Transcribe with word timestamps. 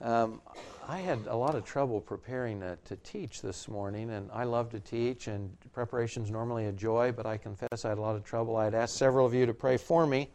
Um, 0.00 0.42
I 0.86 0.98
had 0.98 1.26
a 1.26 1.36
lot 1.36 1.54
of 1.54 1.64
trouble 1.64 2.00
preparing 2.00 2.60
to, 2.60 2.76
to, 2.84 2.96
teach 2.96 3.40
this 3.40 3.66
morning, 3.66 4.10
and 4.10 4.30
I 4.30 4.44
love 4.44 4.70
to 4.70 4.80
teach, 4.80 5.26
and 5.26 5.56
preparation 5.72 6.22
is 6.22 6.30
normally 6.30 6.66
a 6.66 6.72
joy, 6.72 7.12
but 7.12 7.26
I 7.26 7.38
confess 7.38 7.84
I 7.84 7.88
had 7.88 7.98
a 7.98 8.00
lot 8.00 8.14
of 8.14 8.24
trouble. 8.24 8.56
I 8.56 8.64
had 8.64 8.74
asked 8.74 8.96
several 8.96 9.26
of 9.26 9.32
you 9.32 9.46
to 9.46 9.54
pray 9.54 9.78
for 9.78 10.06
me 10.06 10.28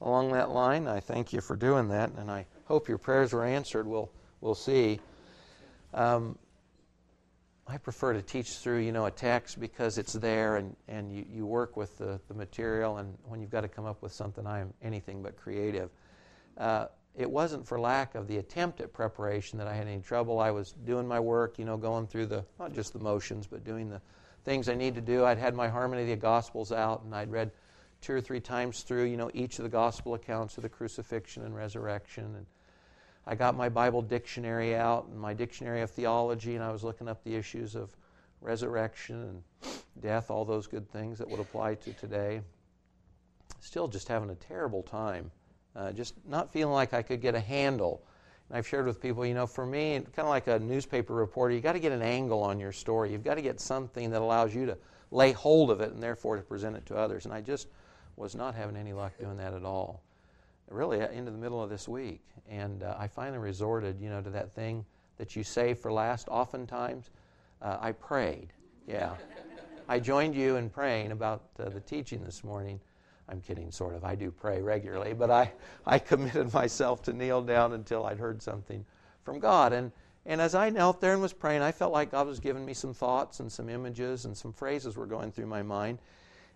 along 0.00 0.32
that 0.32 0.50
line. 0.50 0.88
I 0.88 0.98
thank 0.98 1.32
you 1.32 1.40
for 1.40 1.56
doing 1.56 1.88
that, 1.88 2.10
and 2.16 2.30
I 2.30 2.46
hope 2.64 2.88
your 2.88 2.98
prayers 2.98 3.32
were 3.32 3.44
answered. 3.44 3.86
We'll, 3.86 4.10
we'll 4.40 4.54
see. 4.54 4.98
Um, 5.92 6.38
I 7.68 7.76
prefer 7.76 8.14
to 8.14 8.22
teach 8.22 8.56
through, 8.56 8.78
you 8.78 8.92
know, 8.92 9.06
a 9.06 9.10
text 9.10 9.60
because 9.60 9.98
it's 9.98 10.14
there 10.14 10.56
and, 10.56 10.74
and 10.88 11.14
you, 11.14 11.24
you 11.30 11.46
work 11.46 11.76
with 11.76 11.96
the, 11.98 12.18
the 12.28 12.34
material, 12.34 12.96
and 12.96 13.16
when 13.26 13.40
you've 13.40 13.50
got 13.50 13.60
to 13.60 13.68
come 13.68 13.84
up 13.84 14.02
with 14.02 14.12
something, 14.12 14.46
I 14.46 14.60
am 14.60 14.72
anything 14.82 15.22
but 15.22 15.36
creative. 15.36 15.90
Uh, 16.56 16.86
it 17.14 17.30
wasn't 17.30 17.66
for 17.66 17.78
lack 17.78 18.14
of 18.14 18.26
the 18.26 18.38
attempt 18.38 18.80
at 18.80 18.92
preparation 18.92 19.58
that 19.58 19.66
I 19.66 19.74
had 19.74 19.86
any 19.86 20.00
trouble. 20.00 20.40
I 20.40 20.50
was 20.50 20.72
doing 20.84 21.06
my 21.06 21.20
work, 21.20 21.58
you 21.58 21.64
know, 21.64 21.76
going 21.76 22.06
through 22.06 22.26
the, 22.26 22.44
not 22.58 22.72
just 22.72 22.92
the 22.94 22.98
motions, 22.98 23.46
but 23.46 23.64
doing 23.64 23.90
the 23.90 24.00
things 24.44 24.68
I 24.68 24.74
need 24.74 24.94
to 24.94 25.00
do. 25.00 25.24
I'd 25.24 25.38
had 25.38 25.54
my 25.54 25.68
Harmony 25.68 26.02
of 26.02 26.08
the 26.08 26.16
Gospels 26.16 26.72
out, 26.72 27.02
and 27.04 27.14
I'd 27.14 27.30
read 27.30 27.50
two 28.00 28.14
or 28.14 28.20
three 28.20 28.40
times 28.40 28.82
through, 28.82 29.04
you 29.04 29.16
know, 29.16 29.30
each 29.34 29.58
of 29.58 29.62
the 29.62 29.68
gospel 29.68 30.14
accounts 30.14 30.56
of 30.56 30.62
the 30.62 30.68
crucifixion 30.68 31.44
and 31.44 31.54
resurrection. 31.54 32.24
And 32.34 32.46
I 33.26 33.34
got 33.34 33.56
my 33.56 33.68
Bible 33.68 34.02
dictionary 34.02 34.74
out 34.74 35.06
and 35.06 35.18
my 35.18 35.34
dictionary 35.34 35.82
of 35.82 35.90
theology, 35.90 36.54
and 36.54 36.64
I 36.64 36.72
was 36.72 36.82
looking 36.82 37.08
up 37.08 37.22
the 37.22 37.36
issues 37.36 37.76
of 37.76 37.90
resurrection 38.40 39.22
and 39.22 39.42
death, 40.00 40.30
all 40.30 40.44
those 40.44 40.66
good 40.66 40.90
things 40.90 41.18
that 41.18 41.28
would 41.28 41.40
apply 41.40 41.74
to 41.74 41.92
today. 41.92 42.40
Still 43.60 43.86
just 43.86 44.08
having 44.08 44.30
a 44.30 44.34
terrible 44.34 44.82
time 44.82 45.30
uh, 45.76 45.92
just 45.92 46.14
not 46.26 46.52
feeling 46.52 46.74
like 46.74 46.92
I 46.92 47.02
could 47.02 47.20
get 47.20 47.34
a 47.34 47.40
handle. 47.40 48.02
And 48.48 48.58
I've 48.58 48.66
shared 48.66 48.86
with 48.86 49.00
people, 49.00 49.24
you 49.24 49.34
know, 49.34 49.46
for 49.46 49.66
me, 49.66 49.94
kind 50.14 50.26
of 50.26 50.28
like 50.28 50.46
a 50.46 50.58
newspaper 50.58 51.14
reporter, 51.14 51.54
you've 51.54 51.62
got 51.62 51.72
to 51.72 51.80
get 51.80 51.92
an 51.92 52.02
angle 52.02 52.42
on 52.42 52.60
your 52.60 52.72
story. 52.72 53.12
You've 53.12 53.24
got 53.24 53.34
to 53.34 53.42
get 53.42 53.60
something 53.60 54.10
that 54.10 54.20
allows 54.20 54.54
you 54.54 54.66
to 54.66 54.78
lay 55.10 55.32
hold 55.32 55.70
of 55.70 55.80
it 55.80 55.92
and 55.92 56.02
therefore 56.02 56.36
to 56.36 56.42
present 56.42 56.76
it 56.76 56.84
to 56.86 56.96
others. 56.96 57.24
And 57.24 57.34
I 57.34 57.40
just 57.40 57.68
was 58.16 58.34
not 58.34 58.54
having 58.54 58.76
any 58.76 58.92
luck 58.92 59.12
doing 59.18 59.36
that 59.38 59.54
at 59.54 59.64
all. 59.64 60.02
Really, 60.68 61.02
uh, 61.02 61.08
into 61.08 61.30
the 61.30 61.38
middle 61.38 61.62
of 61.62 61.68
this 61.68 61.86
week. 61.86 62.22
And 62.48 62.82
uh, 62.82 62.96
I 62.98 63.06
finally 63.06 63.38
resorted, 63.38 64.00
you 64.00 64.08
know, 64.08 64.22
to 64.22 64.30
that 64.30 64.54
thing 64.54 64.84
that 65.18 65.36
you 65.36 65.44
save 65.44 65.78
for 65.78 65.92
last 65.92 66.28
oftentimes. 66.28 67.10
Uh, 67.60 67.76
I 67.80 67.92
prayed. 67.92 68.48
Yeah. 68.86 69.14
I 69.88 69.98
joined 69.98 70.34
you 70.34 70.56
in 70.56 70.70
praying 70.70 71.12
about 71.12 71.42
uh, 71.58 71.68
the 71.68 71.80
teaching 71.80 72.24
this 72.24 72.42
morning. 72.42 72.80
I'm 73.32 73.40
kidding, 73.40 73.70
sort 73.70 73.94
of. 73.94 74.04
I 74.04 74.14
do 74.14 74.30
pray 74.30 74.60
regularly, 74.60 75.14
but 75.14 75.30
I, 75.30 75.50
I 75.86 75.98
committed 75.98 76.52
myself 76.52 77.02
to 77.04 77.14
kneel 77.14 77.40
down 77.40 77.72
until 77.72 78.04
I'd 78.04 78.18
heard 78.18 78.42
something 78.42 78.84
from 79.24 79.40
God. 79.40 79.72
And, 79.72 79.90
and 80.26 80.38
as 80.38 80.54
I 80.54 80.68
knelt 80.68 81.00
there 81.00 81.14
and 81.14 81.22
was 81.22 81.32
praying, 81.32 81.62
I 81.62 81.72
felt 81.72 81.94
like 81.94 82.10
God 82.10 82.26
was 82.26 82.40
giving 82.40 82.66
me 82.66 82.74
some 82.74 82.92
thoughts 82.92 83.40
and 83.40 83.50
some 83.50 83.70
images 83.70 84.26
and 84.26 84.36
some 84.36 84.52
phrases 84.52 84.98
were 84.98 85.06
going 85.06 85.32
through 85.32 85.46
my 85.46 85.62
mind. 85.62 85.98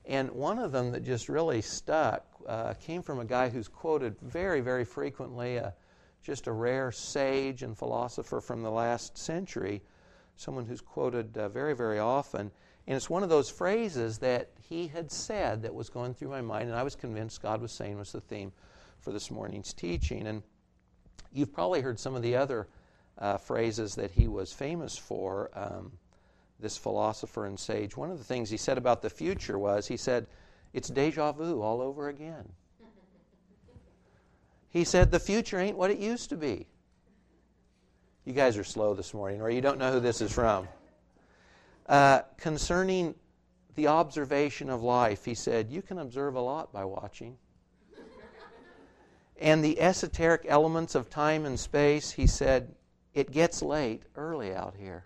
And 0.05 0.31
one 0.33 0.59
of 0.59 0.71
them 0.71 0.93
that 0.93 1.03
just 1.03 1.31
really 1.31 1.63
stuck 1.63 2.27
uh, 2.47 2.75
came 2.75 3.03
from 3.03 3.21
a 3.21 3.25
guy 3.25 3.49
who's 3.49 3.69
quoted 3.69 4.15
very, 4.21 4.61
very 4.61 4.85
frequently, 4.85 5.59
uh, 5.59 5.71
just 6.23 6.47
a 6.47 6.53
rare 6.53 6.93
sage 6.93 7.63
and 7.63 7.77
philosopher 7.77 8.43
from 8.43 8.63
the 8.63 8.71
last 8.71 9.17
century, 9.17 9.81
someone 10.37 10.67
who's 10.67 10.83
quoted 10.83 11.39
uh, 11.39 11.49
very, 11.49 11.75
very 11.75 11.99
often. 11.99 12.51
And 12.87 12.97
it's 12.97 13.11
one 13.11 13.23
of 13.23 13.29
those 13.29 13.51
phrases 13.51 14.19
that 14.19 14.51
he 14.69 14.87
had 14.87 15.11
said 15.11 15.63
that 15.63 15.75
was 15.75 15.89
going 15.91 16.15
through 16.15 16.29
my 16.29 16.41
mind, 16.41 16.69
and 16.69 16.79
I 16.79 16.83
was 16.83 16.95
convinced 16.95 17.43
God 17.43 17.61
was 17.61 17.73
saying 17.73 17.99
was 17.99 18.13
the 18.13 18.21
theme 18.21 18.53
for 19.01 19.13
this 19.13 19.31
morning's 19.31 19.73
teaching. 19.73 20.27
And 20.27 20.43
you've 21.33 21.53
probably 21.53 21.81
heard 21.81 21.99
some 21.99 22.15
of 22.15 22.23
the 22.23 22.37
other 22.37 22.69
uh, 23.19 23.39
phrases 23.39 23.95
that 23.97 24.11
he 24.13 24.29
was 24.29 24.53
famous 24.53 24.97
for, 24.97 25.51
um, 25.55 25.93
this 26.61 26.77
philosopher 26.77 27.47
and 27.47 27.59
sage. 27.59 27.97
One 27.97 28.11
of 28.11 28.19
the 28.19 28.25
things 28.25 28.51
he 28.51 28.57
said 28.57 28.79
about 28.79 29.03
the 29.03 29.11
future 29.11 29.59
was 29.59 29.87
he 29.87 29.97
said, 29.97 30.27
It's 30.73 30.89
deja 30.89 31.33
vu 31.33 31.61
all 31.61 31.83
over 31.83 32.09
again. 32.09 32.49
he 34.71 34.85
said, 34.85 35.11
The 35.11 35.21
future 35.21 35.59
ain't 35.59 35.77
what 35.77 35.91
it 35.91 35.99
used 35.99 36.31
to 36.31 36.37
be. 36.37 36.67
You 38.25 38.33
guys 38.33 38.57
are 38.59 38.65
slow 38.65 38.95
this 38.95 39.15
morning, 39.15 39.41
or 39.41 39.51
you 39.51 39.61
don't 39.61 39.79
know 39.79 39.93
who 39.93 40.01
this 40.01 40.21
is 40.21 40.33
from. 40.33 40.67
Uh, 41.89 42.23
concerning 42.37 43.15
the 43.77 43.87
observation 43.87 44.69
of 44.69 44.83
life, 44.83 45.25
he 45.25 45.35
said, 45.35 45.71
You 45.71 45.83
can 45.83 45.99
observe 45.99 46.35
a 46.35 46.41
lot 46.41 46.73
by 46.73 46.85
watching. 46.85 47.37
and 49.41 49.65
the 49.65 49.81
esoteric 49.81 50.45
elements 50.49 50.95
of 50.95 51.09
time 51.09 51.45
and 51.45 51.59
space, 51.59 52.11
he 52.11 52.27
said, 52.27 52.75
It 53.15 53.31
gets 53.31 53.63
late 53.63 54.03
early 54.17 54.53
out 54.53 54.75
here. 54.77 55.05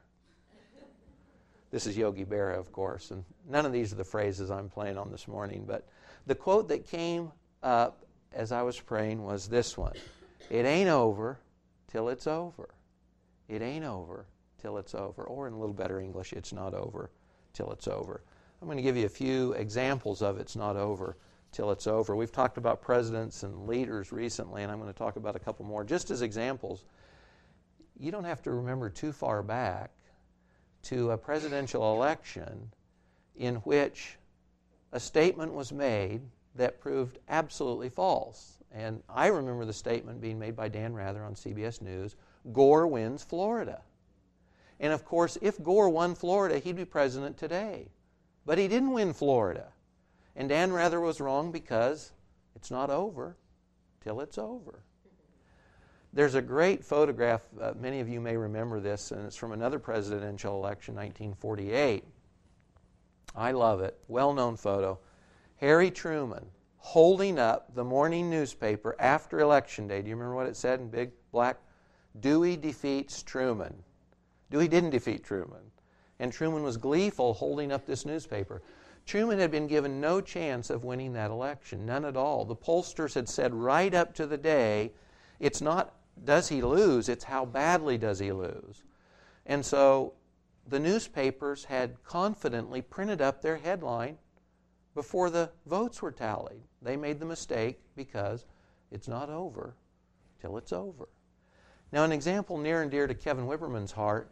This 1.71 1.87
is 1.87 1.97
Yogi 1.97 2.25
Berra, 2.25 2.59
of 2.59 2.73
course, 2.73 3.11
and 3.11 3.25
none 3.49 3.65
of 3.67 3.73
these 3.73 3.93
are 3.93 3.97
the 3.97 4.05
phrases 4.05 4.51
I'm 4.51 4.69
playing 4.69 4.99
on 4.99 5.11
this 5.11 5.29
morning, 5.29 5.65
but 5.67 5.87
the 6.27 6.35
quote 6.35 6.69
that 6.69 6.89
came 6.89 7.31
up 7.63 8.05
as 8.33 8.53
I 8.53 8.63
was 8.63 8.81
praying 8.81 9.23
was 9.23 9.49
this 9.49 9.77
one 9.77 9.95
It 10.49 10.65
ain't 10.65 10.89
over 10.89 11.39
till 11.89 12.09
it's 12.09 12.27
over. 12.27 12.71
It 13.49 13.63
ain't 13.63 13.85
over 13.85 14.27
till 14.61 14.79
it's 14.79 14.95
over. 14.95 15.23
Or 15.23 15.47
in 15.47 15.53
a 15.53 15.59
little 15.59 15.75
better 15.75 16.01
English, 16.01 16.33
it's 16.33 16.53
not 16.53 16.75
over 16.75 17.11
till 17.53 17.71
it's 17.73 17.89
over. 17.89 18.23
I'm 18.61 18.69
going 18.69 18.77
to 18.77 18.83
give 18.83 18.97
you 18.97 19.07
a 19.07 19.11
few 19.11 19.53
examples 19.53 20.23
of 20.23 20.39
it's 20.39 20.57
not 20.57 20.77
over 20.77 21.17
till 21.53 21.71
it's 21.71 21.87
over. 21.87 22.15
We've 22.15 22.33
talked 22.33 22.59
about 22.59 22.83
presidents 22.83 23.43
and 23.43 23.67
leaders 23.67 24.13
recently, 24.13 24.63
and 24.63 24.71
I'm 24.71 24.79
going 24.79 24.93
to 24.93 24.99
talk 24.99 25.17
about 25.17 25.37
a 25.37 25.41
couple 25.41 25.65
more 25.65 25.85
just 25.85 26.11
as 26.11 26.23
examples. 26.23 26.85
You 27.99 28.11
don't 28.11 28.25
have 28.25 28.43
to 28.43 28.51
remember 28.51 28.91
too 28.91 29.13
far 29.13 29.43
back 29.43 29.91
to 30.85 31.11
a 31.11 31.19
presidential 31.19 31.95
election 31.95 32.71
in 33.37 33.57
which 33.57 34.17
a 34.93 35.01
statement 35.01 35.53
was 35.53 35.73
made 35.73 36.21
that 36.55 36.81
proved 36.81 37.19
absolutely 37.29 37.89
false. 37.89 38.59
And 38.73 39.03
I 39.09 39.29
remember 39.29 39.65
the 39.65 39.73
statement 39.73 40.21
being 40.21 40.39
made 40.39 40.55
by 40.55 40.69
Dan 40.69 40.95
Rather 40.95 41.25
on 41.25 41.35
CBS 41.35 41.81
News 41.81 42.17
Gore 42.53 42.87
wins 42.87 43.23
Florida. 43.23 43.83
And 44.81 44.93
of 44.93 45.05
course, 45.05 45.37
if 45.43 45.63
Gore 45.63 45.91
won 45.91 46.15
Florida, 46.15 46.59
he'd 46.59 46.77
be 46.77 46.87
president 46.87 47.37
today. 47.37 47.89
But 48.47 48.59
he 48.59 48.67
didn't 48.67 48.93
win 48.93 49.13
Florida. 49.13 49.69
And 50.35 50.49
Dan 50.49 50.73
Rather 50.73 51.01
was 51.01 51.21
wrong 51.21 51.53
because 51.53 52.13
it's 52.57 52.71
not 52.71 52.89
over 52.89 53.37
till 54.03 54.21
it's 54.21 54.39
over. 54.39 54.83
There's 56.13 56.35
a 56.35 56.43
great 56.43 56.85
photograph, 56.85 57.43
uh, 57.61 57.75
many 57.79 58.01
of 58.01 58.09
you 58.09 58.21
may 58.21 58.37
remember 58.37 58.81
this, 58.81 59.13
and 59.13 59.27
it's 59.27 59.37
from 59.37 59.53
another 59.53 59.79
presidential 59.79 60.57
election, 60.57 60.95
1948. 60.95 62.05
I 63.37 63.53
love 63.53 63.81
it. 63.81 63.97
Well 64.09 64.33
known 64.33 64.57
photo. 64.57 64.99
Harry 65.57 65.91
Truman 65.91 66.47
holding 66.79 67.39
up 67.39 67.75
the 67.75 67.85
morning 67.85 68.31
newspaper 68.31 68.97
after 68.99 69.41
Election 69.41 69.87
Day. 69.87 70.01
Do 70.03 70.09
you 70.09 70.17
remember 70.17 70.35
what 70.35 70.47
it 70.47 70.57
said 70.57 70.81
in 70.81 70.89
big 70.89 71.13
black? 71.31 71.59
Dewey 72.19 72.57
defeats 72.57 73.23
Truman. 73.23 73.75
Dewey 74.51 74.69
didn't 74.69 74.91
defeat 74.91 75.25
Truman. 75.25 75.71
And 76.19 76.33
Truman 76.33 76.63
was 76.63 76.77
gleeful 76.77 77.35
holding 77.35 77.73
up 77.73 77.87
this 77.87 78.05
newspaper. 78.05 78.63
Truman 79.07 79.39
had 79.39 79.51
been 79.51 79.67
given 79.67 80.01
no 80.01 80.21
chance 80.21 80.71
of 80.71 80.85
winning 80.85 81.15
that 81.15 81.31
election, 81.31 81.87
none 81.87 82.05
at 82.05 82.17
all. 82.17 82.45
The 82.45 82.57
pollsters 82.57 83.15
had 83.15 83.29
said 83.29 83.55
right 83.55 83.95
up 83.95 84.15
to 84.15 84.27
the 84.27 84.37
day, 84.37 84.93
it's 85.39 85.61
not 85.61 85.95
does 86.25 86.49
he 86.49 86.61
lose, 86.61 87.09
it's 87.09 87.25
how 87.25 87.47
badly 87.47 87.97
does 87.97 88.19
he 88.19 88.33
lose. 88.33 88.83
And 89.47 89.65
so 89.65 90.13
the 90.69 90.79
newspapers 90.79 91.65
had 91.65 92.03
confidently 92.05 92.83
printed 92.83 93.23
up 93.23 93.41
their 93.41 93.57
headline 93.57 94.19
before 94.95 95.31
the 95.31 95.51
votes 95.67 96.03
were 96.03 96.13
tallied. 96.13 96.63
They 96.83 96.97
made 96.97 97.21
the 97.21 97.27
mistake 97.27 97.81
because 97.97 98.45
it's 98.91 99.09
not 99.09 99.31
over 99.31 99.75
till 100.41 100.59
it's 100.59 100.73
over. 100.73 101.09
Now, 101.93 102.05
an 102.05 102.13
example 102.13 102.59
near 102.59 102.83
and 102.83 102.91
dear 102.91 103.07
to 103.07 103.15
Kevin 103.15 103.47
Wibberman's 103.47 103.93
heart 103.93 104.31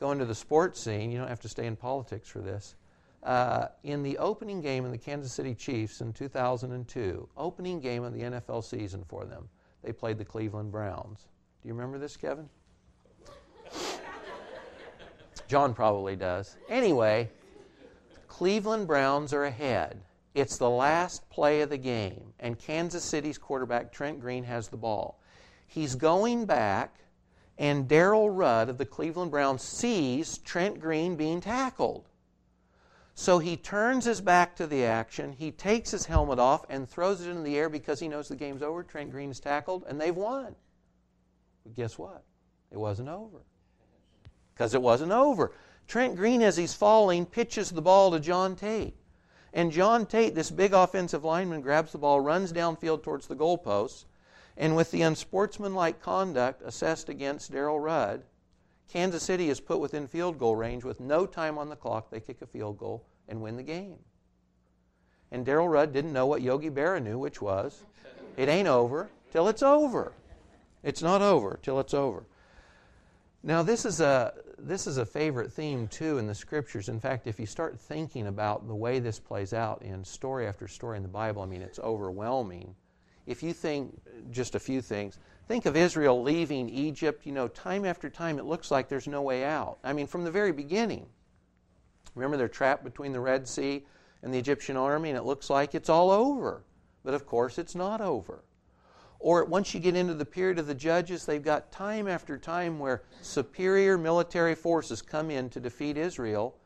go 0.00 0.10
into 0.10 0.24
the 0.24 0.34
sports 0.34 0.82
scene, 0.82 1.12
you 1.12 1.18
don't 1.18 1.28
have 1.28 1.40
to 1.40 1.48
stay 1.48 1.66
in 1.66 1.76
politics 1.76 2.28
for 2.28 2.40
this. 2.40 2.74
Uh, 3.22 3.66
in 3.84 4.02
the 4.02 4.16
opening 4.16 4.62
game 4.62 4.86
of 4.86 4.90
the 4.90 4.98
Kansas 4.98 5.32
City 5.32 5.54
Chiefs 5.54 6.00
in 6.00 6.12
2002, 6.14 7.28
opening 7.36 7.78
game 7.78 8.02
of 8.02 8.14
the 8.14 8.20
NFL 8.20 8.64
season 8.64 9.04
for 9.06 9.26
them, 9.26 9.46
they 9.84 9.92
played 9.92 10.16
the 10.16 10.24
Cleveland 10.24 10.72
Browns. 10.72 11.28
Do 11.62 11.68
you 11.68 11.74
remember 11.74 11.98
this, 11.98 12.16
Kevin? 12.16 12.48
John 15.48 15.74
probably 15.74 16.16
does. 16.16 16.56
Anyway, 16.70 17.28
Cleveland 18.26 18.86
Browns 18.86 19.34
are 19.34 19.44
ahead. 19.44 20.00
It's 20.34 20.56
the 20.56 20.70
last 20.70 21.28
play 21.28 21.60
of 21.60 21.68
the 21.68 21.76
game, 21.76 22.32
and 22.38 22.58
Kansas 22.58 23.04
City's 23.04 23.36
quarterback, 23.36 23.92
Trent 23.92 24.20
Green, 24.20 24.44
has 24.44 24.68
the 24.68 24.76
ball. 24.76 25.20
He's 25.66 25.94
going 25.94 26.46
back 26.46 26.99
and 27.60 27.86
Darrell 27.86 28.30
Rudd 28.30 28.70
of 28.70 28.78
the 28.78 28.86
Cleveland 28.86 29.30
Browns 29.30 29.62
sees 29.62 30.38
Trent 30.38 30.80
Green 30.80 31.14
being 31.14 31.42
tackled. 31.42 32.08
So 33.14 33.38
he 33.38 33.58
turns 33.58 34.06
his 34.06 34.22
back 34.22 34.56
to 34.56 34.66
the 34.66 34.86
action, 34.86 35.32
he 35.32 35.50
takes 35.50 35.90
his 35.90 36.06
helmet 36.06 36.38
off 36.38 36.64
and 36.70 36.88
throws 36.88 37.20
it 37.20 37.28
in 37.28 37.44
the 37.44 37.58
air 37.58 37.68
because 37.68 38.00
he 38.00 38.08
knows 38.08 38.28
the 38.28 38.34
game's 38.34 38.62
over. 38.62 38.82
Trent 38.82 39.10
Green 39.10 39.30
is 39.30 39.40
tackled, 39.40 39.84
and 39.86 40.00
they've 40.00 40.16
won. 40.16 40.56
But 41.62 41.74
guess 41.74 41.98
what? 41.98 42.24
It 42.72 42.78
wasn't 42.78 43.10
over. 43.10 43.42
Because 44.54 44.72
it 44.72 44.80
wasn't 44.80 45.12
over. 45.12 45.52
Trent 45.86 46.16
Green, 46.16 46.40
as 46.40 46.56
he's 46.56 46.72
falling, 46.72 47.26
pitches 47.26 47.70
the 47.70 47.82
ball 47.82 48.10
to 48.12 48.20
John 48.20 48.56
Tait. 48.56 48.96
And 49.52 49.70
John 49.70 50.06
Tait, 50.06 50.34
this 50.34 50.50
big 50.50 50.72
offensive 50.72 51.24
lineman, 51.24 51.60
grabs 51.60 51.92
the 51.92 51.98
ball, 51.98 52.22
runs 52.22 52.54
downfield 52.54 53.02
towards 53.02 53.26
the 53.26 53.36
goalposts, 53.36 54.06
and 54.56 54.76
with 54.76 54.90
the 54.90 55.02
unsportsmanlike 55.02 56.00
conduct 56.02 56.62
assessed 56.62 57.08
against 57.08 57.52
Darrell 57.52 57.80
Rudd, 57.80 58.22
Kansas 58.88 59.22
City 59.22 59.48
is 59.48 59.60
put 59.60 59.78
within 59.78 60.06
field 60.06 60.38
goal 60.38 60.56
range 60.56 60.84
with 60.84 61.00
no 61.00 61.26
time 61.26 61.58
on 61.58 61.68
the 61.68 61.76
clock. 61.76 62.10
They 62.10 62.20
kick 62.20 62.42
a 62.42 62.46
field 62.46 62.78
goal 62.78 63.06
and 63.28 63.40
win 63.40 63.56
the 63.56 63.62
game. 63.62 63.98
And 65.30 65.46
Darrell 65.46 65.68
Rudd 65.68 65.92
didn't 65.92 66.12
know 66.12 66.26
what 66.26 66.42
Yogi 66.42 66.70
Berra 66.70 67.00
knew, 67.00 67.18
which 67.18 67.40
was 67.40 67.84
it 68.36 68.48
ain't 68.48 68.68
over 68.68 69.08
till 69.32 69.48
it's 69.48 69.62
over. 69.62 70.12
It's 70.82 71.02
not 71.02 71.22
over 71.22 71.58
till 71.62 71.78
it's 71.78 71.94
over. 71.94 72.24
Now, 73.42 73.62
this 73.62 73.84
is 73.84 74.00
a 74.00 74.34
this 74.58 74.86
is 74.86 74.98
a 74.98 75.06
favorite 75.06 75.52
theme 75.52 75.88
too 75.88 76.18
in 76.18 76.26
the 76.26 76.34
scriptures. 76.34 76.88
In 76.88 77.00
fact, 77.00 77.26
if 77.26 77.40
you 77.40 77.46
start 77.46 77.78
thinking 77.78 78.26
about 78.26 78.66
the 78.66 78.74
way 78.74 78.98
this 78.98 79.18
plays 79.18 79.54
out 79.54 79.82
in 79.82 80.04
story 80.04 80.46
after 80.46 80.68
story 80.68 80.96
in 80.96 81.02
the 81.02 81.08
Bible, 81.08 81.42
I 81.42 81.46
mean, 81.46 81.62
it's 81.62 81.78
overwhelming. 81.78 82.74
If 83.26 83.42
you 83.42 83.52
think 83.52 84.00
just 84.30 84.54
a 84.54 84.60
few 84.60 84.80
things, 84.80 85.18
think 85.46 85.66
of 85.66 85.76
Israel 85.76 86.22
leaving 86.22 86.68
Egypt. 86.68 87.26
You 87.26 87.32
know, 87.32 87.48
time 87.48 87.84
after 87.84 88.08
time, 88.10 88.38
it 88.38 88.44
looks 88.44 88.70
like 88.70 88.88
there's 88.88 89.08
no 89.08 89.22
way 89.22 89.44
out. 89.44 89.78
I 89.84 89.92
mean, 89.92 90.06
from 90.06 90.24
the 90.24 90.30
very 90.30 90.52
beginning. 90.52 91.06
Remember, 92.14 92.36
they're 92.36 92.48
trapped 92.48 92.82
between 92.82 93.12
the 93.12 93.20
Red 93.20 93.46
Sea 93.46 93.84
and 94.22 94.34
the 94.34 94.38
Egyptian 94.38 94.76
army, 94.76 95.10
and 95.10 95.18
it 95.18 95.24
looks 95.24 95.48
like 95.48 95.74
it's 95.74 95.88
all 95.88 96.10
over. 96.10 96.64
But 97.04 97.14
of 97.14 97.26
course, 97.26 97.58
it's 97.58 97.74
not 97.74 98.00
over. 98.00 98.42
Or 99.18 99.44
once 99.44 99.74
you 99.74 99.80
get 99.80 99.96
into 99.96 100.14
the 100.14 100.24
period 100.24 100.58
of 100.58 100.66
the 100.66 100.74
judges, 100.74 101.26
they've 101.26 101.42
got 101.42 101.70
time 101.70 102.08
after 102.08 102.38
time 102.38 102.78
where 102.78 103.02
superior 103.20 103.98
military 103.98 104.54
forces 104.54 105.02
come 105.02 105.30
in 105.30 105.50
to 105.50 105.60
defeat 105.60 105.98
Israel. 105.98 106.56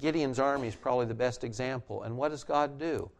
Gideon's 0.00 0.40
army 0.40 0.68
is 0.68 0.74
probably 0.74 1.06
the 1.06 1.14
best 1.14 1.44
example. 1.44 2.02
And 2.02 2.16
what 2.16 2.30
does 2.30 2.42
God 2.42 2.78
do? 2.78 3.10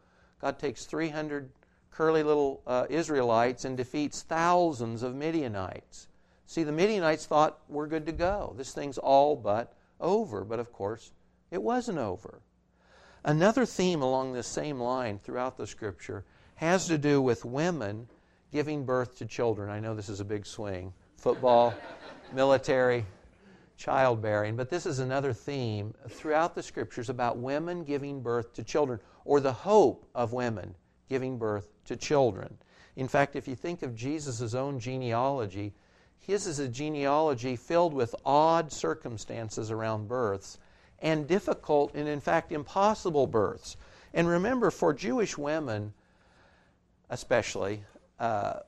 God 0.41 0.59
takes 0.59 0.85
300 0.85 1.49
curly 1.91 2.23
little 2.23 2.61
uh, 2.65 2.87
Israelites 2.89 3.65
and 3.65 3.77
defeats 3.77 4.23
thousands 4.23 5.03
of 5.03 5.13
Midianites. 5.13 6.07
See, 6.45 6.63
the 6.63 6.71
Midianites 6.71 7.25
thought 7.25 7.59
we're 7.69 7.87
good 7.87 8.05
to 8.07 8.11
go. 8.11 8.53
This 8.57 8.73
thing's 8.73 8.97
all 8.97 9.35
but 9.35 9.73
over. 9.99 10.43
But 10.43 10.59
of 10.59 10.73
course, 10.73 11.11
it 11.51 11.61
wasn't 11.61 11.97
over. 11.97 12.41
Another 13.23 13.65
theme 13.65 14.01
along 14.01 14.33
this 14.33 14.47
same 14.47 14.79
line 14.79 15.19
throughout 15.19 15.57
the 15.57 15.67
scripture 15.67 16.25
has 16.55 16.87
to 16.87 16.97
do 16.97 17.21
with 17.21 17.45
women 17.45 18.07
giving 18.51 18.83
birth 18.83 19.17
to 19.17 19.25
children. 19.25 19.69
I 19.69 19.79
know 19.79 19.93
this 19.93 20.09
is 20.09 20.19
a 20.19 20.25
big 20.25 20.45
swing 20.45 20.93
football, 21.17 21.73
military, 22.33 23.05
childbearing, 23.77 24.55
but 24.55 24.69
this 24.69 24.85
is 24.85 24.99
another 24.99 25.33
theme 25.33 25.93
throughout 26.09 26.55
the 26.55 26.63
scriptures 26.63 27.09
about 27.09 27.37
women 27.37 27.83
giving 27.83 28.21
birth 28.21 28.53
to 28.53 28.63
children 28.63 28.99
or 29.23 29.39
the 29.39 29.53
hope 29.53 30.07
of 30.15 30.33
women 30.33 30.73
giving 31.11 31.37
birth 31.37 31.67
to 31.83 31.97
children. 31.97 32.57
In 32.95 33.09
fact, 33.09 33.35
if 33.35 33.45
you 33.45 33.53
think 33.53 33.81
of 33.81 33.93
Jesus' 33.93 34.53
own 34.53 34.79
genealogy, 34.79 35.73
his 36.19 36.47
is 36.47 36.59
a 36.59 36.69
genealogy 36.69 37.57
filled 37.57 37.93
with 37.93 38.15
odd 38.25 38.71
circumstances 38.71 39.71
around 39.71 40.07
births 40.07 40.57
and 40.99 41.27
difficult 41.27 41.93
and, 41.95 42.07
in 42.07 42.21
fact, 42.21 42.53
impossible 42.53 43.27
births. 43.27 43.75
And 44.13 44.25
remember, 44.25 44.71
for 44.71 44.93
Jewish 44.93 45.37
women, 45.37 45.93
especially, 47.09 47.83
uh, 48.17 48.59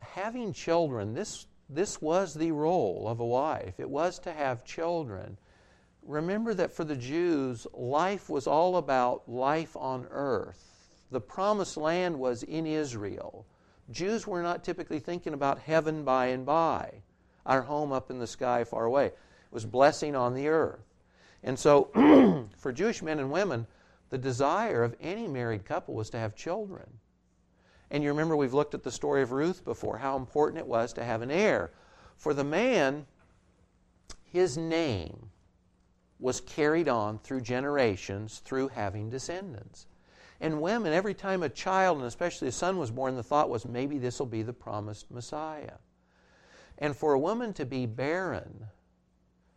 having 0.00 0.52
children, 0.52 1.14
this, 1.14 1.46
this 1.68 2.02
was 2.02 2.34
the 2.34 2.50
role 2.50 3.06
of 3.06 3.20
a 3.20 3.26
wife. 3.26 3.78
It 3.78 3.88
was 3.88 4.18
to 4.20 4.32
have 4.32 4.64
children. 4.64 5.36
Remember 6.02 6.52
that 6.52 6.72
for 6.72 6.82
the 6.82 6.96
Jews, 6.96 7.64
life 7.72 8.28
was 8.28 8.48
all 8.48 8.76
about 8.76 9.28
life 9.28 9.76
on 9.76 10.08
earth. 10.10 10.69
The 11.10 11.20
promised 11.20 11.76
land 11.76 12.18
was 12.18 12.42
in 12.42 12.66
Israel. 12.66 13.46
Jews 13.90 14.26
were 14.26 14.42
not 14.42 14.62
typically 14.62 15.00
thinking 15.00 15.34
about 15.34 15.58
heaven 15.58 16.04
by 16.04 16.26
and 16.26 16.46
by, 16.46 17.02
our 17.44 17.62
home 17.62 17.92
up 17.92 18.10
in 18.10 18.18
the 18.18 18.26
sky 18.26 18.64
far 18.64 18.84
away. 18.84 19.06
It 19.06 19.14
was 19.50 19.66
blessing 19.66 20.14
on 20.14 20.34
the 20.34 20.48
earth. 20.48 20.84
And 21.42 21.58
so, 21.58 22.48
for 22.56 22.72
Jewish 22.72 23.02
men 23.02 23.18
and 23.18 23.32
women, 23.32 23.66
the 24.10 24.18
desire 24.18 24.84
of 24.84 24.96
any 25.00 25.26
married 25.26 25.64
couple 25.64 25.94
was 25.94 26.10
to 26.10 26.18
have 26.18 26.36
children. 26.36 26.86
And 27.90 28.04
you 28.04 28.10
remember 28.10 28.36
we've 28.36 28.54
looked 28.54 28.74
at 28.74 28.84
the 28.84 28.92
story 28.92 29.22
of 29.22 29.32
Ruth 29.32 29.64
before, 29.64 29.98
how 29.98 30.16
important 30.16 30.58
it 30.58 30.66
was 30.66 30.92
to 30.92 31.04
have 31.04 31.22
an 31.22 31.30
heir. 31.30 31.72
For 32.16 32.34
the 32.34 32.44
man, 32.44 33.06
his 34.24 34.56
name 34.56 35.30
was 36.20 36.40
carried 36.40 36.88
on 36.88 37.18
through 37.18 37.40
generations 37.40 38.40
through 38.44 38.68
having 38.68 39.10
descendants. 39.10 39.86
And 40.40 40.62
women, 40.62 40.92
every 40.92 41.14
time 41.14 41.42
a 41.42 41.48
child, 41.48 41.98
and 41.98 42.06
especially 42.06 42.48
a 42.48 42.52
son, 42.52 42.78
was 42.78 42.90
born, 42.90 43.14
the 43.14 43.22
thought 43.22 43.50
was 43.50 43.66
maybe 43.66 43.98
this 43.98 44.18
will 44.18 44.26
be 44.26 44.42
the 44.42 44.52
promised 44.52 45.10
Messiah. 45.10 45.74
And 46.78 46.96
for 46.96 47.12
a 47.12 47.18
woman 47.18 47.52
to 47.54 47.66
be 47.66 47.84
barren, 47.84 48.66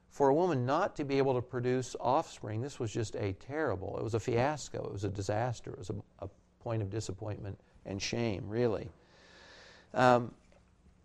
for 0.09 0.27
a 0.27 0.33
woman 0.33 0.65
not 0.65 0.95
to 0.97 1.05
be 1.05 1.17
able 1.17 1.35
to 1.35 1.41
produce 1.41 1.95
offspring, 1.99 2.61
this 2.61 2.79
was 2.79 2.91
just 2.91 3.15
a 3.15 3.33
terrible, 3.33 3.97
it 3.97 4.03
was 4.03 4.13
a 4.13 4.19
fiasco, 4.19 4.83
it 4.85 4.91
was 4.91 5.05
a 5.05 5.09
disaster, 5.09 5.71
it 5.71 5.79
was 5.79 5.89
a, 5.89 6.25
a 6.25 6.29
point 6.59 6.81
of 6.81 6.89
disappointment 6.89 7.57
and 7.85 8.01
shame, 8.01 8.43
really. 8.47 8.89
Um, 9.93 10.33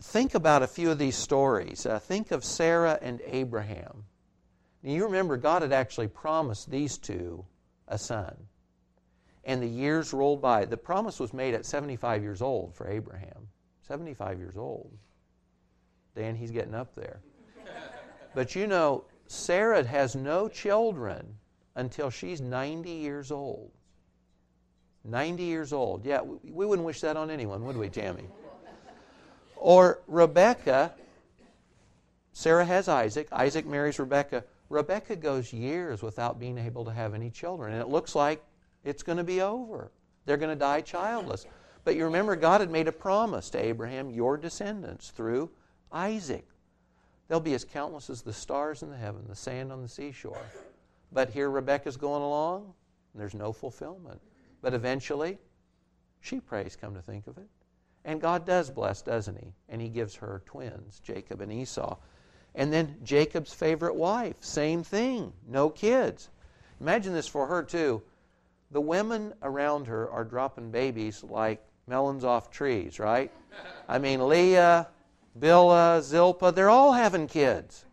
think 0.02 0.34
about 0.34 0.62
a 0.62 0.66
few 0.66 0.90
of 0.90 0.98
these 0.98 1.16
stories. 1.16 1.86
Uh, 1.86 1.98
think 1.98 2.32
of 2.32 2.44
Sarah 2.44 2.98
and 3.00 3.20
Abraham. 3.26 4.04
Now, 4.82 4.92
you 4.92 5.04
remember 5.04 5.36
God 5.36 5.62
had 5.62 5.72
actually 5.72 6.08
promised 6.08 6.70
these 6.70 6.98
two 6.98 7.44
a 7.86 7.98
son. 7.98 8.36
And 9.48 9.62
the 9.62 9.66
years 9.66 10.12
rolled 10.12 10.42
by. 10.42 10.66
The 10.66 10.76
promise 10.76 11.18
was 11.18 11.32
made 11.32 11.54
at 11.54 11.64
75 11.64 12.22
years 12.22 12.42
old 12.42 12.74
for 12.74 12.86
Abraham. 12.86 13.48
75 13.88 14.38
years 14.38 14.58
old. 14.58 14.92
Dan, 16.14 16.36
he's 16.36 16.50
getting 16.50 16.74
up 16.74 16.94
there. 16.94 17.20
but 18.34 18.54
you 18.54 18.66
know, 18.66 19.04
Sarah 19.26 19.82
has 19.82 20.14
no 20.14 20.48
children 20.48 21.34
until 21.76 22.10
she's 22.10 22.42
90 22.42 22.90
years 22.90 23.32
old. 23.32 23.72
90 25.04 25.42
years 25.42 25.72
old. 25.72 26.04
Yeah, 26.04 26.20
we, 26.20 26.66
wouldn't 26.66 26.84
wish 26.84 27.00
that 27.00 27.16
on 27.16 27.30
anyone, 27.30 27.64
would 27.64 27.76
we, 27.76 27.88
Tammy? 27.88 28.24
Or 29.60 30.02
Rebecca, 30.06 30.92
Sarah 32.32 32.64
has 32.64 32.86
Isaac, 32.86 33.26
Isaac 33.32 33.66
marries 33.66 33.98
Rebecca. 33.98 34.44
Rebecca 34.68 35.16
goes 35.16 35.52
years 35.52 36.00
without 36.00 36.38
being 36.38 36.58
able 36.58 36.84
to 36.84 36.92
have 36.92 37.12
any 37.12 37.28
children, 37.28 37.72
and 37.72 37.82
it 37.82 37.88
looks 37.88 38.14
like 38.14 38.40
it's 38.84 39.02
going 39.02 39.18
to 39.18 39.24
be 39.24 39.40
over. 39.40 39.90
They're 40.24 40.36
going 40.36 40.56
to 40.56 40.56
die 40.56 40.80
childless. 40.80 41.46
But 41.84 41.96
you 41.96 42.04
remember, 42.04 42.36
God 42.36 42.60
had 42.60 42.70
made 42.70 42.88
a 42.88 42.92
promise 42.92 43.50
to 43.50 43.64
Abraham 43.64 44.10
your 44.10 44.36
descendants 44.36 45.10
through 45.10 45.50
Isaac. 45.90 46.46
They'll 47.28 47.40
be 47.40 47.54
as 47.54 47.64
countless 47.64 48.10
as 48.10 48.22
the 48.22 48.32
stars 48.32 48.82
in 48.82 48.90
the 48.90 48.96
heaven, 48.96 49.24
the 49.28 49.36
sand 49.36 49.72
on 49.72 49.82
the 49.82 49.88
seashore. 49.88 50.40
But 51.12 51.30
here 51.30 51.50
Rebecca's 51.50 51.96
going 51.96 52.22
along, 52.22 52.72
and 53.12 53.20
there's 53.20 53.34
no 53.34 53.52
fulfillment. 53.52 54.20
But 54.60 54.74
eventually, 54.74 55.38
she 56.20 56.40
prays, 56.40 56.76
come 56.76 56.94
to 56.94 57.02
think 57.02 57.26
of 57.26 57.38
it. 57.38 57.48
And 58.04 58.20
God 58.20 58.46
does 58.46 58.70
bless, 58.70 59.02
doesn't 59.02 59.36
He? 59.38 59.52
And 59.68 59.80
He 59.80 59.88
gives 59.88 60.14
her 60.16 60.42
twins, 60.46 61.00
Jacob 61.00 61.40
and 61.40 61.52
Esau. 61.52 61.96
And 62.54 62.72
then 62.72 62.96
Jacob's 63.04 63.52
favorite 63.52 63.94
wife, 63.94 64.36
same 64.40 64.82
thing, 64.82 65.32
no 65.46 65.68
kids. 65.68 66.30
Imagine 66.80 67.12
this 67.12 67.28
for 67.28 67.46
her, 67.46 67.62
too. 67.62 68.02
The 68.70 68.80
women 68.80 69.34
around 69.42 69.86
her 69.86 70.10
are 70.10 70.24
dropping 70.24 70.70
babies 70.70 71.24
like 71.24 71.64
melons 71.86 72.24
off 72.24 72.50
trees, 72.50 72.98
right? 72.98 73.30
I 73.88 73.98
mean, 73.98 74.28
Leah, 74.28 74.88
Bilhah, 75.38 76.02
Zilpah, 76.02 76.52
they're 76.52 76.70
all 76.70 76.92
having 76.92 77.26
kids. 77.26 77.84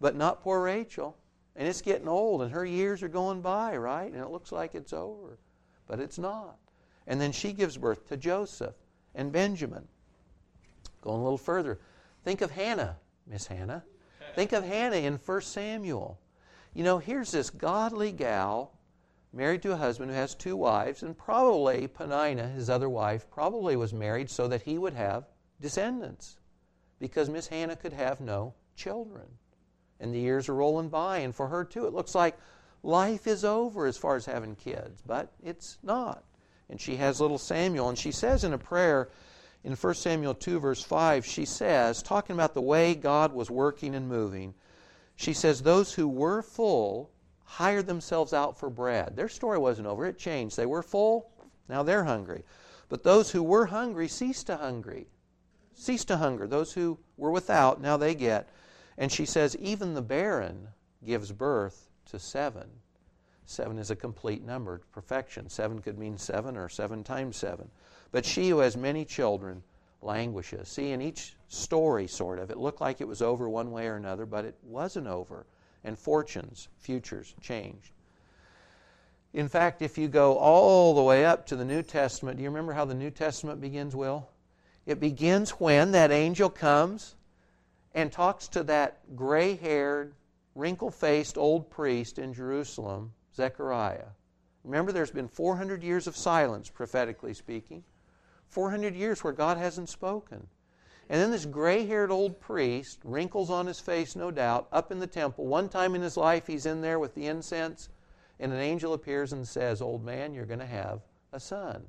But 0.00 0.16
not 0.16 0.42
poor 0.42 0.60
Rachel. 0.60 1.16
And 1.54 1.68
it's 1.68 1.82
getting 1.82 2.08
old, 2.08 2.42
and 2.42 2.50
her 2.50 2.64
years 2.64 3.02
are 3.02 3.08
going 3.08 3.42
by, 3.42 3.76
right? 3.76 4.10
And 4.10 4.22
it 4.22 4.30
looks 4.30 4.50
like 4.50 4.74
it's 4.74 4.92
over 4.92 5.38
but 5.92 6.00
it's 6.00 6.18
not. 6.18 6.56
And 7.06 7.20
then 7.20 7.32
she 7.32 7.52
gives 7.52 7.76
birth 7.76 8.08
to 8.08 8.16
Joseph 8.16 8.74
and 9.14 9.30
Benjamin. 9.30 9.86
Going 11.02 11.20
a 11.20 11.22
little 11.22 11.36
further, 11.36 11.80
think 12.24 12.40
of 12.40 12.50
Hannah, 12.50 12.96
Miss 13.26 13.46
Hannah. 13.46 13.84
Think 14.34 14.52
of 14.52 14.64
Hannah 14.64 14.96
in 14.96 15.16
1 15.16 15.40
Samuel. 15.42 16.18
You 16.72 16.84
know, 16.84 16.96
here's 16.96 17.30
this 17.30 17.50
godly 17.50 18.10
gal 18.10 18.72
married 19.32 19.62
to 19.62 19.72
a 19.72 19.76
husband 19.76 20.10
who 20.10 20.16
has 20.16 20.34
two 20.34 20.56
wives, 20.56 21.02
and 21.02 21.16
probably 21.16 21.86
Peninnah, 21.86 22.48
his 22.48 22.68
other 22.68 22.88
wife, 22.88 23.30
probably 23.30 23.76
was 23.76 23.92
married 23.92 24.30
so 24.30 24.48
that 24.48 24.62
he 24.62 24.78
would 24.78 24.92
have 24.92 25.24
descendants 25.60 26.36
because 26.98 27.28
Miss 27.28 27.48
Hannah 27.48 27.76
could 27.76 27.92
have 27.92 28.20
no 28.20 28.54
children. 28.76 29.26
And 29.98 30.14
the 30.14 30.20
years 30.20 30.48
are 30.48 30.54
rolling 30.54 30.88
by, 30.88 31.18
and 31.18 31.34
for 31.34 31.48
her 31.48 31.64
too, 31.64 31.86
it 31.86 31.92
looks 31.92 32.14
like 32.14 32.38
life 32.82 33.26
is 33.26 33.44
over 33.44 33.86
as 33.86 33.96
far 33.96 34.16
as 34.16 34.26
having 34.26 34.54
kids, 34.54 35.02
but 35.06 35.32
it's 35.42 35.78
not. 35.82 36.24
And 36.68 36.80
she 36.80 36.96
has 36.96 37.20
little 37.20 37.38
Samuel, 37.38 37.88
and 37.88 37.98
she 37.98 38.12
says 38.12 38.44
in 38.44 38.52
a 38.52 38.58
prayer, 38.58 39.10
In 39.64 39.74
1 39.74 39.94
Samuel 39.94 40.34
2, 40.34 40.60
verse 40.60 40.82
5, 40.82 41.24
she 41.24 41.44
says, 41.44 42.02
talking 42.02 42.34
about 42.34 42.54
the 42.54 42.60
way 42.60 42.94
God 42.94 43.32
was 43.32 43.50
working 43.50 43.94
and 43.94 44.08
moving, 44.08 44.54
she 45.16 45.32
says, 45.32 45.62
Those 45.62 45.94
who 45.94 46.08
were 46.08 46.42
full 46.42 47.10
hired 47.44 47.86
themselves 47.86 48.32
out 48.32 48.58
for 48.58 48.70
bread. 48.70 49.16
Their 49.16 49.28
story 49.28 49.58
wasn't 49.58 49.86
over, 49.86 50.06
it 50.06 50.18
changed. 50.18 50.56
They 50.56 50.66
were 50.66 50.82
full, 50.82 51.30
now 51.68 51.82
they're 51.82 52.04
hungry. 52.04 52.44
But 52.88 53.02
those 53.02 53.30
who 53.30 53.42
were 53.42 53.66
hungry 53.66 54.08
ceased 54.08 54.48
to 54.48 54.56
hungry. 54.56 55.06
Ceased 55.74 56.08
to 56.08 56.18
hunger. 56.18 56.46
Those 56.46 56.74
who 56.74 56.98
were 57.16 57.30
without, 57.30 57.80
now 57.80 57.96
they 57.96 58.14
get. 58.14 58.48
And 58.98 59.10
she 59.10 59.24
says, 59.24 59.56
Even 59.56 59.94
the 59.94 60.02
barren 60.02 60.68
gives 61.04 61.32
birth 61.32 61.88
to 62.06 62.18
seven. 62.18 62.68
Seven 63.46 63.78
is 63.78 63.90
a 63.90 63.96
complete 63.96 64.44
number, 64.44 64.82
perfection. 64.92 65.48
Seven 65.48 65.80
could 65.80 65.98
mean 65.98 66.18
seven 66.18 66.56
or 66.56 66.68
seven 66.68 67.02
times 67.02 67.36
seven. 67.36 67.70
But 68.10 68.24
she 68.24 68.50
who 68.50 68.58
has 68.58 68.76
many 68.76 69.04
children 69.04 69.62
languishes. 70.02 70.68
See, 70.68 70.90
in 70.90 71.00
each 71.00 71.34
story, 71.48 72.06
sort 72.06 72.38
of, 72.38 72.50
it 72.50 72.58
looked 72.58 72.80
like 72.80 73.00
it 73.00 73.08
was 73.08 73.22
over 73.22 73.48
one 73.48 73.70
way 73.70 73.86
or 73.88 73.96
another, 73.96 74.26
but 74.26 74.44
it 74.44 74.56
wasn't 74.62 75.06
over. 75.06 75.46
And 75.84 75.98
fortunes, 75.98 76.68
futures 76.78 77.34
changed. 77.40 77.90
In 79.32 79.48
fact, 79.48 79.82
if 79.82 79.96
you 79.96 80.08
go 80.08 80.36
all 80.36 80.94
the 80.94 81.02
way 81.02 81.24
up 81.24 81.46
to 81.46 81.56
the 81.56 81.64
New 81.64 81.82
Testament, 81.82 82.36
do 82.36 82.42
you 82.42 82.50
remember 82.50 82.72
how 82.72 82.84
the 82.84 82.94
New 82.94 83.10
Testament 83.10 83.60
begins, 83.60 83.96
Will? 83.96 84.28
It 84.84 85.00
begins 85.00 85.50
when 85.52 85.92
that 85.92 86.10
angel 86.10 86.50
comes 86.50 87.14
and 87.94 88.12
talks 88.12 88.48
to 88.48 88.62
that 88.64 89.16
gray 89.16 89.56
haired, 89.56 90.14
wrinkle 90.54 90.90
faced 90.90 91.38
old 91.38 91.70
priest 91.70 92.18
in 92.18 92.34
Jerusalem, 92.34 93.12
Zechariah. 93.34 94.08
Remember, 94.64 94.92
there's 94.92 95.10
been 95.10 95.28
400 95.28 95.82
years 95.82 96.06
of 96.06 96.16
silence, 96.16 96.68
prophetically 96.68 97.34
speaking. 97.34 97.82
400 98.48 98.94
years 98.94 99.24
where 99.24 99.32
God 99.32 99.56
hasn't 99.56 99.88
spoken. 99.88 100.46
And 101.08 101.20
then 101.20 101.30
this 101.30 101.46
gray 101.46 101.84
haired 101.84 102.10
old 102.10 102.40
priest, 102.40 103.00
wrinkles 103.04 103.50
on 103.50 103.66
his 103.66 103.80
face, 103.80 104.16
no 104.16 104.30
doubt, 104.30 104.68
up 104.72 104.90
in 104.90 104.98
the 104.98 105.06
temple. 105.06 105.46
One 105.46 105.68
time 105.68 105.94
in 105.94 106.02
his 106.02 106.16
life, 106.16 106.46
he's 106.46 106.66
in 106.66 106.80
there 106.80 106.98
with 106.98 107.14
the 107.14 107.26
incense, 107.26 107.88
and 108.40 108.52
an 108.52 108.60
angel 108.60 108.94
appears 108.94 109.32
and 109.32 109.46
says, 109.46 109.82
Old 109.82 110.04
man, 110.04 110.32
you're 110.32 110.46
going 110.46 110.60
to 110.60 110.66
have 110.66 111.00
a 111.32 111.40
son. 111.40 111.82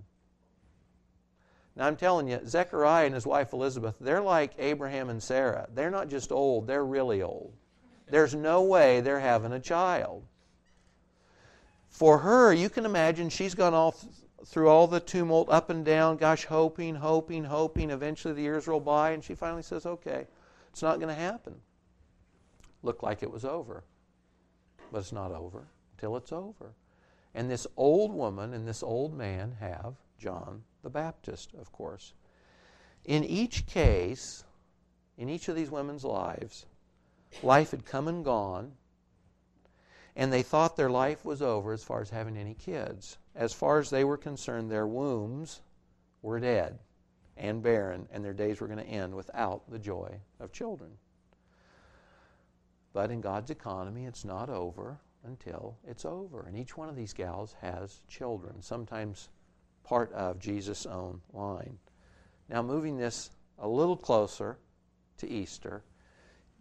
Now, 1.76 1.88
I'm 1.88 1.96
telling 1.96 2.28
you, 2.28 2.40
Zechariah 2.46 3.06
and 3.06 3.16
his 3.16 3.26
wife 3.26 3.54
Elizabeth, 3.54 3.96
they're 4.00 4.22
like 4.22 4.54
Abraham 4.60 5.10
and 5.10 5.22
Sarah. 5.22 5.68
They're 5.74 5.90
not 5.90 6.10
just 6.10 6.32
old, 6.32 6.68
they're 6.68 6.86
really 6.86 7.22
old. 7.22 7.54
There's 8.08 8.36
no 8.36 8.62
way 8.64 9.02
they're 9.02 9.20
having 9.20 9.54
a 9.54 9.60
child. 9.60 10.24
For 11.90 12.20
her, 12.20 12.54
you 12.54 12.70
can 12.70 12.86
imagine 12.86 13.30
she's 13.30 13.56
gone 13.56 13.74
all 13.74 13.96
through 14.46 14.70
all 14.70 14.88
the 14.88 15.00
tumult, 15.00 15.50
up 15.50 15.70
and 15.70 15.86
down, 15.86 16.18
gosh, 16.18 16.46
hoping, 16.46 16.96
hoping, 16.96 17.46
hoping. 17.46 17.90
Eventually 17.90 18.34
the 18.34 18.42
years 18.42 18.68
roll 18.68 18.80
by, 18.80 19.12
and 19.12 19.24
she 19.24 19.36
finally 19.36 19.64
says, 19.64 19.86
okay, 19.86 20.28
it's 20.70 20.82
not 20.82 21.00
going 21.00 21.14
to 21.14 21.22
happen. 21.22 21.56
Looked 22.82 23.04
like 23.04 23.24
it 23.24 23.32
was 23.32 23.46
over. 23.46 23.84
But 24.92 25.00
it's 25.00 25.12
not 25.12 25.32
over 25.32 25.68
until 25.96 26.18
it's 26.18 26.32
over. 26.32 26.74
And 27.34 27.50
this 27.50 27.66
old 27.78 28.14
woman 28.14 28.54
and 28.54 28.68
this 28.68 28.84
old 28.84 29.18
man 29.18 29.56
have 29.60 29.96
John 30.20 30.64
the 30.84 30.90
Baptist, 30.90 31.54
of 31.60 31.72
course. 31.72 32.14
In 33.06 33.24
each 33.24 33.66
case, 33.66 34.44
in 35.18 35.30
each 35.30 35.48
of 35.48 35.56
these 35.56 35.72
women's 35.72 36.04
lives, 36.04 36.66
life 37.42 37.72
had 37.72 37.86
come 37.86 38.08
and 38.08 38.24
gone, 38.24 38.74
and 40.16 40.32
they 40.32 40.44
thought 40.44 40.76
their 40.76 40.92
life 40.92 41.26
was 41.26 41.42
over 41.42 41.74
as 41.74 41.84
far 41.84 42.02
as 42.02 42.10
having 42.10 42.38
any 42.38 42.54
kids. 42.54 43.18
As 43.36 43.54
far 43.54 43.80
as 43.80 43.90
they 43.90 44.04
were 44.04 44.18
concerned, 44.18 44.70
their 44.70 44.88
wombs 44.88 45.62
were 46.22 46.40
dead 46.40 46.80
and 47.36 47.64
barren, 47.64 48.08
and 48.12 48.24
their 48.24 48.34
days 48.34 48.62
were 48.62 48.68
going 48.68 48.80
to 48.80 48.86
end 48.86 49.16
without 49.16 49.70
the 49.70 49.80
joy 49.80 50.20
of 50.40 50.52
children. 50.52 50.92
But 52.94 53.10
in 53.10 53.22
God's 53.22 53.50
economy, 53.50 54.06
it's 54.06 54.24
not 54.24 54.50
over 54.50 55.00
until 55.24 55.78
it's 55.88 56.06
over. 56.06 56.44
And 56.44 56.56
each 56.56 56.78
one 56.78 56.90
of 56.90 56.96
these 56.96 57.14
gals 57.14 57.56
has 57.62 58.02
children, 58.08 58.62
sometimes 58.62 59.30
part 59.84 60.12
of 60.14 60.38
Jesus' 60.38 60.86
own 60.86 61.22
line. 61.32 61.80
Now, 62.50 62.62
moving 62.62 62.98
this 62.98 63.32
a 63.58 63.68
little 63.68 63.98
closer 63.98 64.60
to 65.18 65.28
Easter, 65.28 65.84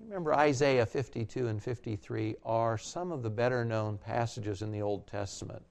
Remember, 0.01 0.35
Isaiah 0.35 0.85
52 0.85 1.47
and 1.47 1.63
53 1.63 2.37
are 2.45 2.77
some 2.77 3.13
of 3.13 3.23
the 3.23 3.31
better 3.31 3.65
known 3.65 3.99
passages 3.99 4.61
in 4.61 4.73
the 4.73 4.83
Old 4.83 5.07
Testament. 5.07 5.63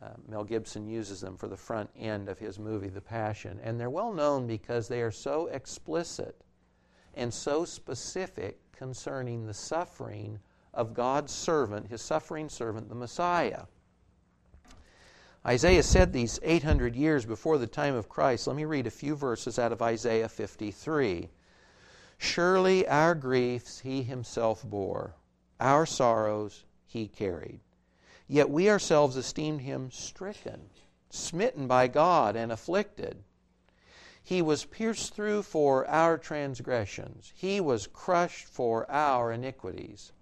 Uh, 0.00 0.10
Mel 0.28 0.44
Gibson 0.44 0.86
uses 0.86 1.20
them 1.20 1.36
for 1.36 1.48
the 1.48 1.56
front 1.56 1.90
end 1.98 2.28
of 2.28 2.38
his 2.38 2.58
movie, 2.58 2.88
The 2.88 3.00
Passion. 3.00 3.58
And 3.62 3.80
they're 3.80 3.90
well 3.90 4.12
known 4.12 4.46
because 4.46 4.86
they 4.86 5.02
are 5.02 5.10
so 5.10 5.48
explicit 5.48 6.40
and 7.14 7.34
so 7.34 7.64
specific 7.64 8.58
concerning 8.72 9.46
the 9.46 9.54
suffering 9.54 10.38
of 10.72 10.94
God's 10.94 11.32
servant, 11.32 11.88
his 11.88 12.00
suffering 12.00 12.48
servant, 12.48 12.88
the 12.88 12.94
Messiah. 12.94 13.64
Isaiah 15.44 15.82
said 15.82 16.12
these 16.12 16.38
800 16.42 16.94
years 16.94 17.24
before 17.24 17.58
the 17.58 17.66
time 17.66 17.94
of 17.94 18.08
Christ. 18.08 18.46
Let 18.46 18.54
me 18.56 18.64
read 18.64 18.86
a 18.86 18.90
few 18.90 19.16
verses 19.16 19.58
out 19.58 19.72
of 19.72 19.82
Isaiah 19.82 20.28
53. 20.28 21.28
Surely 22.18 22.86
our 22.86 23.14
griefs 23.14 23.80
he 23.80 24.02
himself 24.02 24.62
bore, 24.62 25.14
our 25.58 25.86
sorrows 25.86 26.64
he 26.86 27.08
carried. 27.08 27.60
Yet 28.28 28.50
we 28.50 28.68
ourselves 28.68 29.16
esteemed 29.16 29.62
him 29.62 29.90
stricken, 29.90 30.68
smitten 31.08 31.66
by 31.66 31.88
God, 31.88 32.36
and 32.36 32.52
afflicted. 32.52 33.24
He 34.22 34.42
was 34.42 34.66
pierced 34.66 35.14
through 35.14 35.44
for 35.44 35.88
our 35.88 36.18
transgressions, 36.18 37.32
he 37.34 37.58
was 37.58 37.86
crushed 37.86 38.46
for 38.46 38.88
our 38.90 39.32
iniquities. 39.32 40.12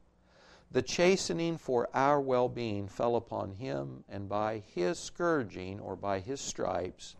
The 0.71 0.83
chastening 0.83 1.59
for 1.59 1.89
our 1.93 2.21
well 2.21 2.49
being 2.49 2.87
fell 2.87 3.17
upon 3.17 3.53
him, 3.55 4.05
and 4.09 4.29
by 4.29 4.63
his 4.75 5.01
scourging, 5.01 5.81
or 5.81 5.97
by 5.97 6.21
his 6.21 6.41
stripes, 6.41 7.17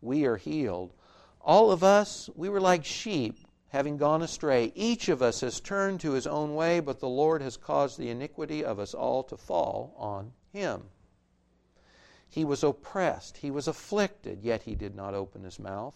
we 0.00 0.24
are 0.24 0.36
healed. 0.36 0.92
All 1.40 1.70
of 1.70 1.84
us, 1.84 2.28
we 2.34 2.48
were 2.48 2.60
like 2.60 2.84
sheep 2.84 3.45
having 3.68 3.96
gone 3.96 4.22
astray. 4.22 4.72
Each 4.74 5.08
of 5.08 5.22
us 5.22 5.40
has 5.40 5.60
turned 5.60 6.00
to 6.00 6.12
his 6.12 6.26
own 6.26 6.54
way, 6.54 6.80
but 6.80 7.00
the 7.00 7.08
Lord 7.08 7.42
has 7.42 7.56
caused 7.56 7.98
the 7.98 8.10
iniquity 8.10 8.64
of 8.64 8.78
us 8.78 8.94
all 8.94 9.22
to 9.24 9.36
fall 9.36 9.94
on 9.96 10.32
him. 10.52 10.84
He 12.28 12.44
was 12.44 12.62
oppressed, 12.62 13.38
he 13.38 13.50
was 13.50 13.68
afflicted, 13.68 14.42
yet 14.42 14.62
he 14.62 14.74
did 14.74 14.94
not 14.94 15.14
open 15.14 15.42
his 15.44 15.58
mouth. 15.58 15.94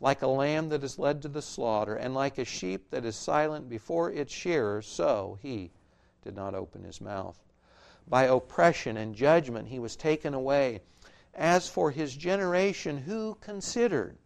Like 0.00 0.22
a 0.22 0.26
lamb 0.26 0.70
that 0.70 0.82
is 0.82 0.98
led 0.98 1.22
to 1.22 1.28
the 1.28 1.42
slaughter, 1.42 1.94
and 1.94 2.14
like 2.14 2.38
a 2.38 2.44
sheep 2.44 2.90
that 2.90 3.04
is 3.04 3.16
silent 3.16 3.68
before 3.68 4.10
its 4.10 4.32
shearers, 4.32 4.86
so 4.86 5.38
he 5.40 5.70
did 6.22 6.34
not 6.34 6.54
open 6.54 6.84
his 6.84 7.00
mouth. 7.00 7.38
By 8.08 8.24
oppression 8.24 8.96
and 8.96 9.14
judgment 9.14 9.68
he 9.68 9.78
was 9.78 9.96
taken 9.96 10.34
away. 10.34 10.80
As 11.32 11.68
for 11.68 11.90
his 11.90 12.16
generation, 12.16 12.98
who 12.98 13.36
considered? 13.40 14.18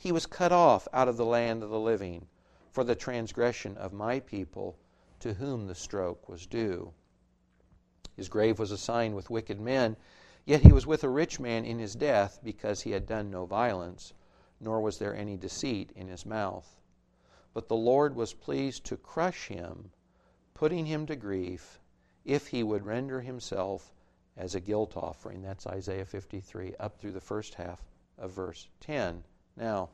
He 0.00 0.12
was 0.12 0.26
cut 0.26 0.52
off 0.52 0.86
out 0.92 1.08
of 1.08 1.16
the 1.16 1.26
land 1.26 1.64
of 1.64 1.70
the 1.70 1.80
living 1.80 2.28
for 2.70 2.84
the 2.84 2.94
transgression 2.94 3.76
of 3.76 3.92
my 3.92 4.20
people 4.20 4.78
to 5.18 5.34
whom 5.34 5.66
the 5.66 5.74
stroke 5.74 6.28
was 6.28 6.46
due. 6.46 6.94
His 8.14 8.28
grave 8.28 8.60
was 8.60 8.70
assigned 8.70 9.16
with 9.16 9.28
wicked 9.28 9.60
men, 9.60 9.96
yet 10.44 10.62
he 10.62 10.72
was 10.72 10.86
with 10.86 11.02
a 11.02 11.08
rich 11.08 11.40
man 11.40 11.64
in 11.64 11.80
his 11.80 11.96
death 11.96 12.38
because 12.44 12.82
he 12.82 12.92
had 12.92 13.06
done 13.06 13.28
no 13.28 13.44
violence, 13.44 14.12
nor 14.60 14.80
was 14.80 14.98
there 14.98 15.16
any 15.16 15.36
deceit 15.36 15.90
in 15.96 16.06
his 16.06 16.24
mouth. 16.24 16.80
But 17.52 17.66
the 17.66 17.74
Lord 17.74 18.14
was 18.14 18.34
pleased 18.34 18.84
to 18.84 18.96
crush 18.96 19.48
him, 19.48 19.90
putting 20.54 20.86
him 20.86 21.06
to 21.06 21.16
grief, 21.16 21.80
if 22.24 22.46
he 22.46 22.62
would 22.62 22.86
render 22.86 23.20
himself 23.20 23.92
as 24.36 24.54
a 24.54 24.60
guilt 24.60 24.96
offering. 24.96 25.42
That's 25.42 25.66
Isaiah 25.66 26.04
53, 26.04 26.76
up 26.78 27.00
through 27.00 27.12
the 27.12 27.20
first 27.20 27.54
half 27.54 27.82
of 28.16 28.30
verse 28.30 28.68
10. 28.78 29.24
Now, 29.58 29.90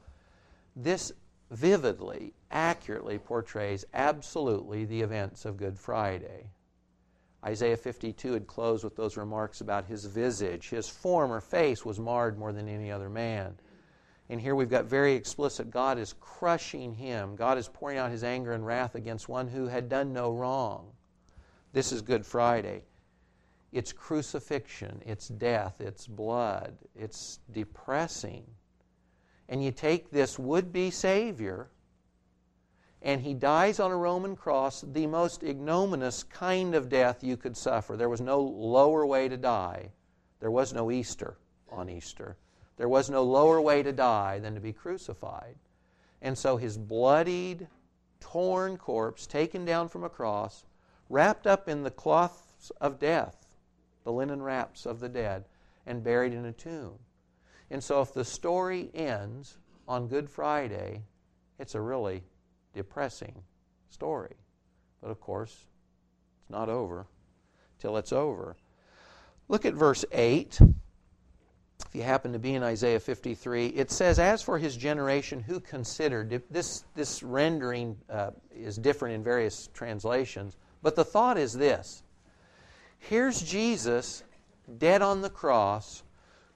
this 0.76 1.12
vividly, 1.50 2.34
accurately 2.50 3.18
portrays 3.18 3.84
absolutely 3.94 4.84
the 4.84 5.00
events 5.00 5.44
of 5.44 5.56
Good 5.56 5.78
Friday. 5.78 6.50
Isaiah 7.44 7.76
52 7.76 8.32
had 8.32 8.46
closed 8.46 8.84
with 8.84 8.96
those 8.96 9.16
remarks 9.16 9.60
about 9.60 9.86
his 9.86 10.04
visage. 10.04 10.70
His 10.70 10.88
form 10.88 11.32
or 11.32 11.40
face 11.40 11.84
was 11.84 12.00
marred 12.00 12.38
more 12.38 12.52
than 12.52 12.68
any 12.68 12.90
other 12.90 13.10
man. 13.10 13.54
And 14.30 14.40
here 14.40 14.54
we've 14.54 14.70
got 14.70 14.86
very 14.86 15.14
explicit 15.14 15.70
God 15.70 15.98
is 15.98 16.14
crushing 16.20 16.94
him. 16.94 17.36
God 17.36 17.58
is 17.58 17.68
pouring 17.68 17.98
out 17.98 18.10
his 18.10 18.24
anger 18.24 18.52
and 18.52 18.64
wrath 18.64 18.94
against 18.94 19.28
one 19.28 19.48
who 19.48 19.66
had 19.66 19.88
done 19.88 20.12
no 20.12 20.32
wrong. 20.32 20.86
This 21.72 21.92
is 21.92 22.00
Good 22.00 22.24
Friday. 22.24 22.84
It's 23.72 23.92
crucifixion, 23.92 25.02
it's 25.04 25.28
death, 25.28 25.80
it's 25.80 26.06
blood, 26.06 26.78
it's 26.94 27.40
depressing 27.52 28.44
and 29.48 29.62
you 29.62 29.70
take 29.70 30.10
this 30.10 30.38
would 30.38 30.72
be 30.72 30.90
Savior, 30.90 31.68
and 33.02 33.20
he 33.20 33.34
dies 33.34 33.78
on 33.78 33.90
a 33.90 33.96
Roman 33.96 34.34
cross, 34.34 34.80
the 34.80 35.06
most 35.06 35.42
ignominious 35.42 36.22
kind 36.22 36.74
of 36.74 36.88
death 36.88 37.22
you 37.22 37.36
could 37.36 37.56
suffer. 37.56 37.96
There 37.96 38.08
was 38.08 38.22
no 38.22 38.40
lower 38.40 39.04
way 39.04 39.28
to 39.28 39.36
die. 39.36 39.90
There 40.40 40.50
was 40.50 40.72
no 40.72 40.90
Easter 40.90 41.36
on 41.70 41.90
Easter. 41.90 42.38
There 42.78 42.88
was 42.88 43.10
no 43.10 43.22
lower 43.22 43.60
way 43.60 43.82
to 43.82 43.92
die 43.92 44.38
than 44.38 44.54
to 44.54 44.60
be 44.60 44.72
crucified. 44.72 45.56
And 46.22 46.36
so 46.36 46.56
his 46.56 46.78
bloodied, 46.78 47.68
torn 48.20 48.78
corpse, 48.78 49.26
taken 49.26 49.66
down 49.66 49.90
from 49.90 50.02
a 50.02 50.08
cross, 50.08 50.64
wrapped 51.10 51.46
up 51.46 51.68
in 51.68 51.82
the 51.82 51.90
cloths 51.90 52.72
of 52.80 52.98
death, 52.98 53.46
the 54.04 54.12
linen 54.12 54.42
wraps 54.42 54.86
of 54.86 55.00
the 55.00 55.10
dead, 55.10 55.44
and 55.84 56.02
buried 56.02 56.32
in 56.32 56.46
a 56.46 56.52
tomb. 56.52 56.98
And 57.70 57.82
so 57.82 58.00
if 58.00 58.12
the 58.12 58.24
story 58.24 58.90
ends 58.94 59.56
on 59.88 60.08
Good 60.08 60.28
Friday, 60.28 61.02
it's 61.58 61.74
a 61.74 61.80
really 61.80 62.22
depressing 62.72 63.42
story. 63.88 64.36
But 65.00 65.10
of 65.10 65.20
course, 65.20 65.66
it's 66.40 66.50
not 66.50 66.68
over 66.68 67.06
till 67.78 67.96
it's 67.96 68.12
over. 68.12 68.56
Look 69.48 69.66
at 69.66 69.74
verse 69.74 70.04
8. 70.12 70.58
If 70.60 71.94
you 71.94 72.02
happen 72.02 72.32
to 72.32 72.38
be 72.38 72.54
in 72.54 72.62
Isaiah 72.62 73.00
53, 73.00 73.66
it 73.66 73.90
says, 73.90 74.18
As 74.18 74.40
for 74.40 74.58
his 74.58 74.76
generation 74.76 75.40
who 75.40 75.60
considered, 75.60 76.42
this, 76.50 76.84
this 76.94 77.22
rendering 77.22 77.96
uh, 78.08 78.30
is 78.54 78.76
different 78.76 79.16
in 79.16 79.22
various 79.22 79.68
translations, 79.74 80.56
but 80.82 80.96
the 80.96 81.04
thought 81.04 81.36
is 81.36 81.52
this 81.52 82.02
Here's 82.98 83.42
Jesus 83.42 84.24
dead 84.78 85.02
on 85.02 85.20
the 85.20 85.28
cross. 85.28 86.03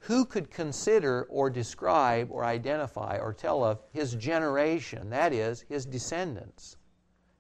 Who 0.03 0.25
could 0.25 0.51
consider 0.51 1.25
or 1.25 1.51
describe 1.51 2.31
or 2.31 2.45
identify 2.45 3.19
or 3.19 3.33
tell 3.33 3.65
of 3.65 3.83
his 3.91 4.15
generation, 4.15 5.11
that 5.11 5.33
is, 5.33 5.63
his 5.63 5.85
descendants, 5.85 6.77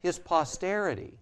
his 0.00 0.18
posterity? 0.18 1.18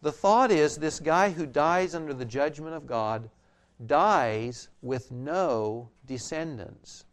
The 0.00 0.12
thought 0.12 0.50
is 0.50 0.76
this 0.76 1.00
guy 1.00 1.30
who 1.30 1.44
dies 1.44 1.94
under 1.94 2.14
the 2.14 2.24
judgment 2.24 2.76
of 2.76 2.86
God 2.86 3.30
dies 3.84 4.68
with 4.80 5.10
no 5.10 5.90
descendants. 6.06 7.04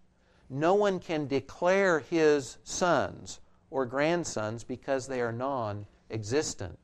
No 0.50 0.76
one 0.76 1.00
can 1.00 1.28
declare 1.28 2.00
his 2.00 2.58
sons 2.64 3.40
or 3.72 3.86
grandsons 3.86 4.64
because 4.64 5.08
they 5.08 5.22
are 5.22 5.32
non 5.32 5.88
existent. 6.12 6.78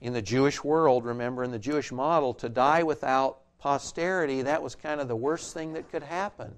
In 0.00 0.12
the 0.12 0.22
Jewish 0.22 0.64
world, 0.64 1.04
remember, 1.04 1.44
in 1.44 1.50
the 1.50 1.58
Jewish 1.58 1.92
model, 1.92 2.34
to 2.34 2.48
die 2.48 2.82
without 2.82 3.39
posterity, 3.60 4.42
that 4.42 4.62
was 4.62 4.74
kind 4.74 5.00
of 5.00 5.08
the 5.08 5.16
worst 5.16 5.54
thing 5.54 5.74
that 5.74 5.90
could 5.90 6.02
happen. 6.02 6.54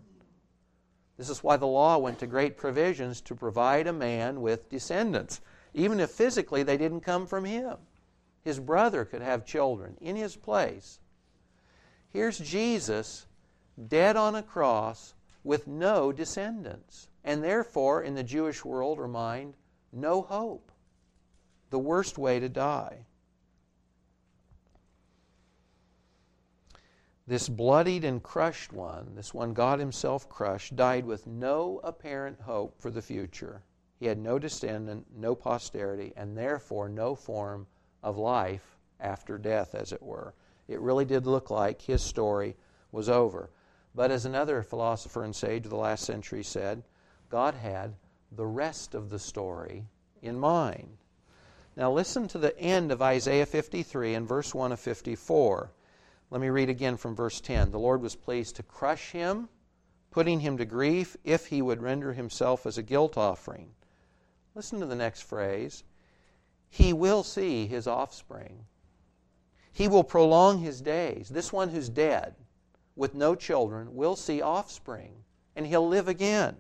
This 1.19 1.29
is 1.29 1.45
why 1.45 1.57
the 1.57 1.67
law 1.67 1.99
went 1.99 2.19
to 2.21 2.27
great 2.27 2.57
provisions 2.57 3.21
to 3.23 3.35
provide 3.35 3.87
a 3.87 3.93
man 3.93 4.41
with 4.41 4.71
descendants 4.71 5.41
even 5.75 6.01
if 6.01 6.11
physically 6.11 6.63
they 6.63 6.77
didn't 6.77 7.01
come 7.01 7.27
from 7.27 7.45
him. 7.45 7.77
His 8.45 8.59
brother 8.59 9.05
could 9.05 9.23
have 9.23 9.47
children 9.47 9.97
in 10.01 10.17
his 10.17 10.37
place. 10.37 10.99
Here's 12.09 12.39
Jesus 12.39 13.27
dead 13.89 14.17
on 14.17 14.35
a 14.35 14.43
cross 14.43 15.15
with 15.45 15.67
no 15.67 16.13
descendants, 16.13 17.09
and 17.25 17.43
therefore, 17.43 18.03
in 18.03 18.15
the 18.15 18.23
Jewish 18.23 18.65
world 18.65 18.99
or 18.99 19.09
mind, 19.09 19.55
no 19.93 20.23
hope. 20.23 20.71
The 21.71 21.79
worst 21.79 22.19
way 22.19 22.39
to 22.39 22.49
die. 22.49 23.07
This 27.25 27.49
bloodied 27.49 28.05
and 28.05 28.21
crushed 28.21 28.73
one, 28.73 29.15
this 29.15 29.33
one 29.33 29.55
God 29.55 29.79
Himself 29.79 30.29
crushed, 30.29 30.75
died 30.75 31.07
with 31.07 31.27
no 31.27 31.81
apparent 31.85 32.41
hope 32.41 32.81
for 32.81 32.91
the 32.91 33.01
future. 33.01 33.63
He 34.01 34.07
had 34.07 34.19
no 34.19 34.41
descendant, 34.41 35.07
no 35.15 35.37
posterity, 35.37 36.13
and 36.17 36.37
therefore 36.37 36.89
no 36.89 37.15
form 37.15 37.69
of 38.03 38.19
life 38.19 38.77
after 38.99 39.39
death, 39.39 39.75
as 39.77 39.93
it 39.93 40.03
were. 40.03 40.35
It 40.67 40.81
really 40.81 41.05
did 41.05 41.25
look 41.25 41.49
like 41.49 41.83
his 41.83 42.03
story 42.03 42.57
was 42.91 43.09
over. 43.09 43.51
But 43.95 44.11
as 44.11 44.25
another 44.25 44.63
philosopher 44.65 45.23
and 45.23 45.37
sage 45.37 45.65
of 45.65 45.71
the 45.71 45.77
last 45.77 46.05
century 46.05 46.43
said, 46.43 46.83
God 47.29 47.55
had 47.55 47.95
the 48.33 48.47
rest 48.47 48.97
of 48.97 49.11
the 49.11 49.21
story 49.21 49.87
in 50.23 50.39
mind. 50.39 50.99
Now 51.77 51.93
listen 51.93 52.27
to 52.29 52.39
the 52.39 52.59
end 52.59 52.91
of 52.91 53.01
Isaiah 53.01 53.47
53 53.47 54.15
and 54.15 54.27
verse 54.27 54.53
1 54.53 54.73
of 54.73 54.81
54. 54.81 55.71
Let 56.33 56.41
me 56.41 56.49
read 56.49 56.71
again 56.71 56.97
from 56.97 57.15
verse 57.15 57.43
10. 57.43 57.73
The 57.73 57.79
Lord 57.79 58.01
was 58.01 58.17
pleased 58.17 58.57
to 58.57 58.63
crush 58.63 59.11
him, 59.11 59.51
putting 60.11 60.41
him 60.41 60.57
to 60.57 60.65
grief, 60.65 61.15
if 61.25 61.49
he 61.49 61.61
would 61.61 61.83
render 61.83 62.15
himself 62.15 62.65
as 62.65 62.79
a 62.79 62.83
guilt 62.83 63.19
offering. 63.19 63.75
Listen 64.55 64.81
to 64.81 64.87
the 64.87 64.95
next 64.95 65.25
phrase. 65.25 65.85
He 66.71 66.95
will 66.95 67.23
see 67.23 67.67
his 67.67 67.87
offspring. 67.87 68.65
He 69.75 69.89
will 69.89 70.05
prolong 70.05 70.61
his 70.61 70.81
days. 70.81 71.29
This 71.29 71.53
one 71.53 71.69
who's 71.69 71.91
dead 71.91 72.35
with 72.97 73.15
no 73.15 73.35
children 73.35 73.95
will 73.95 74.17
see 74.17 74.41
offspring, 74.41 75.25
and 75.55 75.67
he'll 75.67 75.87
live 75.87 76.09
again. 76.09 76.57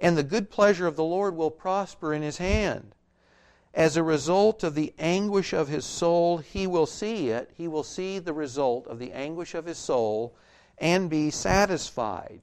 And 0.00 0.18
the 0.18 0.22
good 0.22 0.50
pleasure 0.50 0.86
of 0.86 0.96
the 0.96 1.02
Lord 1.02 1.34
will 1.34 1.50
prosper 1.50 2.12
in 2.12 2.20
his 2.20 2.36
hand. 2.36 2.94
As 3.78 3.96
a 3.96 4.02
result 4.02 4.64
of 4.64 4.74
the 4.74 4.92
anguish 4.98 5.52
of 5.52 5.68
his 5.68 5.84
soul, 5.84 6.38
he 6.38 6.66
will 6.66 6.84
see 6.84 7.28
it. 7.28 7.52
He 7.54 7.68
will 7.68 7.84
see 7.84 8.18
the 8.18 8.32
result 8.32 8.88
of 8.88 8.98
the 8.98 9.12
anguish 9.12 9.54
of 9.54 9.66
his 9.66 9.78
soul 9.78 10.34
and 10.78 11.08
be 11.08 11.30
satisfied. 11.30 12.40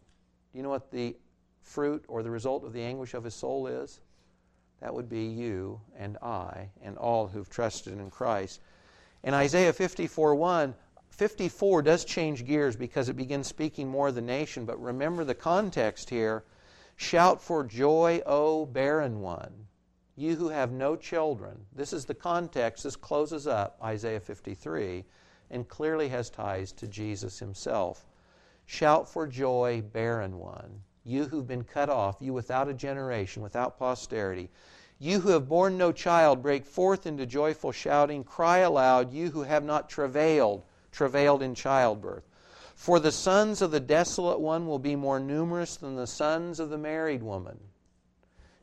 Do 0.54 0.58
you 0.58 0.64
know 0.64 0.70
what 0.70 0.92
the 0.92 1.18
fruit 1.62 2.06
or 2.08 2.24
the 2.24 2.32
result 2.32 2.64
of 2.64 2.72
the 2.72 2.84
anguish 2.84 3.14
of 3.14 3.26
his 3.26 3.34
soul 3.34 3.68
is? 3.68 4.00
That 4.80 4.94
would 4.94 5.10
be 5.10 5.26
you 5.26 5.82
and 5.98 6.18
I 6.22 6.70
and 6.82 6.98
all 6.98 7.28
who've 7.28 7.50
trusted 7.50 8.00
in 8.00 8.10
Christ. 8.10 8.62
In 9.22 9.34
Isaiah 9.34 9.74
54 9.74 10.36
1, 10.36 10.74
54 11.10 11.82
does 11.82 12.06
change 12.06 12.46
gears 12.46 12.78
because 12.78 13.10
it 13.10 13.18
begins 13.18 13.48
speaking 13.48 13.90
more 13.90 14.08
of 14.08 14.16
the 14.16 14.22
nation, 14.22 14.64
but 14.64 14.82
remember 14.82 15.26
the 15.26 15.36
context 15.36 16.10
here. 16.10 16.46
Shout 16.96 17.42
for 17.42 17.66
joy, 17.66 18.22
O 18.26 18.66
barren 18.66 19.20
one, 19.20 19.65
you 20.16 20.36
who 20.36 20.50
have 20.50 20.72
no 20.72 20.96
children. 20.96 21.66
This 21.74 21.94
is 21.94 22.06
the 22.06 22.14
context. 22.14 22.84
This 22.84 22.96
closes 22.96 23.48
up 23.48 23.78
Isaiah 23.84 24.20
53 24.20 25.04
and 25.52 25.68
clearly 25.68 26.10
has 26.10 26.30
ties 26.30 26.72
to 26.74 26.88
Jesus 26.88 27.40
himself. 27.40 28.06
Shout 28.66 29.08
for 29.08 29.28
joy, 29.28 29.82
barren 29.82 30.40
one 30.40 30.82
you 31.06 31.26
who've 31.26 31.48
been 31.48 31.64
cut 31.64 31.88
off, 31.88 32.18
you 32.20 32.34
without 32.34 32.68
a 32.68 32.74
generation, 32.74 33.44
without 33.44 33.78
posterity. 33.78 34.50
You 34.98 35.20
who 35.20 35.30
have 35.30 35.48
borne 35.48 35.78
no 35.78 35.92
child, 35.92 36.42
break 36.42 36.66
forth 36.66 37.06
into 37.06 37.26
joyful 37.28 37.72
shouting. 37.72 38.24
Cry 38.24 38.60
aloud, 38.60 39.14
you 39.14 39.30
who 39.30 39.44
have 39.44 39.64
not 39.64 39.90
travailed, 39.90 40.64
travailed 40.92 41.44
in 41.44 41.54
childbirth. 41.54 42.24
For 42.76 43.00
the 43.00 43.12
sons 43.12 43.62
of 43.62 43.72
the 43.72 43.80
desolate 43.80 44.40
one 44.40 44.68
will 44.68 44.80
be 44.80 44.96
more 44.96 45.20
numerous 45.20 45.78
than 45.78 45.96
the 45.96 46.08
sons 46.08 46.60
of 46.60 46.70
the 46.70 46.78
married 46.78 47.22
woman. 47.22 47.60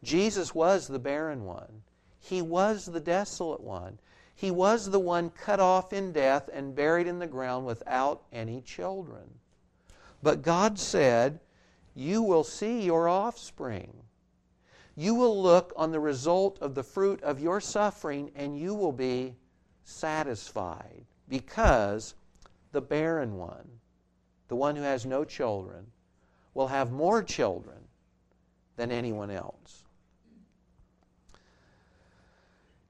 Jesus 0.02 0.54
was 0.54 0.88
the 0.88 0.98
barren 0.98 1.44
one. 1.44 1.82
He 2.18 2.42
was 2.42 2.86
the 2.86 3.00
desolate 3.00 3.60
one. 3.60 3.98
He 4.34 4.50
was 4.50 4.90
the 4.90 5.00
one 5.00 5.30
cut 5.30 5.60
off 5.60 5.92
in 5.92 6.12
death 6.12 6.48
and 6.52 6.74
buried 6.74 7.06
in 7.06 7.18
the 7.18 7.26
ground 7.26 7.66
without 7.66 8.22
any 8.32 8.60
children. 8.60 9.38
But 10.22 10.42
God 10.42 10.78
said, 10.78 11.40
you 11.94 12.22
will 12.22 12.44
see 12.44 12.82
your 12.82 13.08
offspring. 13.08 13.92
You 14.96 15.14
will 15.14 15.40
look 15.40 15.72
on 15.76 15.92
the 15.92 16.00
result 16.00 16.58
of 16.60 16.74
the 16.74 16.82
fruit 16.82 17.22
of 17.22 17.40
your 17.40 17.60
suffering 17.60 18.30
and 18.34 18.58
you 18.58 18.74
will 18.74 18.92
be 18.92 19.36
satisfied 19.84 21.04
because 21.28 22.14
the 22.72 22.80
barren 22.80 23.36
one, 23.36 23.68
the 24.48 24.56
one 24.56 24.76
who 24.76 24.82
has 24.82 25.06
no 25.06 25.24
children, 25.24 25.86
will 26.54 26.68
have 26.68 26.92
more 26.92 27.22
children 27.22 27.78
than 28.76 28.90
anyone 28.90 29.30
else. 29.30 29.84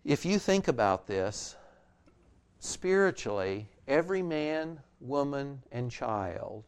If 0.04 0.24
you 0.24 0.38
think 0.38 0.66
about 0.66 1.06
this, 1.06 1.56
spiritually, 2.58 3.68
every 3.86 4.22
man, 4.22 4.80
woman, 5.00 5.62
and 5.70 5.90
child 5.90 6.64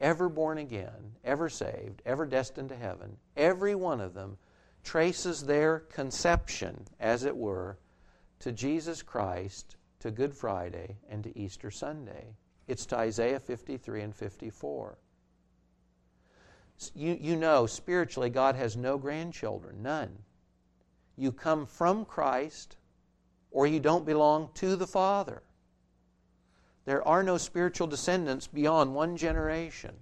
ever 0.00 0.28
born 0.28 0.58
again, 0.58 1.16
ever 1.24 1.48
saved, 1.48 2.02
ever 2.04 2.26
destined 2.26 2.68
to 2.70 2.76
heaven, 2.76 3.16
every 3.36 3.74
one 3.74 4.00
of 4.00 4.14
them 4.14 4.36
traces 4.82 5.44
their 5.44 5.80
conception, 5.80 6.86
as 7.00 7.24
it 7.24 7.36
were, 7.36 7.78
to 8.40 8.52
Jesus 8.52 9.02
Christ, 9.02 9.76
to 10.00 10.10
Good 10.10 10.34
Friday, 10.34 10.98
and 11.08 11.22
to 11.24 11.38
Easter 11.38 11.70
Sunday. 11.70 12.36
It's 12.66 12.86
to 12.86 12.96
Isaiah 12.96 13.40
53 13.40 14.02
and 14.02 14.14
54. 14.14 14.98
You, 16.94 17.16
you 17.20 17.36
know, 17.36 17.66
spiritually, 17.66 18.30
God 18.30 18.56
has 18.56 18.76
no 18.76 18.98
grandchildren, 18.98 19.82
none. 19.82 20.18
You 21.16 21.32
come 21.32 21.66
from 21.66 22.04
Christ, 22.04 22.76
or 23.50 23.66
you 23.66 23.80
don't 23.80 24.04
belong 24.04 24.50
to 24.54 24.76
the 24.76 24.86
Father. 24.86 25.42
There 26.84 27.06
are 27.06 27.22
no 27.22 27.38
spiritual 27.38 27.86
descendants 27.86 28.46
beyond 28.46 28.94
one 28.94 29.16
generation. 29.16 29.94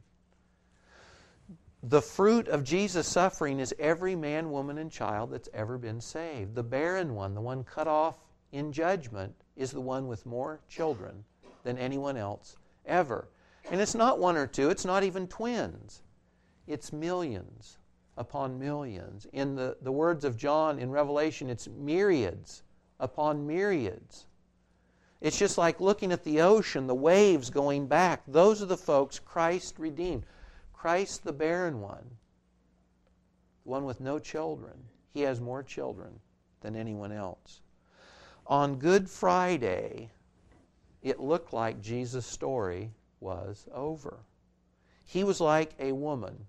The 1.82 2.02
fruit 2.02 2.48
of 2.48 2.64
Jesus' 2.64 3.08
suffering 3.08 3.58
is 3.60 3.74
every 3.78 4.14
man, 4.14 4.50
woman, 4.50 4.78
and 4.78 4.90
child 4.90 5.30
that's 5.32 5.48
ever 5.52 5.78
been 5.78 6.00
saved. 6.00 6.54
The 6.54 6.62
barren 6.62 7.14
one, 7.14 7.34
the 7.34 7.40
one 7.40 7.64
cut 7.64 7.88
off 7.88 8.16
in 8.52 8.72
judgment, 8.72 9.34
is 9.56 9.72
the 9.72 9.80
one 9.80 10.06
with 10.06 10.24
more 10.24 10.60
children 10.68 11.24
than 11.64 11.78
anyone 11.78 12.16
else 12.16 12.56
ever. 12.86 13.28
And 13.70 13.80
it's 13.80 13.94
not 13.94 14.18
one 14.18 14.36
or 14.36 14.46
two, 14.46 14.70
it's 14.70 14.84
not 14.84 15.02
even 15.02 15.28
twins, 15.28 16.02
it's 16.66 16.92
millions 16.92 17.78
upon 18.16 18.58
millions. 18.58 19.26
In 19.32 19.54
the, 19.54 19.76
the 19.80 19.92
words 19.92 20.24
of 20.24 20.36
John 20.36 20.78
in 20.78 20.90
Revelation, 20.90 21.48
it's 21.48 21.68
myriads 21.68 22.62
upon 23.00 23.46
myriads. 23.46 24.26
It's 25.20 25.38
just 25.38 25.56
like 25.56 25.80
looking 25.80 26.12
at 26.12 26.24
the 26.24 26.40
ocean, 26.40 26.86
the 26.86 26.94
waves 26.94 27.48
going 27.48 27.86
back. 27.86 28.22
Those 28.26 28.60
are 28.60 28.66
the 28.66 28.76
folks 28.76 29.18
Christ 29.18 29.78
redeemed. 29.78 30.24
Christ, 30.72 31.22
the 31.22 31.32
barren 31.32 31.80
one, 31.80 32.10
the 33.62 33.70
one 33.70 33.84
with 33.84 34.00
no 34.00 34.18
children. 34.18 34.74
He 35.14 35.20
has 35.20 35.40
more 35.40 35.62
children 35.62 36.18
than 36.60 36.74
anyone 36.74 37.12
else. 37.12 37.60
On 38.46 38.78
Good 38.78 39.08
Friday, 39.08 40.10
it 41.02 41.20
looked 41.20 41.52
like 41.52 41.80
Jesus' 41.80 42.26
story 42.26 42.90
was 43.20 43.68
over. 43.72 44.24
He 45.04 45.22
was 45.22 45.40
like 45.40 45.72
a 45.78 45.92
woman 45.92 46.46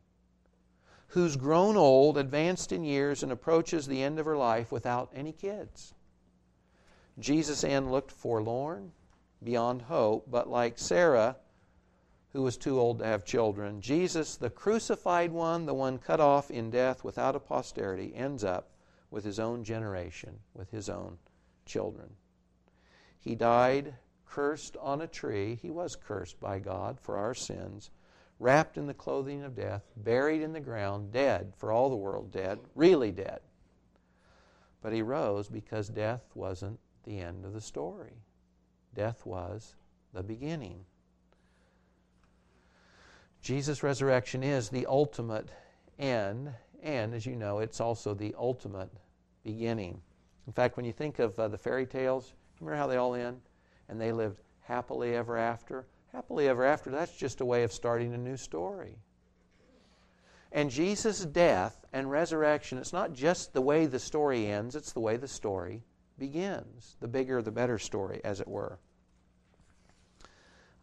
who's 1.14 1.36
grown 1.36 1.78
old, 1.78 2.18
advanced 2.18 2.72
in 2.72 2.84
years, 2.84 3.22
and 3.22 3.32
approaches 3.32 3.86
the 3.86 4.02
end 4.02 4.18
of 4.18 4.26
her 4.26 4.36
life 4.36 4.72
without 4.72 5.12
any 5.14 5.32
kids. 5.32 5.94
Jesus' 7.20 7.64
end 7.64 7.92
looked 7.92 8.12
forlorn, 8.12 8.92
beyond 9.44 9.84
hope, 9.84 10.26
but 10.32 10.50
like 10.50 10.80
Sarah, 10.80 11.36
who 12.32 12.42
was 12.42 12.58
too 12.58 12.80
old 12.80 12.98
to 12.98 13.06
have 13.06 13.24
children, 13.24 13.80
Jesus, 13.80 14.38
the 14.38 14.50
crucified 14.50 15.32
one, 15.32 15.68
the 15.68 15.74
one 15.76 16.00
cut 16.00 16.20
off 16.20 16.50
in 16.50 16.72
death 16.72 17.04
without 17.04 17.36
a 17.36 17.40
posterity, 17.40 18.12
ends 18.16 18.44
up 18.44 18.72
with 19.12 19.24
his 19.24 19.40
own 19.40 19.64
generation, 19.64 20.40
with 20.56 20.72
his 20.72 20.90
own 20.90 21.20
children. 21.68 22.10
He 23.20 23.36
died 23.36 23.94
cursed 24.26 24.76
on 24.78 25.02
a 25.02 25.08
tree. 25.08 25.60
He 25.62 25.70
was 25.70 25.96
cursed 25.96 26.40
by 26.40 26.58
God 26.58 27.00
for 27.00 27.18
our 27.18 27.36
sins, 27.36 27.92
wrapped 28.44 28.78
in 28.78 28.88
the 28.88 28.94
clothing 28.94 29.42
of 29.42 29.56
death, 29.56 29.84
buried 29.96 30.42
in 30.42 30.52
the 30.52 30.60
ground, 30.60 31.14
dead, 31.14 31.54
for 31.56 31.72
all 31.72 31.90
the 31.90 31.96
world 31.96 32.30
dead, 32.30 32.60
really 32.76 33.10
dead. 33.10 33.40
But 34.82 34.92
he 34.92 35.02
rose 35.02 35.48
because 35.48 35.88
death 35.88 36.30
wasn't 36.36 36.78
the 37.06 37.20
end 37.20 37.46
of 37.46 37.54
the 37.54 37.62
story. 37.62 38.18
Death 38.94 39.26
was 39.26 39.76
the 40.14 40.24
beginning. 40.24 40.84
Jesus' 43.42 43.82
resurrection 43.82 44.44
is 44.44 44.68
the 44.68 44.86
ultimate 44.88 45.48
end, 45.98 46.54
and 46.82 47.14
as 47.14 47.26
you 47.26 47.38
know, 47.38 47.60
it's 47.60 47.80
also 47.80 48.14
the 48.14 48.36
ultimate 48.38 48.90
beginning. 49.46 50.02
In 50.48 50.54
fact, 50.54 50.76
when 50.76 50.86
you 50.86 50.92
think 50.92 51.20
of 51.20 51.40
uh, 51.40 51.48
the 51.48 51.58
fairy 51.58 51.86
tales, 51.86 52.34
remember 52.60 52.78
how 52.78 52.88
they 52.88 52.98
all 52.98 53.16
end? 53.16 53.40
And 53.88 54.02
they 54.02 54.12
lived 54.12 54.42
happily 54.60 55.16
ever 55.16 55.38
after. 55.38 55.86
Happily 56.14 56.48
ever 56.48 56.64
after, 56.64 56.92
that's 56.92 57.16
just 57.18 57.42
a 57.42 57.46
way 57.46 57.64
of 57.64 57.74
starting 57.74 58.14
a 58.14 58.18
new 58.18 58.38
story. 58.38 58.98
And 60.52 60.70
Jesus' 60.70 61.26
death 61.26 61.84
and 61.92 62.12
resurrection, 62.12 62.78
it's 62.78 62.94
not 62.94 63.14
just 63.14 63.54
the 63.54 63.62
way 63.62 63.88
the 63.88 64.00
story 64.00 64.46
ends, 64.46 64.76
it's 64.76 64.94
the 64.94 65.00
way 65.00 65.18
the 65.18 65.28
story 65.28 65.82
begins. 66.20 66.96
The 67.00 67.08
bigger, 67.08 67.42
the 67.42 67.52
better 67.52 67.80
story, 67.80 68.22
as 68.24 68.40
it 68.40 68.48
were. 68.48 68.78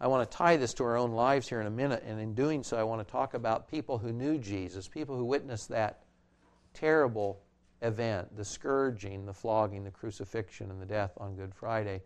I 0.00 0.08
want 0.08 0.28
to 0.28 0.36
tie 0.36 0.56
this 0.56 0.74
to 0.74 0.84
our 0.84 0.96
own 0.96 1.12
lives 1.12 1.48
here 1.48 1.60
in 1.60 1.66
a 1.66 1.70
minute, 1.70 2.02
and 2.04 2.18
in 2.18 2.34
doing 2.34 2.64
so, 2.64 2.76
I 2.76 2.82
want 2.82 3.06
to 3.06 3.12
talk 3.12 3.34
about 3.34 3.68
people 3.68 3.98
who 3.98 4.12
knew 4.12 4.38
Jesus, 4.38 4.88
people 4.88 5.16
who 5.16 5.24
witnessed 5.24 5.68
that 5.68 6.02
terrible 6.74 7.42
event 7.82 8.34
the 8.36 8.44
scourging, 8.44 9.26
the 9.26 9.32
flogging, 9.32 9.84
the 9.84 9.90
crucifixion, 9.90 10.70
and 10.70 10.80
the 10.80 10.86
death 10.86 11.12
on 11.18 11.36
Good 11.36 11.54
Friday. 11.54 12.02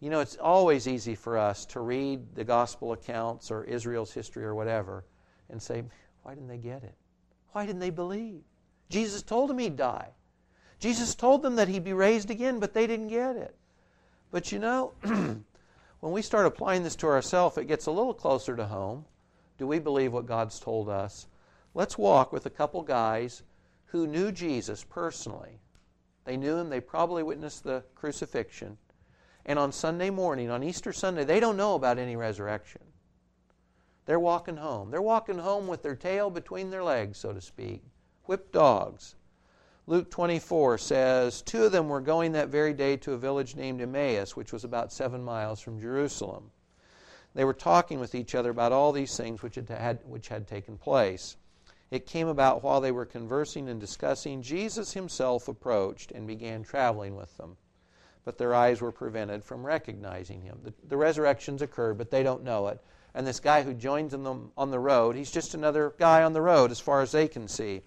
You 0.00 0.08
know, 0.08 0.20
it's 0.20 0.36
always 0.36 0.88
easy 0.88 1.14
for 1.14 1.36
us 1.36 1.66
to 1.66 1.80
read 1.80 2.34
the 2.34 2.44
gospel 2.44 2.92
accounts 2.92 3.50
or 3.50 3.64
Israel's 3.64 4.12
history 4.12 4.44
or 4.44 4.54
whatever 4.54 5.04
and 5.50 5.60
say, 5.60 5.84
why 6.22 6.34
didn't 6.34 6.48
they 6.48 6.58
get 6.58 6.82
it? 6.82 6.94
Why 7.52 7.66
didn't 7.66 7.80
they 7.80 7.90
believe? 7.90 8.40
Jesus 8.88 9.22
told 9.22 9.50
them 9.50 9.58
he'd 9.58 9.76
die. 9.76 10.08
Jesus 10.78 11.14
told 11.14 11.42
them 11.42 11.56
that 11.56 11.68
he'd 11.68 11.84
be 11.84 11.92
raised 11.92 12.30
again, 12.30 12.58
but 12.58 12.72
they 12.72 12.86
didn't 12.86 13.08
get 13.08 13.36
it. 13.36 13.54
But 14.30 14.50
you 14.52 14.58
know, 14.58 14.92
when 15.02 15.44
we 16.12 16.22
start 16.22 16.46
applying 16.46 16.82
this 16.82 16.96
to 16.96 17.06
ourselves, 17.06 17.58
it 17.58 17.68
gets 17.68 17.86
a 17.86 17.90
little 17.90 18.14
closer 18.14 18.56
to 18.56 18.66
home. 18.66 19.04
Do 19.58 19.66
we 19.66 19.78
believe 19.78 20.14
what 20.14 20.24
God's 20.24 20.58
told 20.58 20.88
us? 20.88 21.26
Let's 21.74 21.98
walk 21.98 22.32
with 22.32 22.46
a 22.46 22.50
couple 22.50 22.82
guys 22.82 23.42
who 23.86 24.06
knew 24.06 24.32
Jesus 24.32 24.82
personally. 24.82 25.60
They 26.24 26.36
knew 26.36 26.56
him, 26.56 26.70
they 26.70 26.80
probably 26.80 27.22
witnessed 27.22 27.64
the 27.64 27.84
crucifixion. 27.94 28.78
And 29.46 29.58
on 29.58 29.72
Sunday 29.72 30.10
morning, 30.10 30.50
on 30.50 30.62
Easter 30.62 30.92
Sunday, 30.92 31.24
they 31.24 31.40
don't 31.40 31.56
know 31.56 31.74
about 31.74 31.98
any 31.98 32.16
resurrection. 32.16 32.82
They're 34.06 34.20
walking 34.20 34.56
home. 34.56 34.90
They're 34.90 35.02
walking 35.02 35.38
home 35.38 35.66
with 35.66 35.82
their 35.82 35.96
tail 35.96 36.30
between 36.30 36.70
their 36.70 36.82
legs, 36.82 37.18
so 37.18 37.32
to 37.32 37.40
speak. 37.40 37.82
Whipped 38.26 38.52
dogs. 38.52 39.14
Luke 39.86 40.10
24 40.10 40.78
says, 40.78 41.42
Two 41.42 41.64
of 41.64 41.72
them 41.72 41.88
were 41.88 42.00
going 42.00 42.32
that 42.32 42.48
very 42.48 42.72
day 42.72 42.96
to 42.98 43.12
a 43.12 43.18
village 43.18 43.56
named 43.56 43.80
Emmaus, 43.80 44.36
which 44.36 44.52
was 44.52 44.64
about 44.64 44.92
seven 44.92 45.22
miles 45.22 45.60
from 45.60 45.80
Jerusalem. 45.80 46.50
They 47.34 47.44
were 47.44 47.54
talking 47.54 48.00
with 48.00 48.14
each 48.14 48.34
other 48.34 48.50
about 48.50 48.72
all 48.72 48.92
these 48.92 49.16
things 49.16 49.42
which 49.42 49.54
had, 49.54 50.00
which 50.04 50.28
had 50.28 50.46
taken 50.46 50.76
place. 50.76 51.36
It 51.90 52.06
came 52.06 52.28
about 52.28 52.62
while 52.62 52.80
they 52.80 52.92
were 52.92 53.06
conversing 53.06 53.68
and 53.68 53.80
discussing, 53.80 54.42
Jesus 54.42 54.92
himself 54.92 55.48
approached 55.48 56.12
and 56.12 56.26
began 56.26 56.62
traveling 56.62 57.16
with 57.16 57.36
them. 57.36 57.56
But 58.24 58.38
their 58.38 58.54
eyes 58.54 58.80
were 58.80 58.92
prevented 58.92 59.44
from 59.44 59.64
recognizing 59.64 60.42
him. 60.42 60.60
The, 60.62 60.74
the 60.88 60.96
resurrection's 60.96 61.62
occurred, 61.62 61.98
but 61.98 62.10
they 62.10 62.22
don't 62.22 62.44
know 62.44 62.68
it. 62.68 62.80
And 63.14 63.26
this 63.26 63.40
guy 63.40 63.62
who 63.62 63.74
joins 63.74 64.12
them 64.12 64.52
on 64.56 64.70
the 64.70 64.78
road, 64.78 65.16
he's 65.16 65.30
just 65.30 65.54
another 65.54 65.94
guy 65.98 66.22
on 66.22 66.32
the 66.32 66.42
road 66.42 66.70
as 66.70 66.80
far 66.80 67.00
as 67.00 67.12
they 67.12 67.26
can 67.26 67.48
see. 67.48 67.82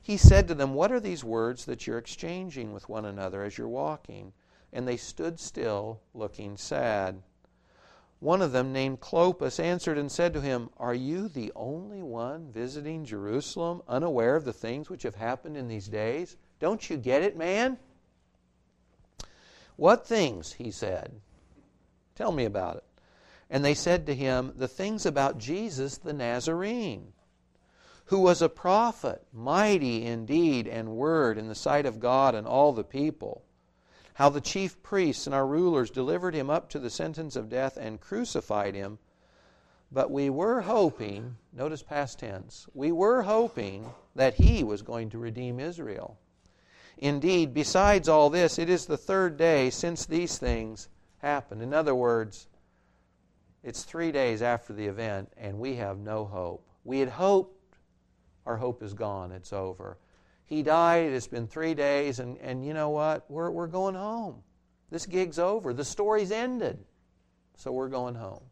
He 0.00 0.16
said 0.16 0.46
to 0.46 0.54
them, 0.54 0.74
What 0.74 0.92
are 0.92 1.00
these 1.00 1.24
words 1.24 1.64
that 1.64 1.86
you're 1.86 1.98
exchanging 1.98 2.72
with 2.72 2.88
one 2.88 3.04
another 3.04 3.42
as 3.42 3.58
you're 3.58 3.66
walking? 3.66 4.32
And 4.72 4.86
they 4.86 4.96
stood 4.96 5.40
still, 5.40 6.00
looking 6.14 6.56
sad. 6.56 7.22
One 8.20 8.40
of 8.40 8.52
them, 8.52 8.72
named 8.72 9.00
Cleopas, 9.00 9.58
answered 9.58 9.98
and 9.98 10.10
said 10.10 10.32
to 10.34 10.40
him, 10.40 10.70
Are 10.78 10.94
you 10.94 11.28
the 11.28 11.52
only 11.56 12.02
one 12.02 12.52
visiting 12.52 13.04
Jerusalem, 13.04 13.82
unaware 13.88 14.36
of 14.36 14.44
the 14.44 14.52
things 14.52 14.88
which 14.88 15.02
have 15.02 15.16
happened 15.16 15.56
in 15.56 15.66
these 15.68 15.88
days? 15.88 16.36
Don't 16.60 16.88
you 16.88 16.96
get 16.96 17.22
it, 17.22 17.36
man? 17.36 17.78
What 19.76 20.06
things? 20.06 20.54
He 20.54 20.70
said. 20.70 21.20
Tell 22.14 22.32
me 22.32 22.44
about 22.44 22.76
it. 22.76 22.84
And 23.48 23.64
they 23.64 23.74
said 23.74 24.06
to 24.06 24.14
him, 24.14 24.52
The 24.56 24.68
things 24.68 25.06
about 25.06 25.38
Jesus 25.38 25.98
the 25.98 26.12
Nazarene, 26.12 27.12
who 28.06 28.20
was 28.20 28.42
a 28.42 28.48
prophet, 28.48 29.22
mighty 29.32 30.04
in 30.04 30.26
deed 30.26 30.66
and 30.66 30.96
word 30.96 31.38
in 31.38 31.48
the 31.48 31.54
sight 31.54 31.86
of 31.86 32.00
God 32.00 32.34
and 32.34 32.46
all 32.46 32.72
the 32.72 32.84
people 32.84 33.42
how 34.16 34.30
the 34.30 34.40
chief 34.40 34.82
priests 34.82 35.26
and 35.26 35.34
our 35.34 35.46
rulers 35.46 35.90
delivered 35.90 36.34
him 36.34 36.48
up 36.48 36.70
to 36.70 36.78
the 36.78 36.88
sentence 36.88 37.36
of 37.36 37.50
death 37.50 37.76
and 37.76 38.00
crucified 38.00 38.74
him. 38.74 38.98
But 39.92 40.10
we 40.10 40.30
were 40.30 40.62
hoping, 40.62 41.36
notice 41.52 41.82
past 41.82 42.20
tense, 42.20 42.66
we 42.72 42.92
were 42.92 43.20
hoping 43.20 43.92
that 44.14 44.32
he 44.36 44.64
was 44.64 44.80
going 44.80 45.10
to 45.10 45.18
redeem 45.18 45.60
Israel. 45.60 46.16
Indeed, 46.98 47.52
besides 47.52 48.08
all 48.08 48.30
this, 48.30 48.58
it 48.58 48.70
is 48.70 48.86
the 48.86 48.96
third 48.96 49.36
day 49.36 49.70
since 49.70 50.06
these 50.06 50.38
things 50.38 50.88
happened. 51.18 51.62
In 51.62 51.74
other 51.74 51.94
words, 51.94 52.48
it's 53.62 53.82
three 53.82 54.12
days 54.12 54.42
after 54.42 54.72
the 54.72 54.86
event, 54.86 55.30
and 55.36 55.58
we 55.58 55.76
have 55.76 55.98
no 55.98 56.24
hope. 56.24 56.66
We 56.84 57.00
had 57.00 57.08
hoped, 57.08 57.76
our 58.46 58.56
hope 58.56 58.82
is 58.82 58.94
gone, 58.94 59.32
it's 59.32 59.52
over. 59.52 59.98
He 60.46 60.62
died. 60.62 61.12
It's 61.12 61.26
been 61.26 61.48
three 61.48 61.74
days, 61.74 62.20
and, 62.20 62.38
and 62.38 62.64
you 62.64 62.72
know 62.72 62.90
what? 62.90 63.28
We're, 63.28 63.50
we're 63.50 63.66
going 63.66 63.96
home. 63.96 64.42
This 64.90 65.04
gig's 65.04 65.40
over. 65.40 65.72
The 65.72 65.84
story's 65.84 66.30
ended. 66.30 66.78
So 67.56 67.72
we're 67.72 67.88
going 67.88 68.14
home. 68.14 68.44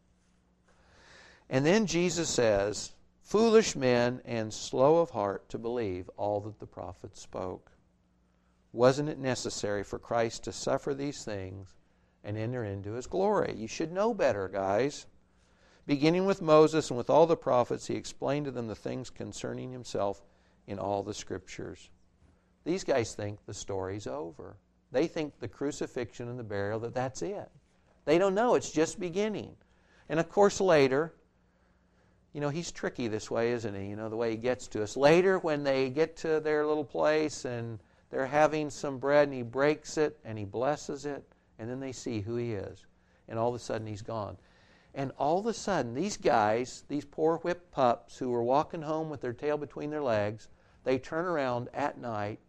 And 1.49 1.65
then 1.65 1.85
Jesus 1.85 2.27
says, 2.29 2.91
Foolish 3.21 3.75
men 3.75 4.21
and 4.25 4.53
slow 4.53 4.97
of 4.97 5.11
heart 5.11 5.47
to 5.49 5.57
believe 5.57 6.09
all 6.17 6.41
that 6.41 6.59
the 6.59 6.67
prophets 6.67 7.21
spoke. 7.21 7.71
Wasn't 8.75 9.07
it 9.07 9.19
necessary 9.19 9.85
for 9.85 9.97
Christ 9.97 10.43
to 10.43 10.51
suffer 10.51 10.93
these 10.93 11.23
things 11.23 11.73
and 12.25 12.37
enter 12.37 12.65
into 12.65 12.91
his 12.91 13.07
glory? 13.07 13.55
You 13.55 13.69
should 13.69 13.93
know 13.93 14.13
better, 14.13 14.49
guys. 14.49 15.05
Beginning 15.87 16.25
with 16.25 16.41
Moses 16.41 16.89
and 16.89 16.97
with 16.97 17.09
all 17.09 17.25
the 17.25 17.37
prophets, 17.37 17.87
he 17.87 17.95
explained 17.95 18.47
to 18.47 18.51
them 18.51 18.67
the 18.67 18.75
things 18.75 19.09
concerning 19.09 19.71
himself 19.71 20.21
in 20.67 20.77
all 20.77 21.03
the 21.03 21.13
scriptures. 21.13 21.89
These 22.65 22.83
guys 22.83 23.15
think 23.15 23.39
the 23.45 23.53
story's 23.53 24.07
over. 24.07 24.57
They 24.91 25.07
think 25.07 25.39
the 25.39 25.47
crucifixion 25.47 26.27
and 26.27 26.37
the 26.37 26.43
burial, 26.43 26.81
that 26.81 26.93
that's 26.93 27.21
it. 27.21 27.49
They 28.03 28.17
don't 28.17 28.35
know, 28.35 28.55
it's 28.55 28.71
just 28.71 28.99
beginning. 28.99 29.55
And 30.09 30.19
of 30.19 30.27
course, 30.27 30.59
later, 30.59 31.13
you 32.33 32.41
know, 32.41 32.49
he's 32.49 32.73
tricky 32.73 33.07
this 33.07 33.31
way, 33.31 33.51
isn't 33.53 33.73
he? 33.73 33.87
You 33.87 33.95
know, 33.95 34.09
the 34.09 34.17
way 34.17 34.31
he 34.31 34.37
gets 34.37 34.67
to 34.69 34.83
us. 34.83 34.97
Later, 34.97 35.39
when 35.39 35.63
they 35.63 35.89
get 35.89 36.17
to 36.17 36.41
their 36.41 36.65
little 36.65 36.83
place 36.83 37.45
and 37.45 37.79
they're 38.15 38.25
having 38.25 38.69
some 38.69 38.97
bread 38.97 39.27
and 39.27 39.35
he 39.35 39.41
breaks 39.41 39.97
it 39.97 40.17
and 40.23 40.37
he 40.37 40.45
blesses 40.45 41.05
it, 41.05 41.21
and 41.59 41.69
then 41.69 41.81
they 41.81 41.91
see 41.91 42.21
who 42.21 42.37
he 42.37 42.53
is. 42.53 42.85
And 43.27 43.37
all 43.37 43.49
of 43.49 43.55
a 43.55 43.59
sudden, 43.59 43.85
he's 43.85 44.01
gone. 44.01 44.37
And 44.93 45.11
all 45.17 45.37
of 45.37 45.47
a 45.47 45.53
sudden, 45.53 45.93
these 45.93 46.15
guys, 46.15 46.85
these 46.87 47.03
poor 47.03 47.39
whipped 47.39 47.71
pups 47.71 48.17
who 48.17 48.29
were 48.29 48.41
walking 48.41 48.81
home 48.81 49.09
with 49.09 49.19
their 49.19 49.33
tail 49.33 49.57
between 49.57 49.89
their 49.89 50.01
legs, 50.01 50.47
they 50.85 50.97
turn 50.97 51.25
around 51.25 51.67
at 51.73 51.97
night 51.97 52.39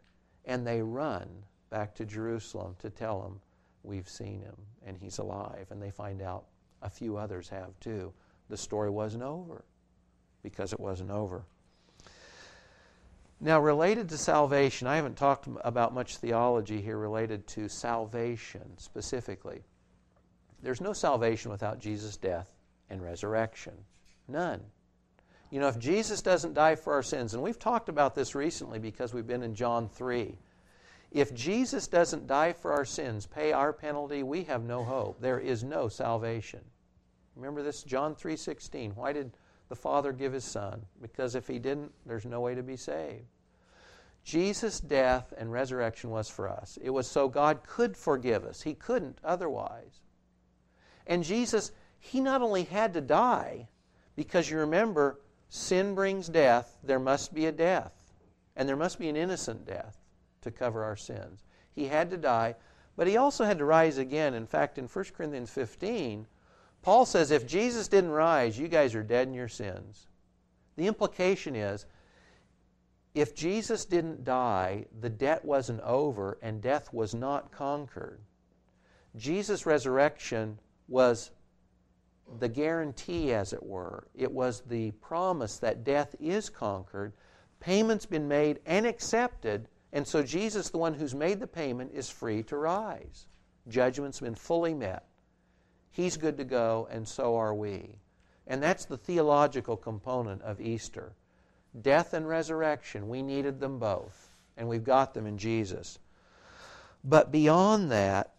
and 0.44 0.64
they 0.64 0.82
run 0.82 1.28
back 1.68 1.96
to 1.96 2.06
Jerusalem 2.06 2.76
to 2.78 2.88
tell 2.88 3.26
him, 3.26 3.40
We've 3.82 4.08
seen 4.08 4.42
him 4.42 4.54
and 4.86 4.96
he's 4.96 5.18
alive. 5.18 5.66
And 5.70 5.82
they 5.82 5.90
find 5.90 6.22
out 6.22 6.44
a 6.80 6.88
few 6.88 7.16
others 7.16 7.48
have 7.48 7.78
too. 7.80 8.12
The 8.50 8.56
story 8.56 8.90
wasn't 8.90 9.24
over 9.24 9.64
because 10.44 10.72
it 10.72 10.78
wasn't 10.78 11.10
over. 11.10 11.44
Now, 13.40 13.60
related 13.60 14.08
to 14.08 14.18
salvation, 14.18 14.86
I 14.86 14.96
haven't 14.96 15.16
talked 15.16 15.46
about 15.62 15.92
much 15.92 16.16
theology 16.16 16.80
here 16.80 16.96
related 16.96 17.46
to 17.48 17.68
salvation 17.68 18.78
specifically. 18.78 19.62
There's 20.62 20.80
no 20.80 20.94
salvation 20.94 21.50
without 21.50 21.78
Jesus' 21.78 22.16
death 22.16 22.50
and 22.88 23.02
resurrection. 23.02 23.74
None. 24.26 24.62
You 25.50 25.60
know, 25.60 25.68
if 25.68 25.78
Jesus 25.78 26.22
doesn't 26.22 26.54
die 26.54 26.74
for 26.74 26.94
our 26.94 27.02
sins, 27.02 27.34
and 27.34 27.42
we've 27.42 27.58
talked 27.58 27.88
about 27.88 28.14
this 28.14 28.34
recently 28.34 28.78
because 28.78 29.12
we've 29.12 29.26
been 29.26 29.42
in 29.42 29.54
John 29.54 29.88
3. 29.88 30.38
If 31.12 31.32
Jesus 31.34 31.86
doesn't 31.86 32.26
die 32.26 32.52
for 32.52 32.72
our 32.72 32.84
sins, 32.84 33.26
pay 33.26 33.52
our 33.52 33.72
penalty, 33.72 34.22
we 34.22 34.44
have 34.44 34.64
no 34.64 34.82
hope. 34.82 35.20
There 35.20 35.38
is 35.38 35.62
no 35.62 35.88
salvation. 35.88 36.60
Remember 37.36 37.62
this 37.62 37.82
John 37.82 38.14
3:16. 38.14 38.96
Why 38.96 39.12
did 39.12 39.36
the 39.68 39.76
Father 39.76 40.12
give 40.12 40.32
his 40.32 40.44
son? 40.44 40.86
Because 41.00 41.34
if 41.34 41.46
he 41.46 41.58
didn't, 41.58 41.92
there's 42.04 42.26
no 42.26 42.40
way 42.40 42.54
to 42.54 42.62
be 42.62 42.76
saved. 42.76 43.26
Jesus' 44.24 44.80
death 44.80 45.32
and 45.38 45.52
resurrection 45.52 46.10
was 46.10 46.28
for 46.28 46.48
us. 46.48 46.78
It 46.82 46.90
was 46.90 47.06
so 47.06 47.28
God 47.28 47.60
could 47.64 47.96
forgive 47.96 48.44
us. 48.44 48.62
He 48.62 48.74
couldn't 48.74 49.18
otherwise. 49.22 50.00
And 51.06 51.22
Jesus, 51.22 51.70
he 51.98 52.20
not 52.20 52.42
only 52.42 52.64
had 52.64 52.92
to 52.94 53.00
die, 53.00 53.68
because 54.16 54.50
you 54.50 54.58
remember, 54.58 55.20
sin 55.48 55.94
brings 55.94 56.28
death, 56.28 56.76
there 56.82 56.98
must 56.98 57.34
be 57.34 57.46
a 57.46 57.52
death. 57.52 57.92
And 58.56 58.68
there 58.68 58.74
must 58.74 58.98
be 58.98 59.08
an 59.08 59.16
innocent 59.16 59.64
death 59.64 59.98
to 60.42 60.50
cover 60.50 60.82
our 60.82 60.96
sins. 60.96 61.44
He 61.72 61.86
had 61.86 62.10
to 62.10 62.16
die, 62.16 62.56
but 62.96 63.06
he 63.06 63.16
also 63.16 63.44
had 63.44 63.58
to 63.58 63.64
rise 63.64 63.98
again. 63.98 64.34
In 64.34 64.46
fact, 64.46 64.78
in 64.78 64.88
1 64.88 65.04
Corinthians 65.16 65.50
15, 65.50 66.26
Paul 66.86 67.04
says, 67.04 67.32
if 67.32 67.48
Jesus 67.48 67.88
didn't 67.88 68.12
rise, 68.12 68.56
you 68.56 68.68
guys 68.68 68.94
are 68.94 69.02
dead 69.02 69.26
in 69.26 69.34
your 69.34 69.48
sins. 69.48 70.06
The 70.76 70.86
implication 70.86 71.56
is, 71.56 71.84
if 73.12 73.34
Jesus 73.34 73.84
didn't 73.84 74.22
die, 74.22 74.84
the 75.00 75.10
debt 75.10 75.44
wasn't 75.44 75.80
over 75.80 76.38
and 76.42 76.62
death 76.62 76.92
was 76.92 77.12
not 77.12 77.50
conquered. 77.50 78.20
Jesus' 79.16 79.66
resurrection 79.66 80.60
was 80.86 81.32
the 82.38 82.48
guarantee, 82.48 83.32
as 83.32 83.52
it 83.52 83.64
were. 83.64 84.06
It 84.14 84.30
was 84.30 84.60
the 84.60 84.92
promise 84.92 85.58
that 85.58 85.82
death 85.82 86.14
is 86.20 86.48
conquered, 86.48 87.14
payment's 87.58 88.06
been 88.06 88.28
made 88.28 88.60
and 88.64 88.86
accepted, 88.86 89.66
and 89.92 90.06
so 90.06 90.22
Jesus, 90.22 90.70
the 90.70 90.78
one 90.78 90.94
who's 90.94 91.16
made 91.16 91.40
the 91.40 91.48
payment, 91.48 91.90
is 91.92 92.08
free 92.08 92.44
to 92.44 92.56
rise. 92.56 93.26
Judgment's 93.66 94.20
been 94.20 94.36
fully 94.36 94.72
met. 94.72 95.04
He's 95.96 96.18
good 96.18 96.36
to 96.36 96.44
go, 96.44 96.86
and 96.90 97.08
so 97.08 97.36
are 97.36 97.54
we. 97.54 97.88
And 98.46 98.62
that's 98.62 98.84
the 98.84 98.98
theological 98.98 99.78
component 99.78 100.42
of 100.42 100.60
Easter. 100.60 101.14
Death 101.80 102.12
and 102.12 102.28
resurrection, 102.28 103.08
we 103.08 103.22
needed 103.22 103.60
them 103.60 103.78
both, 103.78 104.36
and 104.58 104.68
we've 104.68 104.84
got 104.84 105.14
them 105.14 105.26
in 105.26 105.38
Jesus. 105.38 105.98
But 107.02 107.32
beyond 107.32 107.90
that, 107.92 108.34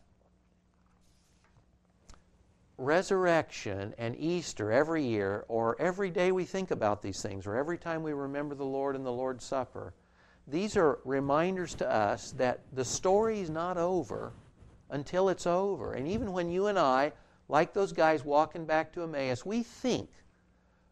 resurrection 2.77 3.95
and 3.97 4.15
Easter 4.19 4.71
every 4.71 5.03
year, 5.03 5.43
or 5.47 5.81
every 5.81 6.11
day 6.11 6.31
we 6.31 6.45
think 6.45 6.69
about 6.69 7.01
these 7.01 7.23
things, 7.23 7.47
or 7.47 7.55
every 7.55 7.79
time 7.79 8.03
we 8.03 8.13
remember 8.13 8.53
the 8.53 8.63
Lord 8.63 8.95
in 8.95 9.03
the 9.03 9.11
Lord's 9.11 9.43
Supper, 9.43 9.95
these 10.47 10.77
are 10.77 10.99
reminders 11.03 11.73
to 11.73 11.91
us 11.91 12.33
that 12.33 12.59
the 12.71 12.85
story 12.85 13.39
is 13.39 13.49
not 13.49 13.77
over 13.77 14.33
until 14.91 15.29
it's 15.29 15.47
over. 15.47 15.93
And 15.93 16.07
even 16.07 16.33
when 16.33 16.51
you 16.51 16.67
and 16.67 16.77
I 16.77 17.13
like 17.49 17.73
those 17.73 17.93
guys 17.93 18.25
walking 18.25 18.65
back 18.65 18.91
to 18.93 19.03
Emmaus, 19.03 19.45
we 19.45 19.63
think 19.63 20.09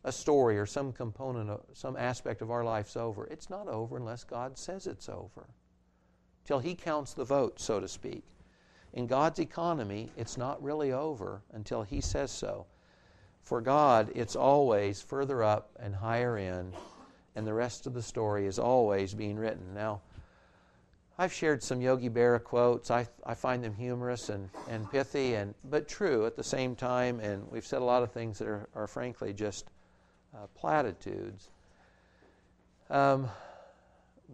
a 0.03 0.11
story 0.11 0.57
or 0.57 0.65
some 0.65 0.93
component, 0.93 1.49
of, 1.49 1.61
some 1.73 1.97
aspect 1.97 2.41
of 2.41 2.51
our 2.51 2.63
life's 2.63 2.95
over. 2.95 3.25
It's 3.25 3.49
not 3.49 3.67
over 3.67 3.97
unless 3.97 4.23
God 4.23 4.57
says 4.57 4.87
it's 4.87 5.09
over. 5.09 5.47
Till 6.45 6.59
He 6.59 6.75
counts 6.75 7.13
the 7.13 7.25
votes, 7.25 7.63
so 7.63 7.79
to 7.79 7.87
speak. 7.87 8.23
In 8.93 9.07
God's 9.07 9.39
economy, 9.39 10.11
it's 10.15 10.37
not 10.37 10.63
really 10.63 10.91
over 10.91 11.41
until 11.51 11.81
He 11.81 11.99
says 12.01 12.31
so. 12.31 12.67
For 13.41 13.61
God, 13.61 14.11
it's 14.15 14.35
always 14.35 15.01
further 15.01 15.43
up 15.43 15.71
and 15.79 15.93
higher 15.93 16.37
in, 16.37 16.71
and 17.35 17.45
the 17.45 17.53
rest 17.53 17.85
of 17.85 17.93
the 17.93 18.01
story 18.01 18.45
is 18.45 18.57
always 18.57 19.13
being 19.13 19.37
written. 19.37 19.73
Now, 19.73 20.01
I've 21.17 21.31
shared 21.31 21.63
some 21.63 21.81
Yogi 21.81 22.09
Berra 22.09 22.43
quotes. 22.43 22.91
I, 22.91 23.07
I 23.25 23.35
find 23.35 23.63
them 23.63 23.73
humorous 23.73 24.27
and, 24.29 24.49
and 24.69 24.89
pithy, 24.91 25.35
and, 25.35 25.53
but 25.63 25.87
true 25.87 26.25
at 26.25 26.35
the 26.35 26.43
same 26.43 26.75
time. 26.75 27.21
And 27.21 27.49
we've 27.49 27.65
said 27.65 27.81
a 27.81 27.85
lot 27.85 28.03
of 28.03 28.11
things 28.11 28.37
that 28.39 28.47
are, 28.47 28.67
are 28.75 28.87
frankly 28.87 29.31
just 29.31 29.69
uh, 30.33 30.47
platitudes. 30.55 31.49
Um, 32.89 33.29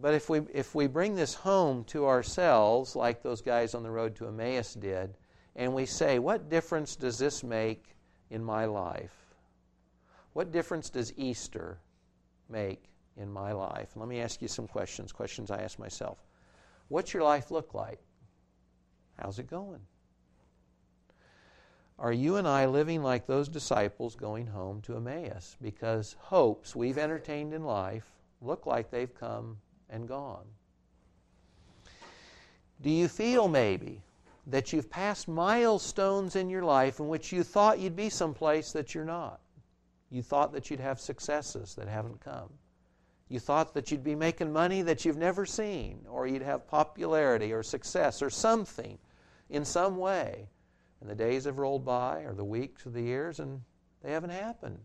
but 0.00 0.14
if 0.14 0.28
we, 0.28 0.40
if 0.52 0.74
we 0.74 0.88
bring 0.88 1.14
this 1.14 1.34
home 1.34 1.84
to 1.84 2.06
ourselves, 2.06 2.96
like 2.96 3.22
those 3.22 3.42
guys 3.42 3.74
on 3.74 3.84
the 3.84 3.90
road 3.90 4.16
to 4.16 4.26
Emmaus 4.26 4.74
did, 4.74 5.14
and 5.54 5.72
we 5.72 5.86
say, 5.86 6.18
what 6.18 6.50
difference 6.50 6.96
does 6.96 7.18
this 7.18 7.44
make 7.44 7.84
in 8.30 8.42
my 8.42 8.64
life? 8.64 9.14
What 10.32 10.50
difference 10.50 10.90
does 10.90 11.12
Easter 11.16 11.78
make 12.48 12.82
in 13.16 13.30
my 13.30 13.52
life? 13.52 13.90
Let 13.94 14.08
me 14.08 14.20
ask 14.20 14.42
you 14.42 14.48
some 14.48 14.66
questions, 14.66 15.12
questions 15.12 15.50
I 15.50 15.60
ask 15.60 15.78
myself. 15.78 16.18
What's 16.92 17.14
your 17.14 17.22
life 17.22 17.50
look 17.50 17.72
like? 17.72 18.00
How's 19.18 19.38
it 19.38 19.48
going? 19.48 19.80
Are 21.98 22.12
you 22.12 22.36
and 22.36 22.46
I 22.46 22.66
living 22.66 23.02
like 23.02 23.26
those 23.26 23.48
disciples 23.48 24.14
going 24.14 24.46
home 24.46 24.82
to 24.82 24.96
Emmaus? 24.96 25.56
Because 25.62 26.16
hopes 26.18 26.76
we've 26.76 26.98
entertained 26.98 27.54
in 27.54 27.64
life 27.64 28.04
look 28.42 28.66
like 28.66 28.90
they've 28.90 29.14
come 29.14 29.56
and 29.88 30.06
gone. 30.06 30.44
Do 32.82 32.90
you 32.90 33.08
feel 33.08 33.48
maybe 33.48 34.02
that 34.48 34.74
you've 34.74 34.90
passed 34.90 35.28
milestones 35.28 36.36
in 36.36 36.50
your 36.50 36.62
life 36.62 37.00
in 37.00 37.08
which 37.08 37.32
you 37.32 37.42
thought 37.42 37.78
you'd 37.78 37.96
be 37.96 38.10
someplace 38.10 38.70
that 38.72 38.94
you're 38.94 39.06
not? 39.06 39.40
You 40.10 40.20
thought 40.20 40.52
that 40.52 40.68
you'd 40.70 40.80
have 40.80 41.00
successes 41.00 41.74
that 41.76 41.88
haven't 41.88 42.20
come. 42.20 42.50
You 43.32 43.40
thought 43.40 43.72
that 43.72 43.90
you'd 43.90 44.04
be 44.04 44.14
making 44.14 44.52
money 44.52 44.82
that 44.82 45.06
you've 45.06 45.16
never 45.16 45.46
seen, 45.46 46.04
or 46.06 46.26
you'd 46.26 46.42
have 46.42 46.68
popularity 46.68 47.50
or 47.50 47.62
success 47.62 48.20
or 48.20 48.28
something 48.28 48.98
in 49.48 49.64
some 49.64 49.96
way. 49.96 50.50
And 51.00 51.08
the 51.08 51.14
days 51.14 51.46
have 51.46 51.56
rolled 51.56 51.82
by, 51.82 52.24
or 52.24 52.34
the 52.34 52.44
weeks 52.44 52.84
or 52.84 52.90
the 52.90 53.00
years, 53.00 53.40
and 53.40 53.62
they 54.02 54.12
haven't 54.12 54.32
happened. 54.32 54.80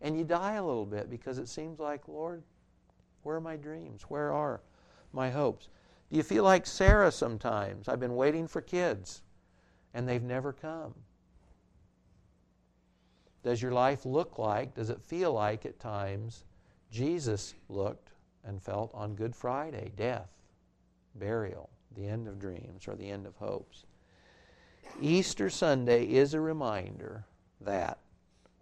And 0.00 0.16
you 0.16 0.24
die 0.24 0.54
a 0.54 0.64
little 0.64 0.86
bit 0.86 1.10
because 1.10 1.36
it 1.36 1.46
seems 1.46 1.78
like, 1.78 2.08
Lord, 2.08 2.42
where 3.22 3.36
are 3.36 3.40
my 3.40 3.56
dreams? 3.56 4.04
Where 4.04 4.32
are 4.32 4.62
my 5.12 5.28
hopes? 5.28 5.68
Do 6.10 6.16
you 6.16 6.22
feel 6.22 6.44
like 6.44 6.66
Sarah 6.66 7.12
sometimes? 7.12 7.86
I've 7.86 8.00
been 8.00 8.16
waiting 8.16 8.48
for 8.48 8.62
kids, 8.62 9.20
and 9.92 10.08
they've 10.08 10.22
never 10.22 10.54
come. 10.54 10.94
Does 13.42 13.60
your 13.60 13.72
life 13.72 14.06
look 14.06 14.38
like, 14.38 14.74
does 14.74 14.88
it 14.88 15.02
feel 15.02 15.34
like 15.34 15.66
at 15.66 15.78
times 15.78 16.44
Jesus 16.90 17.54
looked 17.68 18.10
and 18.44 18.62
felt 18.62 18.90
on 18.94 19.14
Good 19.14 19.36
Friday 19.36 19.92
death, 19.96 20.30
burial, 21.14 21.68
the 21.94 22.06
end 22.06 22.28
of 22.28 22.38
dreams, 22.38 22.88
or 22.88 22.94
the 22.94 23.10
end 23.10 23.26
of 23.26 23.36
hopes. 23.36 23.84
Easter 25.00 25.50
Sunday 25.50 26.06
is 26.06 26.32
a 26.32 26.40
reminder 26.40 27.24
that 27.60 27.98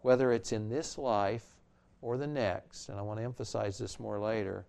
whether 0.02 0.32
it's 0.32 0.52
in 0.52 0.68
this 0.68 0.98
life 0.98 1.56
or 2.02 2.16
the 2.16 2.26
next, 2.26 2.88
and 2.88 2.98
I 2.98 3.02
want 3.02 3.18
to 3.20 3.24
emphasize 3.24 3.78
this 3.78 4.00
more 4.00 4.18
later, 4.18 4.66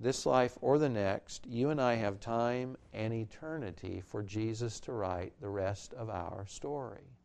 this 0.00 0.26
life 0.26 0.58
or 0.60 0.78
the 0.78 0.88
next, 0.88 1.46
you 1.46 1.70
and 1.70 1.80
I 1.80 1.94
have 1.94 2.20
time 2.20 2.76
and 2.92 3.12
eternity 3.12 4.02
for 4.04 4.22
Jesus 4.22 4.80
to 4.80 4.92
write 4.92 5.32
the 5.40 5.48
rest 5.48 5.94
of 5.94 6.10
our 6.10 6.44
story. 6.46 7.16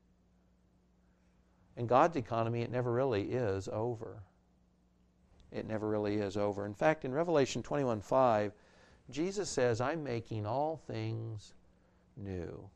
In 1.75 1.88
God's 1.88 2.17
economy, 2.17 2.62
it 2.62 2.71
never 2.71 2.91
really 2.91 3.31
is 3.31 3.67
over 3.67 4.23
it 5.51 5.67
never 5.67 5.88
really 5.88 6.15
is 6.15 6.38
over. 6.38 6.65
In 6.65 6.73
fact, 6.73 7.05
in 7.05 7.13
Revelation 7.13 7.63
21 7.63 8.01
5, 8.01 8.51
Jesus 9.10 9.49
says, 9.49 9.79
I'm 9.79 10.03
making 10.03 10.45
all 10.45 10.81
things 10.88 11.53
new. 12.17 12.69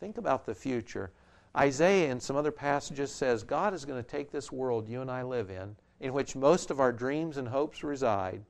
Think 0.00 0.18
about 0.18 0.46
the 0.46 0.54
future. 0.54 1.12
Isaiah, 1.56 2.10
in 2.10 2.18
some 2.18 2.36
other 2.36 2.50
passages, 2.50 3.12
says 3.12 3.44
God 3.44 3.74
is 3.74 3.84
going 3.84 4.02
to 4.02 4.08
take 4.08 4.30
this 4.30 4.50
world 4.50 4.88
you 4.88 5.00
and 5.00 5.10
I 5.10 5.22
live 5.22 5.50
in, 5.50 5.76
in 6.00 6.12
which 6.12 6.34
most 6.34 6.70
of 6.70 6.80
our 6.80 6.92
dreams 6.92 7.36
and 7.36 7.46
hopes 7.46 7.84
reside. 7.84 8.42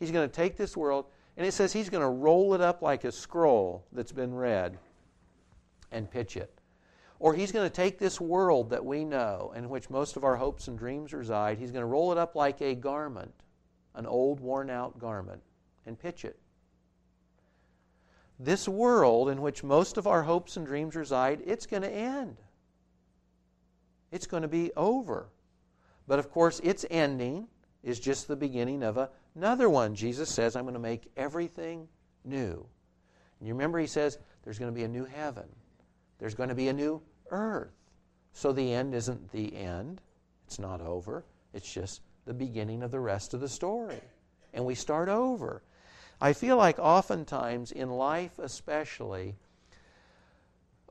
He's 0.00 0.10
going 0.10 0.28
to 0.28 0.34
take 0.34 0.56
this 0.56 0.76
world, 0.76 1.06
and 1.36 1.46
it 1.46 1.52
says 1.52 1.72
He's 1.72 1.90
going 1.90 2.02
to 2.02 2.08
roll 2.08 2.54
it 2.54 2.60
up 2.60 2.82
like 2.82 3.04
a 3.04 3.12
scroll 3.12 3.84
that's 3.92 4.12
been 4.12 4.34
read 4.34 4.76
and 5.92 6.10
pitch 6.10 6.36
it. 6.36 6.57
Or 7.20 7.34
he's 7.34 7.52
going 7.52 7.68
to 7.68 7.74
take 7.74 7.98
this 7.98 8.20
world 8.20 8.70
that 8.70 8.84
we 8.84 9.04
know, 9.04 9.52
in 9.56 9.68
which 9.68 9.90
most 9.90 10.16
of 10.16 10.24
our 10.24 10.36
hopes 10.36 10.68
and 10.68 10.78
dreams 10.78 11.12
reside, 11.12 11.58
he's 11.58 11.72
going 11.72 11.82
to 11.82 11.86
roll 11.86 12.12
it 12.12 12.18
up 12.18 12.36
like 12.36 12.60
a 12.60 12.74
garment, 12.74 13.34
an 13.94 14.06
old, 14.06 14.38
worn 14.40 14.70
out 14.70 14.98
garment, 14.98 15.42
and 15.84 15.98
pitch 15.98 16.24
it. 16.24 16.38
This 18.38 18.68
world 18.68 19.30
in 19.30 19.42
which 19.42 19.64
most 19.64 19.96
of 19.96 20.06
our 20.06 20.22
hopes 20.22 20.56
and 20.56 20.64
dreams 20.64 20.94
reside, 20.94 21.42
it's 21.44 21.66
going 21.66 21.82
to 21.82 21.90
end. 21.90 22.36
It's 24.12 24.28
going 24.28 24.42
to 24.42 24.48
be 24.48 24.70
over. 24.76 25.28
But 26.06 26.20
of 26.20 26.30
course, 26.30 26.60
its 26.60 26.86
ending 26.88 27.48
is 27.82 27.98
just 27.98 28.28
the 28.28 28.36
beginning 28.36 28.84
of 28.84 29.08
another 29.34 29.68
one. 29.68 29.96
Jesus 29.96 30.28
says, 30.28 30.54
I'm 30.54 30.64
going 30.64 30.74
to 30.74 30.80
make 30.80 31.10
everything 31.16 31.88
new. 32.24 32.64
And 33.40 33.48
you 33.48 33.54
remember, 33.54 33.78
he 33.78 33.86
says, 33.88 34.18
there's 34.44 34.58
going 34.58 34.72
to 34.72 34.74
be 34.74 34.84
a 34.84 34.88
new 34.88 35.04
heaven, 35.04 35.48
there's 36.18 36.34
going 36.34 36.48
to 36.48 36.54
be 36.54 36.68
a 36.68 36.72
new 36.72 37.00
earth. 37.30 37.72
So 38.32 38.52
the 38.52 38.72
end 38.72 38.94
isn't 38.94 39.32
the 39.32 39.54
end, 39.56 40.00
it's 40.46 40.58
not 40.58 40.80
over, 40.80 41.24
it's 41.52 41.72
just 41.72 42.02
the 42.24 42.34
beginning 42.34 42.82
of 42.82 42.90
the 42.90 43.00
rest 43.00 43.34
of 43.34 43.40
the 43.40 43.48
story. 43.48 44.00
And 44.52 44.64
we 44.64 44.74
start 44.74 45.08
over. 45.08 45.62
I 46.20 46.32
feel 46.32 46.56
like 46.56 46.78
oftentimes 46.78 47.72
in 47.72 47.90
life, 47.90 48.38
especially, 48.38 49.36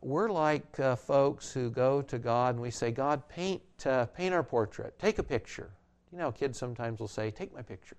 we're 0.02 0.30
like 0.30 0.80
uh, 0.80 0.96
folks 0.96 1.52
who 1.52 1.70
go 1.70 2.02
to 2.04 2.18
God 2.18 2.56
and 2.56 2.62
we 2.62 2.72
say, 2.72 2.92
God, 2.92 3.28
paint, 3.28 3.62
uh, 3.86 4.06
paint 4.06 4.34
our 4.34 4.44
portrait, 4.44 4.98
take 5.00 5.20
a 5.20 5.24
picture. 5.24 5.72
You 6.12 6.18
know, 6.18 6.32
kids 6.32 6.58
sometimes 6.58 7.00
will 7.00 7.08
say, 7.08 7.32
Take 7.32 7.54
my 7.54 7.62
picture. 7.62 7.98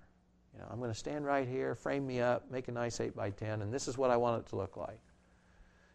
You 0.53 0.59
know, 0.59 0.67
I'm 0.71 0.79
going 0.79 0.91
to 0.91 0.97
stand 0.97 1.25
right 1.25 1.47
here, 1.47 1.75
frame 1.75 2.07
me 2.07 2.21
up, 2.21 2.49
make 2.49 2.67
a 2.67 2.71
nice 2.71 2.99
8 2.99 3.15
by 3.15 3.29
10, 3.29 3.61
and 3.61 3.73
this 3.73 3.87
is 3.87 3.97
what 3.97 4.09
I 4.09 4.17
want 4.17 4.41
it 4.41 4.49
to 4.49 4.55
look 4.55 4.77
like. 4.77 4.99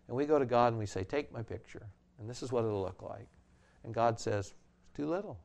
And 0.09 0.17
we 0.17 0.27
go 0.27 0.39
to 0.39 0.47
God 0.47 0.69
and 0.69 0.79
we 0.79 0.87
say, 0.87 1.05
Take 1.05 1.33
my 1.33 1.43
picture, 1.43 1.87
and 2.19 2.29
this 2.29 2.43
is 2.43 2.53
what 2.53 2.65
it'll 2.65 2.83
look 2.83 3.03
like. 3.03 3.29
And 3.85 3.95
God 3.95 4.21
says, 4.21 4.55
It's 4.83 4.97
too 4.97 5.07
little, 5.07 5.39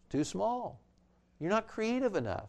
it's 0.00 0.12
too 0.12 0.24
small. 0.24 0.80
You're 1.38 1.50
not 1.50 1.68
creative 1.68 2.16
enough. 2.16 2.48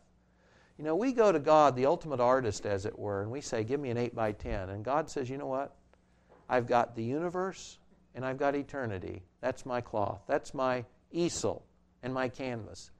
You 0.77 0.85
know, 0.85 0.95
we 0.95 1.11
go 1.11 1.31
to 1.31 1.39
God, 1.39 1.75
the 1.75 1.87
ultimate 1.87 2.19
artist, 2.19 2.65
as 2.65 2.85
it 2.85 2.97
were, 2.97 3.21
and 3.21 3.31
we 3.31 3.41
say, 3.41 3.63
Give 3.63 3.79
me 3.79 3.89
an 3.89 3.97
8 3.97 4.15
by 4.15 4.31
10. 4.31 4.69
And 4.69 4.85
God 4.85 5.09
says, 5.09 5.29
You 5.29 5.37
know 5.37 5.47
what? 5.47 5.75
I've 6.49 6.67
got 6.67 6.95
the 6.95 7.03
universe 7.03 7.77
and 8.15 8.25
I've 8.25 8.37
got 8.37 8.55
eternity. 8.55 9.23
That's 9.41 9.65
my 9.65 9.81
cloth. 9.81 10.21
That's 10.27 10.53
my 10.53 10.85
easel 11.11 11.65
and 12.03 12.13
my 12.13 12.29
canvas. 12.29 12.91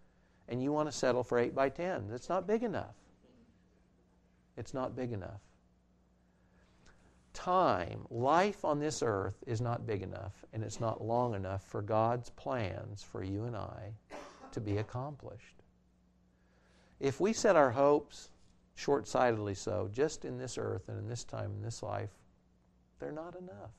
And 0.50 0.62
you 0.62 0.72
want 0.72 0.90
to 0.90 0.98
settle 0.98 1.24
for 1.24 1.40
8 1.40 1.56
by 1.56 1.70
10. 1.70 2.10
It's 2.14 2.30
not 2.30 2.48
big 2.48 2.64
enough. 2.64 2.96
It's 4.58 4.74
not 4.74 4.96
big 4.96 5.12
enough. 5.12 5.42
Time, 7.38 8.08
life 8.10 8.66
on 8.66 8.80
this 8.80 9.04
earth 9.04 9.44
is 9.46 9.62
not 9.62 9.86
big 9.86 10.02
enough, 10.02 10.44
and 10.54 10.64
it's 10.64 10.80
not 10.80 11.04
long 11.04 11.36
enough 11.36 11.62
for 11.62 11.84
God's 11.84 12.32
plans 12.32 13.04
for 13.04 13.24
you 13.24 13.44
and 13.44 13.56
I 13.56 13.94
to 14.52 14.60
be 14.60 14.78
accomplished. 14.78 15.62
If 17.00 17.20
we 17.22 17.34
set 17.34 17.56
our 17.56 17.70
hopes, 17.70 18.32
short 18.74 19.08
sightedly 19.08 19.54
so, 19.54 19.88
just 19.94 20.26
in 20.26 20.40
this 20.40 20.58
earth 20.58 20.90
and 20.90 20.98
in 20.98 21.08
this 21.08 21.24
time, 21.24 21.52
in 21.52 21.62
this 21.62 21.84
life, 21.84 22.10
they're 22.98 23.12
not 23.12 23.36
enough. 23.36 23.70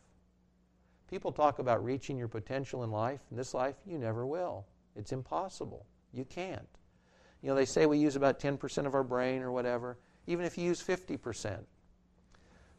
People 1.11 1.33
talk 1.33 1.59
about 1.59 1.85
reaching 1.85 2.17
your 2.17 2.29
potential 2.29 2.85
in 2.85 2.93
life. 2.93 3.23
In 3.33 3.37
this 3.37 3.55
life, 3.55 3.75
you 3.85 3.99
never 3.99 4.25
will. 4.25 4.67
It's 4.95 5.11
impossible. 5.11 5.85
You 6.13 6.25
can't. 6.25 6.69
You 7.43 7.49
know, 7.49 7.57
they 7.57 7.65
say 7.65 7.87
we 7.87 7.99
use 7.99 8.15
about 8.15 8.39
10% 8.39 8.87
of 8.87 8.95
our 8.95 9.03
brain 9.03 9.43
or 9.43 9.51
whatever. 9.51 9.99
Even 10.29 10.45
if 10.45 10.57
you 10.57 10.65
use 10.65 10.81
50%, 10.81 11.65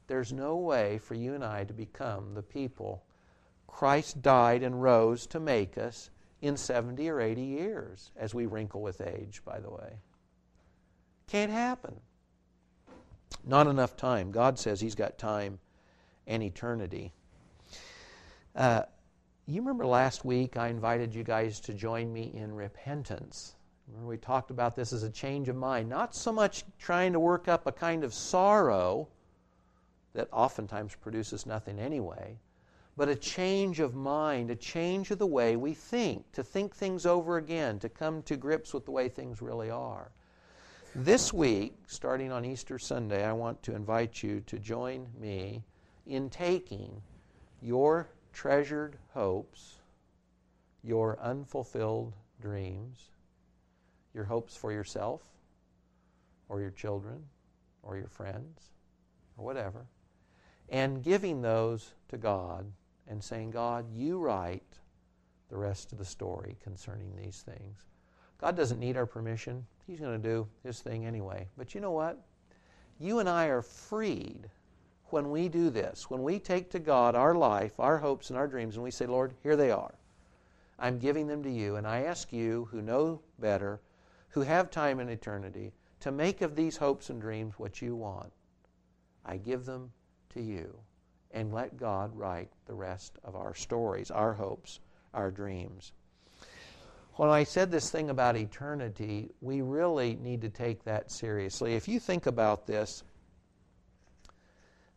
there's 0.10 0.34
no 0.34 0.58
way 0.58 0.98
for 0.98 1.14
you 1.14 1.34
and 1.34 1.46
I 1.46 1.64
to 1.64 1.74
become 1.74 2.34
the 2.34 2.44
people 2.44 3.04
Christ 3.70 4.22
died 4.22 4.64
and 4.64 4.82
rose 4.82 5.26
to 5.28 5.40
make 5.40 5.78
us 5.78 6.10
in 6.42 6.58
70 6.58 7.08
or 7.10 7.22
80 7.22 7.42
years 7.42 8.12
as 8.18 8.34
we 8.34 8.46
wrinkle 8.46 8.82
with 8.82 9.00
age, 9.00 9.42
by 9.46 9.60
the 9.60 9.70
way. 9.70 9.94
Can't 11.28 11.52
happen. 11.52 11.96
Not 13.46 13.68
enough 13.68 13.96
time. 13.96 14.32
God 14.32 14.60
says 14.60 14.82
He's 14.82 14.96
got 14.96 15.18
time 15.18 15.60
and 16.28 16.44
eternity. 16.44 17.14
Uh, 18.56 18.84
you 19.46 19.62
remember 19.62 19.86
last 19.86 20.26
week 20.26 20.58
I 20.58 20.68
invited 20.68 21.14
you 21.14 21.24
guys 21.24 21.60
to 21.62 21.74
join 21.74 22.12
me 22.12 22.32
in 22.34 22.54
repentance. 22.54 23.56
Remember 23.88 24.10
we 24.10 24.18
talked 24.18 24.52
about 24.52 24.76
this 24.76 24.92
as 24.94 25.04
a 25.04 25.10
change 25.10 25.48
of 25.48 25.56
mind, 25.56 25.88
not 25.88 26.14
so 26.16 26.32
much 26.32 26.66
trying 26.80 27.14
to 27.14 27.20
work 27.20 27.48
up 27.48 27.66
a 27.66 27.72
kind 27.72 28.04
of 28.04 28.14
sorrow 28.14 29.08
that 30.20 30.28
oftentimes 30.34 30.94
produces 30.96 31.46
nothing 31.46 31.80
anyway, 31.80 32.38
but 32.98 33.08
a 33.08 33.16
change 33.16 33.80
of 33.80 33.96
mind, 33.96 34.52
a 34.52 34.56
change 34.56 35.12
of 35.12 35.18
the 35.18 35.26
way 35.26 35.56
we 35.56 35.74
think, 35.74 36.30
to 36.34 36.44
think 36.44 36.76
things 36.76 37.06
over 37.06 37.38
again, 37.38 37.80
to 37.80 37.88
come 37.88 38.22
to 38.24 38.36
grips 38.36 38.74
with 38.74 38.84
the 38.84 38.92
way 38.92 39.08
things 39.08 39.42
really 39.42 39.70
are. 39.70 40.12
This 40.94 41.32
week, 41.32 41.74
starting 41.88 42.34
on 42.34 42.44
Easter 42.44 42.78
Sunday, 42.78 43.24
I 43.24 43.32
want 43.32 43.64
to 43.64 43.74
invite 43.74 44.22
you 44.22 44.42
to 44.42 44.60
join 44.60 45.08
me 45.18 45.64
in 46.06 46.30
taking 46.30 47.02
your 47.62 48.10
treasured 48.34 48.98
hopes, 49.14 49.78
your 50.84 51.18
unfulfilled 51.22 52.14
dreams, 52.42 53.12
your 54.14 54.26
hopes 54.26 54.54
for 54.54 54.74
yourself 54.74 55.22
or 56.50 56.60
your 56.60 56.72
children 56.72 57.24
or 57.84 57.96
your 57.96 58.10
friends 58.10 58.72
or 59.38 59.46
whatever, 59.46 59.86
and 60.72 61.04
giving 61.04 61.42
those 61.42 61.94
to 62.10 62.18
God 62.18 62.72
and 63.08 63.24
saying, 63.24 63.52
God, 63.52 63.86
you 63.94 64.20
write 64.20 64.80
the 65.50 65.58
rest 65.58 65.92
of 65.92 65.98
the 65.98 66.06
story 66.06 66.58
concerning 66.64 67.16
these 67.16 67.44
things. 67.46 67.86
God 68.40 68.56
doesn't 68.56 68.80
need 68.80 68.98
our 68.98 69.06
permission. 69.06 69.66
He's 69.88 70.00
going 70.00 70.22
to 70.22 70.30
do 70.30 70.48
his 70.64 70.80
thing 70.80 71.06
anyway. 71.06 71.48
But 71.58 71.74
you 71.74 71.82
know 71.82 71.92
what? 71.92 72.20
You 73.00 73.20
and 73.20 73.28
I 73.28 73.46
are 73.46 73.62
freed 73.62 74.50
when 75.06 75.32
we 75.32 75.50
do 75.50 75.70
this, 75.70 76.10
when 76.10 76.22
we 76.22 76.38
take 76.38 76.70
to 76.70 76.80
God 76.80 77.16
our 77.16 77.34
life, 77.34 77.80
our 77.80 77.98
hopes, 77.98 78.30
and 78.30 78.38
our 78.38 78.48
dreams, 78.48 78.76
and 78.76 78.84
we 78.84 78.92
say, 78.92 79.08
Lord, 79.08 79.34
here 79.42 79.56
they 79.56 79.72
are. 79.72 79.96
I'm 80.78 81.00
giving 81.00 81.28
them 81.28 81.44
to 81.44 81.50
you, 81.50 81.78
and 81.78 81.88
I 81.88 82.04
ask 82.04 82.32
you, 82.32 82.68
who 82.72 82.82
know 82.82 83.22
better, 83.40 83.82
who 84.30 84.42
have 84.42 84.70
time 84.70 85.00
and 85.00 85.10
eternity, 85.10 85.74
to 86.02 86.12
make 86.12 86.42
of 86.42 86.56
these 86.56 86.78
hopes 86.78 87.10
and 87.10 87.20
dreams 87.20 87.56
what 87.58 87.82
you 87.82 87.96
want. 87.96 88.32
I 89.26 89.38
give 89.38 89.66
them 89.66 89.92
to 90.40 90.46
you, 90.46 90.74
and 91.32 91.54
let 91.54 91.78
God 91.78 92.16
write 92.16 92.50
the 92.66 92.74
rest 92.74 93.20
of 93.24 93.36
our 93.36 93.54
stories, 93.54 94.10
our 94.10 94.34
hopes, 94.34 94.80
our 95.14 95.30
dreams. 95.30 95.92
When 97.16 97.30
I 97.30 97.44
said 97.44 97.70
this 97.70 97.90
thing 97.90 98.10
about 98.10 98.38
eternity, 98.38 99.30
we 99.42 99.62
really 99.62 100.16
need 100.16 100.42
to 100.42 100.50
take 100.50 100.84
that 100.86 101.12
seriously. 101.12 101.76
If 101.76 101.88
you 101.88 102.00
think 102.00 102.26
about 102.26 102.66
this, 102.66 103.04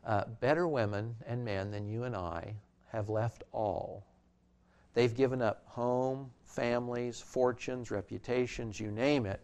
uh, 0.07 0.25
better 0.41 0.69
women 0.69 1.17
and 1.27 1.45
men 1.45 1.73
than 1.73 1.89
you 1.89 2.05
and 2.05 2.15
I 2.15 2.55
have 2.93 3.09
left 3.09 3.43
all. 3.53 4.05
They've 4.95 5.15
given 5.15 5.43
up 5.43 5.65
home, 5.67 6.31
families, 6.45 7.21
fortunes, 7.21 7.91
reputations, 7.91 8.79
you 8.79 8.93
name 8.93 9.27
it, 9.27 9.41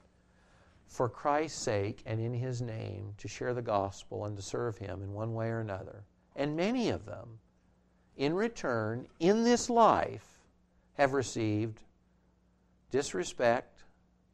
for 0.88 1.08
Christ's 1.08 1.60
sake 1.60 2.02
and 2.06 2.18
in 2.18 2.32
His 2.32 2.62
name 2.62 3.12
to 3.18 3.28
share 3.28 3.54
the 3.54 3.62
gospel 3.62 4.24
and 4.24 4.34
to 4.36 4.42
serve 4.42 4.78
Him 4.78 5.02
in 5.02 5.12
one 5.12 5.34
way 5.34 5.48
or 5.48 5.60
another. 5.60 6.04
And 6.34 6.56
many 6.56 6.88
of 6.88 7.04
them, 7.04 7.38
in 8.16 8.34
return, 8.34 9.06
in 9.20 9.44
this 9.44 9.68
life, 9.68 10.40
have 10.94 11.12
received 11.12 11.80
disrespect, 12.90 13.84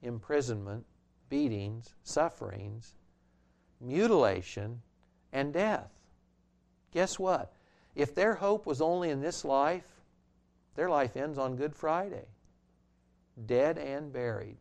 imprisonment, 0.02 0.86
beatings, 1.28 1.94
sufferings, 2.04 2.94
mutilation, 3.80 4.80
and 5.32 5.52
death. 5.52 5.90
Guess 6.92 7.18
what? 7.18 7.52
If 7.94 8.14
their 8.14 8.34
hope 8.34 8.66
was 8.66 8.80
only 8.80 9.10
in 9.10 9.20
this 9.20 9.44
life, 9.44 10.00
their 10.76 10.88
life 10.88 11.16
ends 11.16 11.38
on 11.38 11.56
Good 11.56 11.74
Friday, 11.74 12.26
dead 13.46 13.78
and 13.78 14.12
buried. 14.12 14.56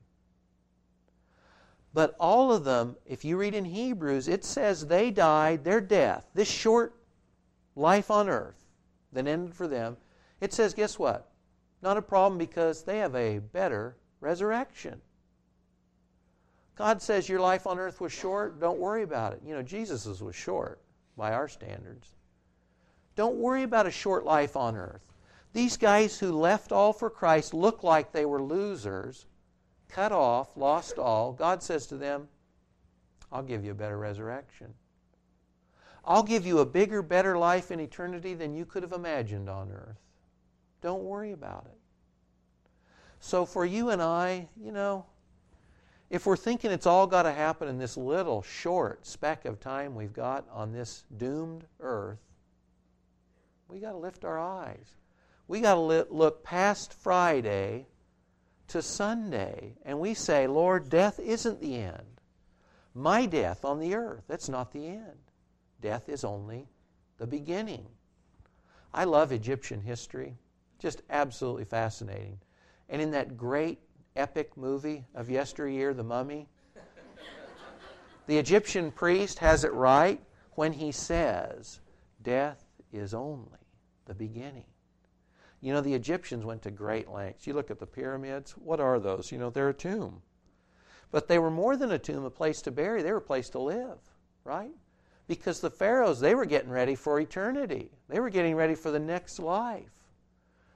But 1.93 2.15
all 2.19 2.51
of 2.51 2.63
them, 2.63 2.95
if 3.05 3.23
you 3.23 3.37
read 3.37 3.53
in 3.53 3.65
Hebrews, 3.65 4.27
it 4.27 4.43
says 4.43 4.87
they 4.87 5.11
died, 5.11 5.63
their 5.63 5.81
death, 5.81 6.27
this 6.33 6.49
short 6.49 6.95
life 7.75 8.09
on 8.09 8.29
earth 8.29 8.65
that 9.11 9.27
ended 9.27 9.53
for 9.53 9.67
them, 9.67 9.97
it 10.41 10.53
says, 10.53 10.73
guess 10.73 10.97
what? 10.97 11.29
Not 11.81 11.97
a 11.97 12.01
problem 12.01 12.37
because 12.37 12.83
they 12.83 12.97
have 12.97 13.15
a 13.15 13.39
better 13.39 13.97
resurrection. 14.19 15.01
God 16.75 17.01
says 17.01 17.29
your 17.29 17.39
life 17.39 17.67
on 17.67 17.77
earth 17.77 18.01
was 18.01 18.11
short, 18.11 18.59
don't 18.59 18.79
worry 18.79 19.03
about 19.03 19.33
it. 19.33 19.41
You 19.45 19.53
know, 19.53 19.61
Jesus's 19.61 20.23
was 20.23 20.35
short 20.35 20.81
by 21.15 21.33
our 21.33 21.47
standards. 21.47 22.15
Don't 23.15 23.35
worry 23.35 23.61
about 23.61 23.85
a 23.85 23.91
short 23.91 24.25
life 24.25 24.57
on 24.57 24.75
earth. 24.75 25.01
These 25.53 25.77
guys 25.77 26.17
who 26.17 26.31
left 26.31 26.71
all 26.71 26.91
for 26.91 27.11
Christ 27.11 27.53
look 27.53 27.83
like 27.83 28.11
they 28.11 28.25
were 28.25 28.41
losers, 28.41 29.27
cut 29.93 30.11
off, 30.11 30.57
lost 30.57 30.97
all. 30.97 31.31
God 31.31 31.61
says 31.61 31.85
to 31.87 31.97
them, 31.97 32.27
I'll 33.31 33.43
give 33.43 33.63
you 33.63 33.71
a 33.71 33.75
better 33.75 33.97
resurrection. 33.97 34.73
I'll 36.03 36.23
give 36.23 36.45
you 36.45 36.59
a 36.59 36.65
bigger, 36.65 37.01
better 37.01 37.37
life 37.37 37.71
in 37.71 37.79
eternity 37.79 38.33
than 38.33 38.55
you 38.55 38.65
could 38.65 38.83
have 38.83 38.91
imagined 38.91 39.49
on 39.49 39.71
earth. 39.71 40.01
Don't 40.81 41.03
worry 41.03 41.31
about 41.31 41.67
it. 41.67 41.77
So 43.19 43.45
for 43.45 43.65
you 43.65 43.89
and 43.89 44.01
I, 44.01 44.49
you 44.61 44.71
know, 44.71 45.05
if 46.09 46.25
we're 46.25 46.35
thinking 46.37 46.71
it's 46.71 46.85
all 46.85 47.07
got 47.07 47.23
to 47.23 47.31
happen 47.31 47.67
in 47.67 47.77
this 47.77 47.95
little 47.95 48.41
short 48.41 49.05
speck 49.05 49.45
of 49.45 49.59
time 49.59 49.95
we've 49.95 50.13
got 50.13 50.45
on 50.51 50.73
this 50.73 51.05
doomed 51.17 51.65
earth, 51.79 52.19
we 53.69 53.79
got 53.79 53.93
to 53.93 53.97
lift 53.97 54.25
our 54.25 54.39
eyes. 54.39 54.97
We 55.47 55.61
got 55.61 55.75
to 55.75 56.05
look 56.11 56.43
past 56.43 56.93
Friday 56.93 57.87
to 58.74 58.82
Sunday 58.82 59.76
and 59.86 59.99
we 59.99 60.15
say, 60.15 60.47
Lord, 60.47 60.89
death 60.89 61.19
isn't 61.19 61.61
the 61.61 61.76
end. 61.76 62.19
My 62.95 63.28
death 63.28 63.63
on 63.63 63.80
the 63.80 63.93
earth, 63.93 64.24
that's 64.28 64.49
not 64.49 64.71
the 64.71 64.88
end. 64.88 65.19
Death 65.80 66.09
is 66.09 66.24
only 66.24 66.67
the 67.19 67.28
beginning. 67.28 67.86
I 68.91 69.03
love 69.03 69.32
Egyptian 69.32 69.80
history, 69.80 70.38
just 70.80 71.03
absolutely 71.11 71.65
fascinating. 71.65 72.39
And 72.89 72.99
in 72.99 73.11
that 73.11 73.38
great 73.38 73.80
epic 74.15 74.57
movie 74.57 75.05
of 75.13 75.30
yesteryear, 75.30 75.93
The 75.93 76.03
Mummy, 76.03 76.47
the 78.26 78.39
Egyptian 78.39 78.91
priest 78.91 79.38
has 79.38 79.63
it 79.63 79.74
right 79.74 80.19
when 80.53 80.74
he 80.74 80.91
says, 80.91 81.80
Death 82.24 82.65
is 82.91 83.13
only 83.13 83.59
the 84.05 84.15
beginning. 84.15 84.65
You 85.64 85.72
know, 85.72 85.80
the 85.80 85.93
Egyptians 85.93 86.43
went 86.43 86.61
to 86.64 86.72
great 86.72 87.07
lengths. 87.07 87.47
You 87.47 87.53
look 87.53 87.72
at 87.72 87.80
the 87.80 87.88
pyramids, 87.88 88.51
what 88.57 88.82
are 88.82 88.99
those? 88.99 89.32
You 89.32 89.38
know, 89.38 89.49
they're 89.49 89.70
a 89.70 89.74
tomb. 89.74 90.22
But 91.09 91.30
they 91.30 91.39
were 91.39 91.49
more 91.49 91.78
than 91.78 91.89
a 91.89 91.97
tomb, 91.97 92.26
a 92.26 92.30
place 92.30 92.61
to 92.64 92.72
bury, 92.72 93.01
they 93.01 93.14
were 93.14 93.20
a 93.20 93.22
place 93.22 93.47
to 93.51 93.59
live, 93.59 93.97
right? 94.43 94.76
Because 95.26 95.61
the 95.61 95.70
pharaohs, 95.70 96.20
they 96.20 96.36
were 96.36 96.43
getting 96.43 96.70
ready 96.70 96.95
for 96.95 97.18
eternity. 97.18 97.91
They 98.09 98.20
were 98.20 98.30
getting 98.30 98.55
ready 98.55 98.76
for 98.76 98.91
the 98.91 98.99
next 98.99 99.39
life. 99.39 99.93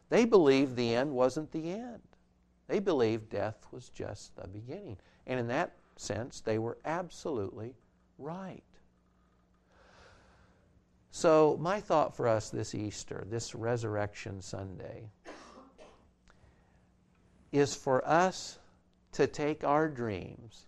They 0.07 0.23
believed 0.23 0.77
the 0.77 0.95
end 0.95 1.11
wasn't 1.11 1.51
the 1.51 1.69
end. 1.69 2.07
They 2.67 2.79
believed 2.79 3.29
death 3.29 3.67
was 3.71 3.89
just 3.89 4.37
the 4.37 4.47
beginning. 4.47 4.99
And 5.25 5.37
in 5.37 5.47
that 5.47 5.75
sense, 5.97 6.39
they 6.39 6.59
were 6.59 6.77
absolutely 6.85 7.75
right. 8.17 8.63
So, 11.11 11.57
my 11.59 11.79
thought 11.79 12.15
for 12.15 12.27
us 12.27 12.49
this 12.49 12.75
Easter, 12.75 13.25
this 13.29 13.55
Resurrection 13.55 14.41
Sunday, 14.41 15.09
is 17.51 17.75
for 17.75 18.07
us 18.07 18.59
to 19.13 19.27
take 19.27 19.63
our 19.63 19.87
dreams. 19.87 20.65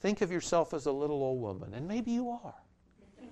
Think 0.00 0.20
of 0.20 0.30
yourself 0.30 0.72
as 0.74 0.86
a 0.86 0.92
little 0.92 1.22
old 1.22 1.40
woman, 1.40 1.74
and 1.74 1.88
maybe 1.88 2.12
you 2.12 2.30
are. 2.30 2.54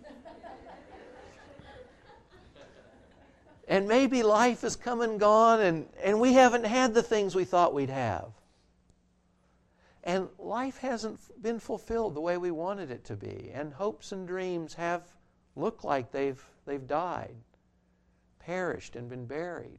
and 3.68 3.86
maybe 3.86 4.22
life 4.22 4.62
has 4.62 4.76
come 4.76 5.00
and 5.00 5.18
gone, 5.20 5.60
and, 5.60 5.86
and 6.02 6.20
we 6.20 6.32
haven't 6.32 6.64
had 6.64 6.92
the 6.92 7.02
things 7.02 7.34
we 7.34 7.44
thought 7.44 7.72
we'd 7.72 7.90
have. 7.90 8.32
And 10.04 10.28
life 10.38 10.78
hasn't 10.78 11.20
been 11.40 11.60
fulfilled 11.60 12.14
the 12.14 12.20
way 12.20 12.36
we 12.36 12.50
wanted 12.50 12.90
it 12.90 13.04
to 13.04 13.16
be, 13.16 13.50
and 13.54 13.72
hopes 13.72 14.12
and 14.12 14.26
dreams 14.26 14.74
have 14.74 15.02
looked 15.56 15.84
like 15.84 16.10
they've, 16.10 16.42
they've 16.66 16.86
died, 16.86 17.34
perished, 18.38 18.96
and 18.96 19.08
been 19.08 19.26
buried. 19.26 19.78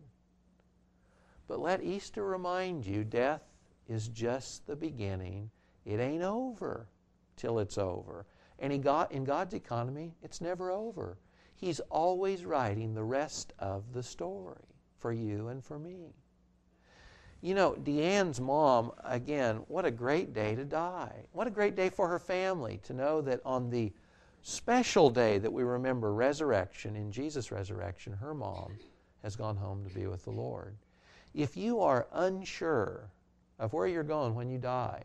But 1.47 1.59
let 1.59 1.83
Easter 1.83 2.25
remind 2.25 2.85
you 2.85 3.03
death 3.03 3.43
is 3.87 4.07
just 4.07 4.65
the 4.65 4.75
beginning. 4.75 5.49
It 5.85 5.99
ain't 5.99 6.23
over 6.23 6.87
till 7.35 7.59
it's 7.59 7.77
over. 7.77 8.25
And 8.59 8.71
he 8.71 8.79
got, 8.79 9.11
in 9.11 9.23
God's 9.23 9.53
economy, 9.53 10.13
it's 10.23 10.41
never 10.41 10.71
over. 10.71 11.17
He's 11.55 11.79
always 11.89 12.45
writing 12.45 12.93
the 12.93 13.03
rest 13.03 13.53
of 13.59 13.93
the 13.93 14.03
story 14.03 14.65
for 14.99 15.11
you 15.11 15.49
and 15.49 15.63
for 15.63 15.79
me. 15.79 16.13
You 17.41 17.55
know, 17.55 17.73
Deanne's 17.73 18.39
mom, 18.39 18.93
again, 19.03 19.57
what 19.67 19.85
a 19.85 19.91
great 19.91 20.33
day 20.33 20.55
to 20.55 20.63
die. 20.63 21.25
What 21.33 21.47
a 21.47 21.51
great 21.51 21.75
day 21.75 21.89
for 21.89 22.07
her 22.07 22.19
family 22.19 22.79
to 22.83 22.93
know 22.93 23.19
that 23.21 23.41
on 23.43 23.69
the 23.69 23.91
special 24.43 25.09
day 25.09 25.37
that 25.39 25.51
we 25.51 25.63
remember 25.63 26.13
resurrection, 26.13 26.95
in 26.95 27.11
Jesus' 27.11 27.51
resurrection, 27.51 28.13
her 28.13 28.33
mom 28.33 28.77
has 29.23 29.35
gone 29.35 29.55
home 29.55 29.83
to 29.85 29.95
be 29.95 30.05
with 30.05 30.23
the 30.25 30.31
Lord. 30.31 30.75
If 31.33 31.57
you 31.57 31.79
are 31.79 32.07
unsure 32.11 33.09
of 33.57 33.73
where 33.73 33.87
you're 33.87 34.03
going 34.03 34.35
when 34.35 34.49
you 34.49 34.59
die, 34.59 35.03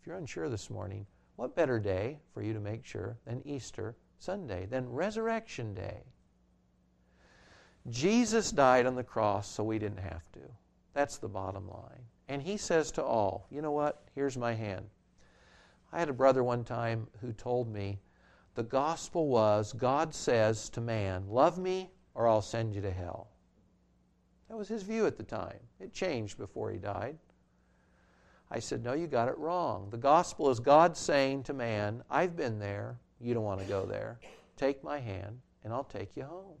if 0.00 0.06
you're 0.06 0.16
unsure 0.16 0.48
this 0.48 0.70
morning, 0.70 1.06
what 1.36 1.56
better 1.56 1.80
day 1.80 2.18
for 2.32 2.42
you 2.42 2.52
to 2.52 2.60
make 2.60 2.84
sure 2.84 3.16
than 3.24 3.42
Easter 3.46 3.96
Sunday, 4.18 4.66
than 4.66 4.88
Resurrection 4.90 5.74
Day? 5.74 6.02
Jesus 7.88 8.50
died 8.50 8.86
on 8.86 8.94
the 8.94 9.02
cross 9.02 9.48
so 9.48 9.64
we 9.64 9.78
didn't 9.78 9.98
have 9.98 10.30
to. 10.32 10.40
That's 10.92 11.16
the 11.18 11.28
bottom 11.28 11.68
line. 11.68 12.04
And 12.28 12.42
he 12.42 12.56
says 12.56 12.90
to 12.92 13.02
all, 13.02 13.46
you 13.50 13.62
know 13.62 13.72
what? 13.72 14.02
Here's 14.14 14.36
my 14.36 14.54
hand. 14.54 14.86
I 15.92 15.98
had 15.98 16.08
a 16.08 16.14
brother 16.14 16.42
one 16.42 16.64
time 16.64 17.06
who 17.20 17.32
told 17.32 17.72
me 17.72 17.98
the 18.56 18.62
gospel 18.62 19.28
was 19.28 19.72
God 19.74 20.14
says 20.14 20.68
to 20.70 20.80
man, 20.80 21.26
Love 21.28 21.58
me 21.58 21.90
or 22.14 22.26
I'll 22.26 22.42
send 22.42 22.74
you 22.74 22.80
to 22.80 22.90
hell. 22.90 23.28
That 24.48 24.56
was 24.56 24.68
his 24.68 24.82
view 24.82 25.06
at 25.06 25.16
the 25.16 25.22
time. 25.22 25.58
It 25.78 25.92
changed 25.92 26.38
before 26.38 26.70
he 26.70 26.78
died. 26.78 27.18
I 28.50 28.58
said, 28.58 28.82
No, 28.82 28.94
you 28.94 29.06
got 29.06 29.28
it 29.28 29.36
wrong. 29.38 29.88
The 29.90 29.98
gospel 29.98 30.50
is 30.50 30.58
God 30.58 30.96
saying 30.96 31.44
to 31.44 31.52
man, 31.52 32.02
I've 32.10 32.34
been 32.34 32.58
there. 32.58 32.98
You 33.20 33.34
don't 33.34 33.44
want 33.44 33.60
to 33.60 33.66
go 33.66 33.84
there. 33.84 34.18
Take 34.56 34.82
my 34.82 34.98
hand, 34.98 35.40
and 35.62 35.72
I'll 35.72 35.84
take 35.84 36.16
you 36.16 36.24
home. 36.24 36.58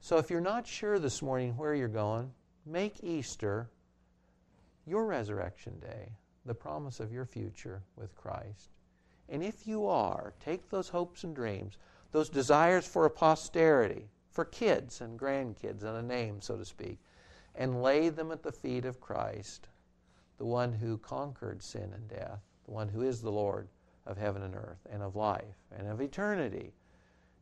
So 0.00 0.18
if 0.18 0.30
you're 0.30 0.40
not 0.40 0.66
sure 0.66 0.98
this 0.98 1.20
morning 1.22 1.56
where 1.56 1.74
you're 1.74 1.88
going, 1.88 2.30
make 2.64 3.02
Easter 3.02 3.68
your 4.86 5.06
resurrection 5.06 5.78
day, 5.80 6.12
the 6.46 6.54
promise 6.54 7.00
of 7.00 7.12
your 7.12 7.24
future 7.24 7.82
with 7.96 8.14
Christ. 8.14 8.70
And 9.28 9.42
if 9.42 9.66
you 9.66 9.86
are, 9.86 10.32
take 10.40 10.70
those 10.70 10.88
hopes 10.88 11.24
and 11.24 11.34
dreams, 11.34 11.76
those 12.12 12.28
desires 12.30 12.86
for 12.86 13.04
a 13.04 13.10
posterity, 13.10 14.08
for 14.30 14.44
kids 14.44 15.00
and 15.00 15.18
grandkids 15.18 15.82
and 15.82 15.96
a 15.96 16.02
name, 16.02 16.40
so 16.40 16.56
to 16.56 16.64
speak, 16.64 16.98
and 17.54 17.82
lay 17.82 18.08
them 18.08 18.30
at 18.30 18.42
the 18.42 18.52
feet 18.52 18.84
of 18.84 19.00
Christ 19.00 19.68
the 20.38 20.44
one 20.44 20.72
who 20.72 20.96
conquered 20.98 21.62
sin 21.62 21.92
and 21.92 22.08
death, 22.08 22.40
the 22.64 22.70
one 22.70 22.88
who 22.88 23.02
is 23.02 23.20
the 23.20 23.30
Lord 23.30 23.68
of 24.06 24.16
heaven 24.16 24.42
and 24.42 24.54
earth 24.54 24.86
and 24.90 25.02
of 25.02 25.16
life 25.16 25.56
and 25.76 25.88
of 25.88 26.00
eternity. 26.00 26.72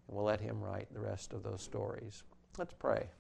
And 0.08 0.16
we'll 0.16 0.24
let 0.24 0.40
him 0.40 0.60
write 0.60 0.92
the 0.92 1.00
rest 1.00 1.32
of 1.32 1.42
those 1.42 1.62
stories. 1.62 2.24
Let's 2.58 2.72
pray. 2.72 3.10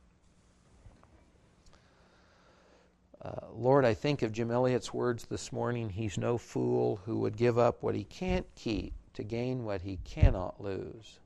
Uh, 3.22 3.46
Lord, 3.52 3.84
I 3.84 3.94
think 3.94 4.22
of 4.22 4.32
Jim 4.32 4.50
Elliot's 4.50 4.92
words 4.92 5.24
this 5.24 5.52
morning. 5.52 5.88
He's 5.90 6.18
no 6.18 6.36
fool 6.36 7.00
who 7.04 7.18
would 7.20 7.36
give 7.36 7.58
up 7.58 7.82
what 7.82 7.94
he 7.94 8.04
can't 8.04 8.46
keep 8.54 8.92
to 9.14 9.24
gain 9.24 9.64
what 9.64 9.82
he 9.82 9.98
cannot 10.04 10.60
lose. 10.60 11.18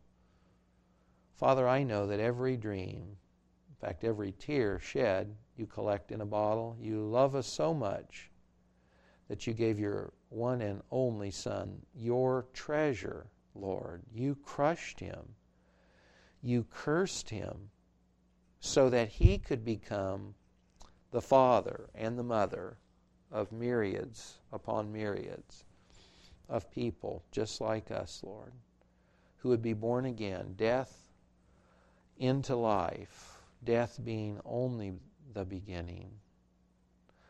Father, 1.34 1.66
I 1.68 1.82
know 1.82 2.06
that 2.06 2.20
every 2.20 2.56
dream, 2.56 3.16
in 3.68 3.74
fact, 3.80 4.04
every 4.04 4.32
tear 4.32 4.78
shed, 4.78 5.34
you 5.56 5.66
collect 5.66 6.12
in 6.12 6.20
a 6.20 6.26
bottle. 6.26 6.76
You 6.80 7.02
love 7.02 7.34
us 7.34 7.46
so 7.46 7.74
much 7.74 8.30
that 9.28 9.46
you 9.46 9.52
gave 9.52 9.78
your 9.78 10.12
one 10.28 10.60
and 10.60 10.82
only 10.90 11.30
Son, 11.30 11.82
your 11.94 12.46
treasure, 12.52 13.26
Lord. 13.54 14.02
You 14.12 14.36
crushed 14.36 15.00
him, 15.00 15.34
you 16.40 16.64
cursed 16.70 17.30
him, 17.30 17.70
so 18.60 18.90
that 18.90 19.08
he 19.08 19.38
could 19.38 19.64
become 19.64 20.34
the 21.10 21.20
father 21.20 21.88
and 21.94 22.18
the 22.18 22.22
mother 22.22 22.76
of 23.30 23.52
myriads 23.52 24.38
upon 24.52 24.92
myriads 24.92 25.64
of 26.48 26.70
people 26.70 27.22
just 27.30 27.60
like 27.60 27.90
us, 27.90 28.20
Lord, 28.24 28.52
who 29.38 29.48
would 29.48 29.62
be 29.62 29.72
born 29.72 30.04
again, 30.04 30.54
death 30.56 31.06
into 32.18 32.56
life, 32.56 33.40
death 33.64 33.98
being 34.04 34.40
only 34.44 34.92
the 35.32 35.44
beginning. 35.44 36.10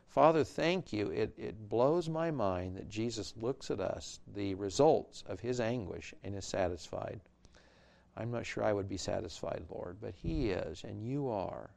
Father, 0.08 0.42
thank 0.42 0.92
you. 0.92 1.08
It, 1.10 1.34
it 1.38 1.68
blows 1.68 2.08
my 2.08 2.32
mind 2.32 2.76
that 2.76 2.88
Jesus 2.88 3.34
looks 3.36 3.70
at 3.70 3.78
us, 3.78 4.18
the 4.34 4.54
results 4.56 5.22
of 5.26 5.38
his 5.38 5.60
anguish, 5.60 6.12
and 6.24 6.34
is 6.34 6.44
satisfied. 6.44 7.20
I'm 8.16 8.32
not 8.32 8.44
sure 8.44 8.64
I 8.64 8.72
would 8.72 8.88
be 8.88 8.96
satisfied, 8.96 9.64
Lord, 9.70 9.98
but 10.00 10.14
he 10.14 10.50
is, 10.50 10.82
and 10.82 11.00
you 11.00 11.28
are. 11.28 11.70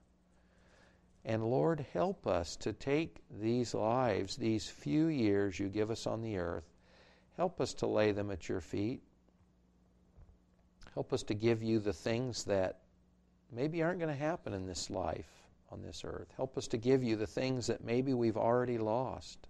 And 1.26 1.44
Lord, 1.44 1.86
help 1.94 2.28
us 2.28 2.58
to 2.58 2.74
take 2.74 3.22
these 3.30 3.74
lives, 3.74 4.36
these 4.36 4.68
few 4.68 5.08
years 5.08 5.58
you 5.58 5.70
give 5.70 5.90
us 5.90 6.06
on 6.06 6.22
the 6.22 6.38
earth, 6.38 6.70
help 7.38 7.62
us 7.62 7.74
to 7.76 7.88
lay 7.88 8.12
them 8.12 8.30
at 8.30 8.50
your 8.50 8.60
feet. 8.60 9.02
Help 10.94 11.12
us 11.12 11.24
to 11.24 11.34
give 11.34 11.64
you 11.64 11.80
the 11.80 11.94
things 11.94 12.44
that 12.44 12.82
maybe 13.52 13.82
aren't 13.82 14.00
going 14.00 14.14
to 14.14 14.20
happen 14.20 14.54
in 14.54 14.68
this 14.68 14.90
life 14.90 15.32
on 15.72 15.82
this 15.82 16.04
earth. 16.06 16.32
Help 16.36 16.58
us 16.58 16.68
to 16.68 16.78
give 16.78 17.04
you 17.04 17.16
the 17.16 17.26
things 17.26 17.68
that 17.68 17.84
maybe 17.84 18.14
we've 18.14 18.38
already 18.38 18.78
lost. 18.78 19.48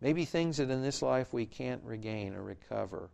Maybe 0.00 0.24
things 0.24 0.56
that 0.56 0.70
in 0.70 0.82
this 0.82 1.02
life 1.02 1.32
we 1.32 1.44
can't 1.44 1.82
regain 1.84 2.34
or 2.34 2.42
recover. 2.42 3.10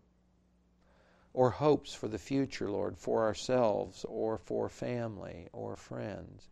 Or 1.35 1.51
hopes 1.51 1.95
for 1.95 2.07
the 2.07 2.19
future, 2.19 2.71
Lord, 2.71 2.97
for 2.97 3.25
ourselves 3.25 4.05
or 4.09 4.39
for 4.39 4.69
family 4.69 5.49
or 5.53 5.75
friends. 5.75 6.52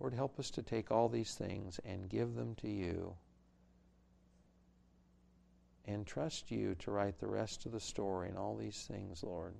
Lord, 0.00 0.14
help 0.14 0.38
us 0.38 0.50
to 0.50 0.62
take 0.62 0.90
all 0.90 1.08
these 1.08 1.34
things 1.34 1.80
and 1.84 2.08
give 2.08 2.34
them 2.34 2.54
to 2.56 2.68
you 2.68 3.14
and 5.86 6.06
trust 6.06 6.50
you 6.50 6.74
to 6.76 6.90
write 6.90 7.18
the 7.18 7.26
rest 7.26 7.66
of 7.66 7.72
the 7.72 7.80
story 7.80 8.28
and 8.28 8.38
all 8.38 8.56
these 8.56 8.86
things, 8.90 9.22
Lord. 9.22 9.54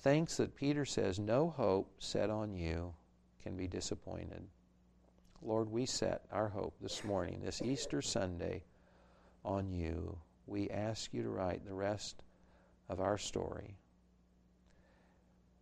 Thanks 0.00 0.36
that 0.36 0.54
Peter 0.54 0.84
says 0.84 1.18
no 1.18 1.50
hope 1.50 1.90
set 1.98 2.30
on 2.30 2.54
you 2.54 2.94
can 3.42 3.56
be 3.56 3.66
disappointed. 3.66 4.46
Lord, 5.42 5.70
we 5.70 5.86
set 5.86 6.24
our 6.32 6.48
hope 6.48 6.74
this 6.80 7.04
morning, 7.04 7.40
this 7.42 7.62
Easter 7.62 8.02
Sunday, 8.02 8.62
on 9.44 9.72
you. 9.72 10.18
We 10.46 10.70
ask 10.70 11.12
you 11.12 11.22
to 11.22 11.28
write 11.28 11.64
the 11.64 11.74
rest 11.74 12.22
of 12.88 13.00
our 13.00 13.18
story. 13.18 13.76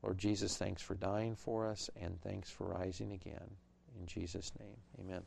Lord 0.04 0.18
Jesus, 0.18 0.58
thanks 0.58 0.82
for 0.82 0.94
dying 0.94 1.34
for 1.34 1.66
us 1.66 1.88
and 1.98 2.20
thanks 2.20 2.50
for 2.50 2.66
rising 2.66 3.12
again. 3.12 3.56
In 3.98 4.06
Jesus' 4.06 4.52
name, 4.60 4.76
amen. 5.00 5.22